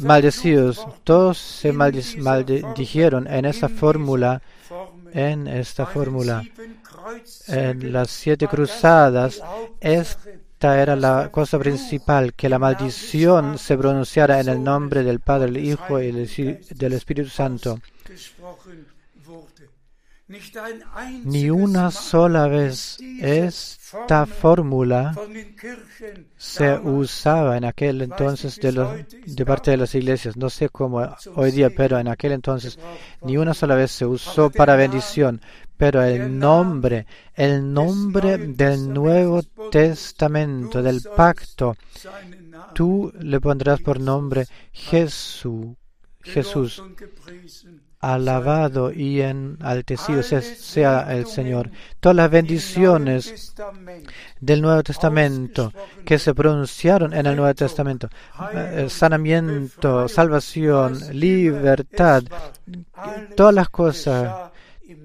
maldecidos. 0.00 0.84
Todos 1.04 1.38
se 1.38 1.72
maldijeron 1.72 3.28
en 3.28 3.44
esa 3.44 3.68
fórmula, 3.68 4.42
en 5.12 5.46
esta 5.46 5.86
fórmula, 5.86 6.42
en 7.48 7.92
las 7.92 8.10
siete 8.10 8.46
cruzadas. 8.46 9.42
Esta 9.80 10.82
era 10.82 10.96
la 10.96 11.30
cosa 11.30 11.58
principal, 11.58 12.34
que 12.34 12.48
la 12.48 12.58
maldición 12.58 13.58
se 13.58 13.76
pronunciara 13.76 14.40
en 14.40 14.48
el 14.48 14.62
nombre 14.62 15.02
del 15.02 15.20
Padre, 15.20 15.48
el 15.48 15.56
Hijo 15.58 16.00
y 16.00 16.12
del 16.12 16.92
Espíritu 16.92 17.30
Santo. 17.30 17.80
Ni 21.24 21.50
una 21.50 21.90
sola 21.90 22.46
vez 22.46 22.98
esta 23.20 24.26
fórmula 24.26 25.12
se 26.36 26.78
usaba 26.78 27.56
en 27.56 27.64
aquel 27.64 28.02
entonces 28.02 28.60
de, 28.60 29.06
de 29.26 29.46
parte 29.46 29.72
de 29.72 29.76
las 29.76 29.94
iglesias. 29.94 30.36
No 30.36 30.48
sé 30.48 30.68
cómo 30.68 31.02
hoy 31.34 31.50
día, 31.50 31.70
pero 31.70 31.98
en 31.98 32.06
aquel 32.06 32.32
entonces 32.32 32.78
ni 33.22 33.36
una 33.38 33.54
sola 33.54 33.74
vez 33.74 33.90
se 33.90 34.06
usó 34.06 34.50
para 34.50 34.76
bendición. 34.76 35.40
Pero 35.76 36.02
el 36.02 36.38
nombre, 36.38 37.06
el 37.34 37.72
nombre 37.72 38.38
del 38.38 38.92
Nuevo 38.92 39.42
Testamento, 39.72 40.82
del 40.82 41.02
pacto, 41.16 41.74
tú 42.74 43.12
le 43.18 43.40
pondrás 43.40 43.80
por 43.80 43.98
nombre 43.98 44.46
Jesús. 44.72 45.76
Jesús 46.22 46.82
alabado 48.00 48.90
y 48.92 49.20
enaltecido 49.20 50.22
sea 50.22 51.06
el 51.10 51.26
Señor. 51.26 51.70
Todas 52.00 52.16
las 52.16 52.30
bendiciones 52.30 53.54
del 54.40 54.62
Nuevo 54.62 54.82
Testamento 54.82 55.72
que 56.04 56.18
se 56.18 56.34
pronunciaron 56.34 57.12
en 57.12 57.26
el 57.26 57.36
Nuevo 57.36 57.54
Testamento, 57.54 58.08
eh, 58.54 58.86
sanamiento, 58.88 60.08
salvación, 60.08 60.98
libertad, 61.12 62.22
todas 63.36 63.54
las 63.54 63.68
cosas, 63.68 64.50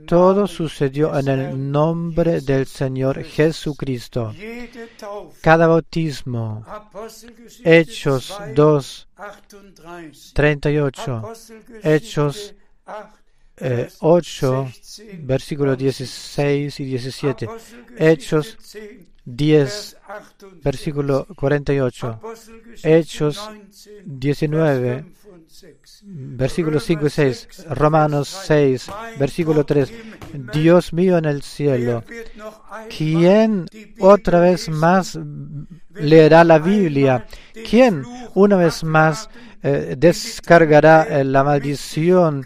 todo 0.07 0.47
sucedió 0.47 1.17
en 1.17 1.27
el 1.27 1.71
nombre 1.71 2.39
del 2.41 2.65
Señor 2.65 3.23
Jesucristo. 3.23 4.33
Cada 5.41 5.67
bautismo, 5.67 6.63
Hechos 7.63 8.33
2, 8.55 9.07
38, 10.33 11.33
Hechos 11.83 12.55
8, 13.99 14.71
versículos 15.19 15.77
16 15.77 16.79
y 16.79 16.85
17. 16.85 17.47
Hechos 17.97 18.57
10, 19.25 19.97
versículo 20.63 21.25
48. 21.35 22.21
Hechos 22.83 23.49
19, 24.05 25.05
versículos 26.03 26.83
5 26.83 27.05
y 27.05 27.09
6. 27.09 27.47
Romanos 27.69 28.27
6, 28.45 28.87
versículo 29.17 29.65
3. 29.65 29.91
Dios 30.53 30.93
mío 30.93 31.17
en 31.17 31.25
el 31.25 31.41
cielo, 31.41 32.03
¿quién 32.95 33.67
otra 33.99 34.41
vez 34.41 34.67
más 34.69 35.17
leerá 35.93 36.43
la 36.43 36.59
Biblia? 36.59 37.25
¿Quién 37.69 38.03
una 38.33 38.57
vez 38.57 38.83
más 38.83 39.29
eh, 39.67 39.95
descargará 39.97 41.07
eh, 41.09 41.23
la 41.23 41.43
maldición 41.43 42.45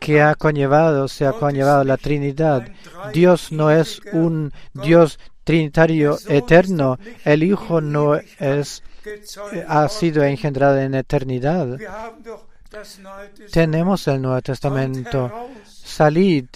que 0.00 0.20
ha 0.20 0.34
conllevado, 0.34 1.06
se 1.06 1.24
ha 1.24 1.32
conllevado 1.32 1.84
la 1.84 1.96
Trinidad. 1.96 2.66
Dios 3.12 3.52
no 3.52 3.70
es 3.70 4.00
un 4.12 4.52
Dios 4.74 5.20
trinitario 5.44 6.18
eterno. 6.26 6.98
El 7.24 7.44
Hijo 7.44 7.80
no 7.80 8.16
es 8.16 8.82
eh, 9.04 9.64
ha 9.68 9.88
sido 9.88 10.24
engendrado 10.24 10.78
en 10.78 10.96
eternidad. 10.96 11.78
Tenemos 13.52 14.08
el 14.08 14.22
Nuevo 14.22 14.42
Testamento. 14.42 15.30
Salid, 15.64 16.46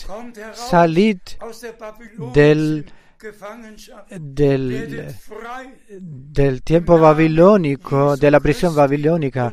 salid 0.53 1.19
del 2.35 2.85
del, 4.19 5.15
del 6.01 6.63
tiempo 6.63 6.99
babilónico, 6.99 8.17
de 8.17 8.31
la 8.31 8.41
prisión 8.41 8.75
babilónica. 8.75 9.53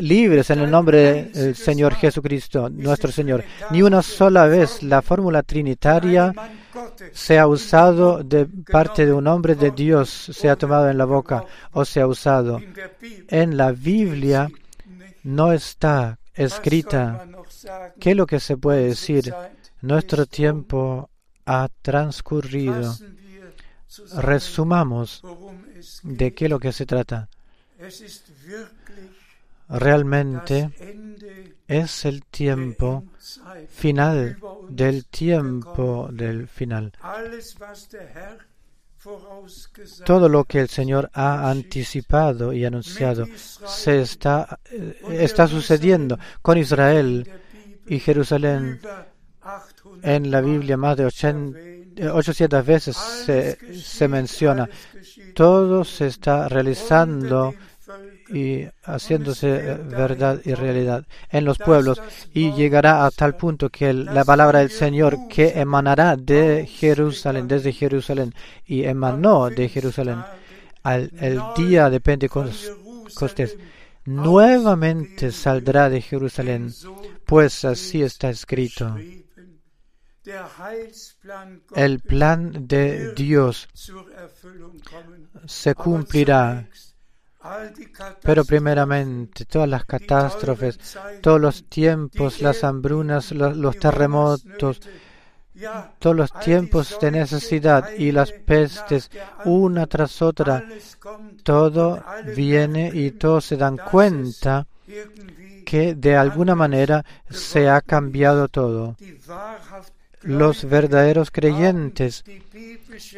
libres 0.00 0.50
en 0.50 0.60
el 0.60 0.70
nombre 0.70 1.24
del 1.24 1.54
Señor 1.54 1.94
Jesucristo, 1.94 2.70
nuestro 2.70 3.12
Señor. 3.12 3.44
Ni 3.70 3.82
una 3.82 4.00
sola 4.00 4.46
vez 4.46 4.82
la 4.82 5.02
fórmula 5.02 5.42
trinitaria 5.42 6.32
se 7.12 7.38
ha 7.38 7.46
usado 7.46 8.22
de 8.22 8.46
parte 8.46 9.04
de 9.04 9.12
un 9.12 9.26
hombre 9.26 9.54
de 9.54 9.70
Dios, 9.70 10.08
se 10.08 10.48
ha 10.48 10.56
tomado 10.56 10.88
en 10.88 10.96
la 10.96 11.04
boca 11.04 11.44
o 11.72 11.84
se 11.84 12.00
ha 12.00 12.06
usado. 12.06 12.60
En 13.28 13.56
la 13.56 13.72
Biblia 13.72 14.48
no 15.24 15.52
está 15.52 16.18
escrita. 16.32 17.26
¿Qué 18.00 18.12
es 18.12 18.16
lo 18.16 18.26
que 18.26 18.40
se 18.40 18.56
puede 18.56 18.84
decir? 18.84 19.34
Nuestro 19.82 20.24
tiempo 20.24 21.10
ha 21.46 21.68
transcurrido. 21.82 22.94
Resumamos 24.16 25.22
de 26.02 26.34
qué 26.34 26.48
lo 26.48 26.58
que 26.58 26.72
se 26.72 26.84
trata. 26.84 27.28
Realmente 29.68 30.70
es 31.66 32.04
el 32.04 32.24
tiempo 32.24 33.04
final 33.68 34.38
del 34.68 35.06
tiempo 35.06 36.08
del 36.12 36.46
final. 36.48 36.92
Todo 40.04 40.28
lo 40.28 40.44
que 40.44 40.60
el 40.60 40.68
Señor 40.68 41.10
ha 41.12 41.48
anticipado 41.48 42.52
y 42.52 42.64
anunciado 42.64 43.26
se 43.36 44.00
está, 44.00 44.58
eh, 44.70 45.00
está 45.10 45.46
sucediendo 45.46 46.18
con 46.42 46.58
Israel 46.58 47.30
y 47.86 48.00
Jerusalén 48.00 48.80
en 50.02 50.30
la 50.30 50.40
Biblia 50.40 50.76
más 50.76 50.96
de 50.96 51.06
800 51.06 52.66
veces 52.66 52.96
se, 52.96 54.08
menciona. 54.08 54.68
Todo 55.34 55.84
se 55.84 56.06
está 56.06 56.48
realizando 56.48 57.54
y 58.28 58.64
haciéndose 58.82 59.78
verdad 59.88 60.40
y 60.44 60.54
realidad 60.54 61.04
en 61.30 61.44
los 61.44 61.58
pueblos 61.58 62.02
y 62.34 62.52
llegará 62.52 63.06
a 63.06 63.10
tal 63.12 63.36
punto 63.36 63.70
que 63.70 63.92
la 63.92 64.24
palabra 64.24 64.58
del 64.58 64.70
Señor 64.70 65.28
que 65.28 65.60
emanará 65.60 66.16
de 66.16 66.66
Jerusalén, 66.66 67.46
desde 67.46 67.72
Jerusalén 67.72 68.34
y 68.64 68.84
emanó 68.84 69.48
de 69.48 69.68
Jerusalén 69.68 70.24
al 70.82 71.12
el 71.20 71.40
día 71.56 71.88
de 71.90 72.00
Pentecostés, 72.00 73.56
nuevamente 74.04 75.30
saldrá 75.32 75.88
de 75.88 76.00
Jerusalén, 76.00 76.72
pues 77.24 77.64
así 77.64 78.02
está 78.02 78.30
escrito 78.30 78.96
el 81.74 82.00
plan 82.00 82.66
de 82.66 83.12
Dios 83.14 83.68
se 85.46 85.74
cumplirá. 85.74 86.68
Pero 88.22 88.44
primeramente, 88.44 89.44
todas 89.44 89.68
las 89.68 89.84
catástrofes, 89.84 90.78
todos 91.20 91.40
los 91.40 91.68
tiempos, 91.68 92.40
las 92.40 92.64
hambrunas, 92.64 93.30
los, 93.30 93.78
terremotos, 93.78 94.80
todos 96.00 96.16
los 96.16 96.32
tiempos 96.40 96.98
de 97.00 97.10
necesidad 97.12 97.90
y 97.96 98.10
las 98.10 98.32
pestes, 98.32 99.10
una 99.44 99.86
tras 99.86 100.22
otra, 100.22 100.64
todo 101.44 102.02
viene 102.34 102.90
y 102.92 103.12
todos 103.12 103.44
se 103.44 103.56
dan 103.56 103.76
cuenta 103.76 104.66
que 105.64 105.94
de 105.94 106.16
alguna 106.16 106.56
manera 106.56 107.04
se 107.30 107.68
ha 107.68 107.80
cambiado 107.80 108.48
todo 108.48 108.96
los 110.22 110.64
verdaderos 110.64 111.30
creyentes 111.30 112.24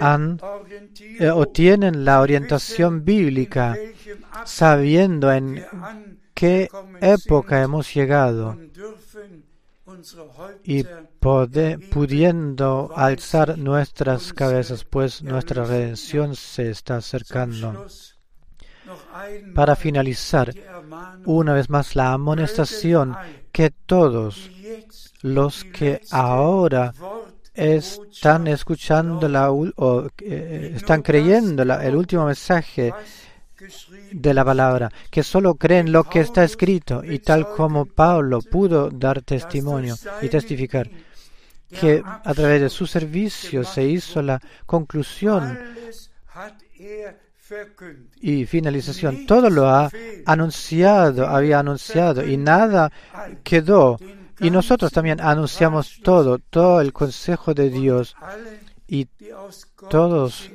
han 0.00 0.40
eh, 1.20 1.30
o 1.30 1.46
tienen 1.46 2.04
la 2.04 2.20
orientación 2.20 3.04
bíblica 3.04 3.76
sabiendo 4.44 5.32
en 5.32 5.64
qué 6.34 6.68
época 7.00 7.62
hemos 7.62 7.92
llegado 7.94 8.56
y 10.62 10.84
pudiendo 11.90 12.92
alzar 12.94 13.58
nuestras 13.58 14.32
cabezas, 14.32 14.84
pues 14.84 15.22
nuestra 15.22 15.64
redención 15.64 16.36
se 16.36 16.70
está 16.70 16.96
acercando. 16.96 17.86
Para 19.54 19.76
finalizar, 19.76 20.54
una 21.24 21.52
vez 21.52 21.68
más 21.68 21.96
la 21.96 22.12
amonestación 22.12 23.16
que 23.52 23.70
todos 23.70 24.50
los 25.22 25.64
que 25.64 26.00
ahora 26.10 26.92
están 27.54 28.46
escuchando 28.46 29.28
la, 29.28 29.50
o 29.50 30.08
eh, 30.18 30.72
están 30.76 31.02
creyendo 31.02 31.62
el 31.62 31.96
último 31.96 32.26
mensaje 32.26 32.92
de 34.12 34.34
la 34.34 34.44
palabra, 34.44 34.90
que 35.10 35.24
solo 35.24 35.56
creen 35.56 35.90
lo 35.90 36.04
que 36.04 36.20
está 36.20 36.44
escrito 36.44 37.02
y 37.02 37.18
tal 37.18 37.48
como 37.48 37.86
Pablo 37.86 38.40
pudo 38.40 38.90
dar 38.90 39.22
testimonio 39.22 39.96
y 40.22 40.28
testificar 40.28 40.88
que 41.68 42.02
a 42.04 42.34
través 42.34 42.62
de 42.62 42.70
su 42.70 42.86
servicio 42.86 43.64
se 43.64 43.84
hizo 43.84 44.22
la 44.22 44.40
conclusión 44.64 45.58
y 48.20 48.46
finalización. 48.46 49.26
Todo 49.26 49.50
lo 49.50 49.68
ha 49.68 49.90
anunciado, 50.26 51.26
había 51.26 51.58
anunciado 51.58 52.24
y 52.24 52.36
nada 52.36 52.90
quedó. 53.42 53.98
Y 54.40 54.50
nosotros 54.50 54.92
también 54.92 55.20
anunciamos 55.20 56.00
todo, 56.02 56.38
todo 56.38 56.80
el 56.80 56.92
consejo 56.92 57.54
de 57.54 57.70
Dios 57.70 58.16
y 58.86 59.06
todos 59.90 60.50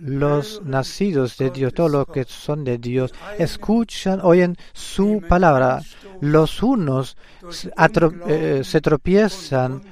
los 0.00 0.62
nacidos 0.64 1.36
de 1.38 1.50
Dios, 1.50 1.74
todos 1.74 1.90
los 1.90 2.06
que 2.06 2.24
son 2.24 2.64
de 2.64 2.78
Dios, 2.78 3.12
escuchan, 3.38 4.20
oyen 4.22 4.56
su 4.72 5.22
palabra. 5.28 5.82
Los 6.20 6.62
unos 6.62 7.16
se 7.50 7.70
eh, 7.76 8.80
tropiezan 8.80 9.82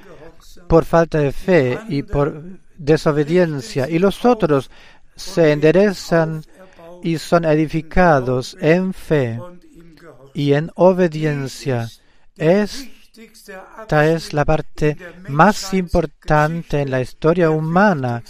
por 0.68 0.84
falta 0.84 1.18
de 1.18 1.32
fe 1.32 1.78
y 1.88 2.02
por 2.02 2.42
desobediencia, 2.76 3.88
y 3.88 3.98
los 3.98 4.24
otros 4.24 4.70
se 5.14 5.52
enderezan 5.52 6.42
y 7.02 7.18
son 7.18 7.44
edificados 7.44 8.56
en 8.60 8.92
fe 8.92 9.40
y 10.34 10.52
en 10.52 10.70
obediencia. 10.74 11.88
Esta 13.18 14.12
es 14.12 14.34
la 14.34 14.44
parte 14.44 14.96
más 15.28 15.72
importante 15.72 16.82
en 16.82 16.90
la 16.90 17.00
historia 17.00 17.50
humana, 17.50 18.22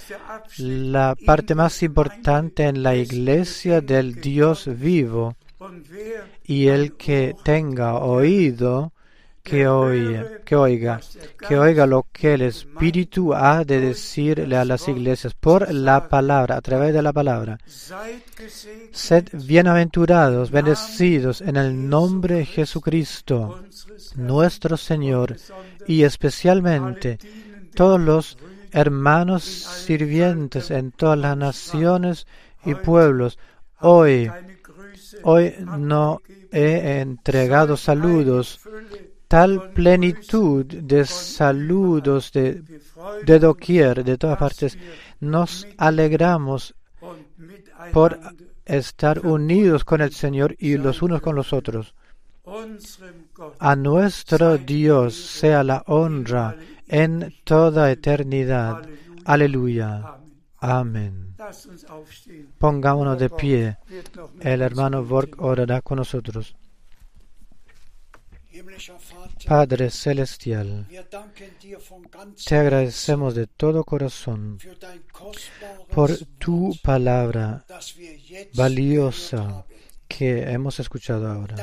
la 0.59 1.17
parte 1.27 1.57
más 1.57 1.83
importante 1.83 2.65
en 2.65 2.85
la 2.85 2.95
iglesia 2.95 3.81
del 3.81 4.21
Dios 4.21 4.69
vivo. 4.79 5.35
Y 6.45 6.69
el 6.69 6.97
que 6.97 7.35
tenga 7.43 7.97
oído, 7.97 8.93
que 9.47 9.69
oiga, 9.69 10.43
que 10.45 10.57
oiga, 10.57 11.01
que 11.49 11.57
oiga 11.57 11.87
lo 11.87 12.09
que 12.13 12.35
el 12.35 12.43
Espíritu 12.43 13.33
ha 13.33 13.65
de 13.65 13.81
decirle 13.81 14.57
a 14.57 14.65
las 14.65 14.89
iglesias 14.89 15.35
por 15.35 15.73
la 15.73 16.09
palabra, 16.09 16.57
a 16.57 16.61
través 16.61 16.93
de 16.93 17.01
la 17.01 17.13
palabra. 17.13 17.57
Sed 18.91 19.29
bienaventurados, 19.33 20.51
bendecidos 20.51 21.41
en 21.43 21.57
el 21.57 21.89
nombre 21.89 22.39
de 22.39 22.45
Jesucristo, 22.45 23.63
nuestro 24.17 24.77
Señor, 24.77 25.37
y 25.87 26.03
especialmente 26.03 27.19
todos 27.77 28.01
los 28.01 28.37
hermanos 28.73 29.45
sirvientes 29.45 30.73
en 30.73 30.91
todas 30.91 31.21
las 31.21 31.37
naciones 31.37 32.27
y 32.65 32.75
pueblos. 32.75 33.39
Hoy, 33.79 34.29
hoy 35.23 35.55
no 35.79 36.21
he 36.51 36.99
entregado 37.01 37.77
saludos. 37.77 38.61
Tal 39.29 39.73
plenitud 39.73 40.65
de 40.67 41.05
saludos 41.05 42.33
de, 42.33 42.63
de 43.25 43.39
doquier, 43.39 44.05
de 44.05 44.19
todas 44.19 44.39
partes. 44.39 44.79
Nos 45.21 45.67
alegramos 45.77 46.75
por 47.93 48.19
estar 48.65 49.25
unidos 49.25 49.85
con 49.85 50.01
el 50.01 50.13
Señor 50.13 50.57
y 50.59 50.77
los 50.77 51.03
unos 51.03 51.21
con 51.21 51.37
los 51.37 51.53
otros. 51.53 51.95
A 53.59 53.75
nuestro 53.75 54.57
Dios 54.59 55.15
sea 55.15 55.65
la 55.65 55.83
honra 55.87 56.57
en 56.87 57.35
toda 57.45 57.91
eternidad. 57.91 58.87
Aleluya. 59.25 60.17
Amén. 60.59 61.35
Pongámonos 62.59 63.19
de 63.19 63.31
pie. 63.31 63.79
El 64.41 64.63
hermano. 64.63 65.05
Borg 65.05 65.31
orará 65.39 65.83
con 65.83 65.99
nosotros. 65.99 66.57
Padre 69.47 69.91
Celestial, 69.91 70.87
te 72.45 72.57
agradecemos 72.57 73.35
de 73.35 73.47
todo 73.47 73.85
corazón 73.85 74.59
por 75.95 76.17
tu 76.39 76.75
palabra 76.83 77.65
valiosa 78.55 79.65
que 80.09 80.43
hemos 80.51 80.79
escuchado 80.81 81.29
ahora. 81.29 81.57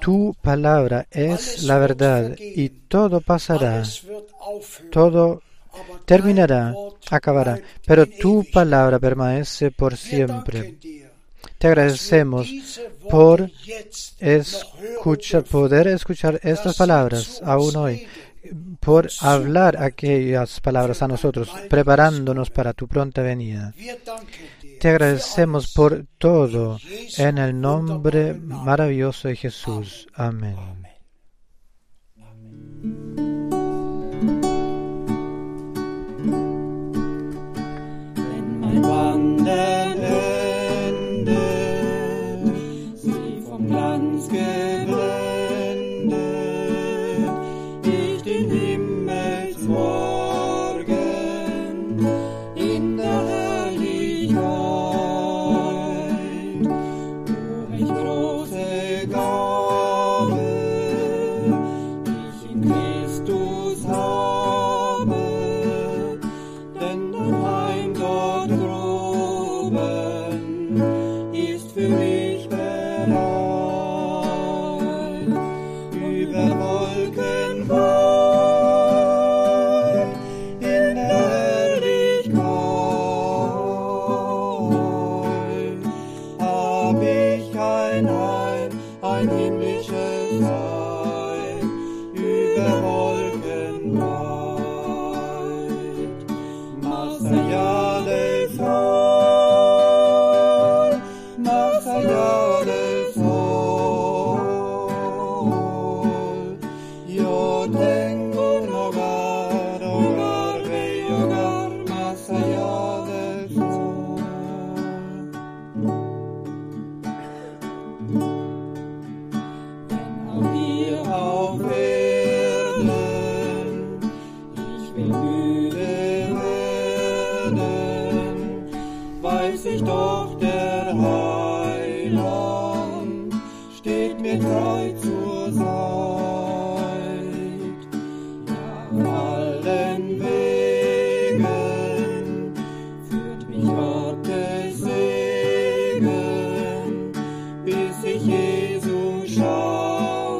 Tu 0.00 0.34
palabra 0.40 1.06
es 1.10 1.62
la 1.64 1.78
verdad 1.78 2.36
y 2.38 2.68
todo 2.68 3.20
pasará, 3.20 3.82
todo 4.90 5.42
terminará, 6.04 6.74
acabará, 7.10 7.60
pero 7.86 8.06
tu 8.06 8.44
palabra 8.52 8.98
permanece 8.98 9.70
por 9.70 9.96
siempre. 9.96 10.78
Te 11.58 11.68
agradecemos 11.68 12.52
por 13.10 13.50
poder 15.50 15.88
escuchar 15.88 16.40
estas 16.42 16.76
palabras 16.76 17.40
aún 17.44 17.76
hoy, 17.76 18.06
por 18.80 19.08
hablar 19.20 19.82
aquellas 19.82 20.60
palabras 20.60 21.02
a 21.02 21.08
nosotros, 21.08 21.50
preparándonos 21.70 22.50
para 22.50 22.72
tu 22.72 22.86
pronta 22.86 23.22
venida. 23.22 23.74
Te 24.80 24.88
agradecemos 24.88 25.72
por 25.72 26.04
todo 26.18 26.78
en 27.16 27.38
el 27.38 27.58
nombre 27.58 28.34
maravilloso 28.34 29.28
de 29.28 29.36
Jesús. 29.36 30.06
Amén. 30.14 30.56
Wenn 38.74 39.93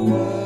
world. 0.05 0.44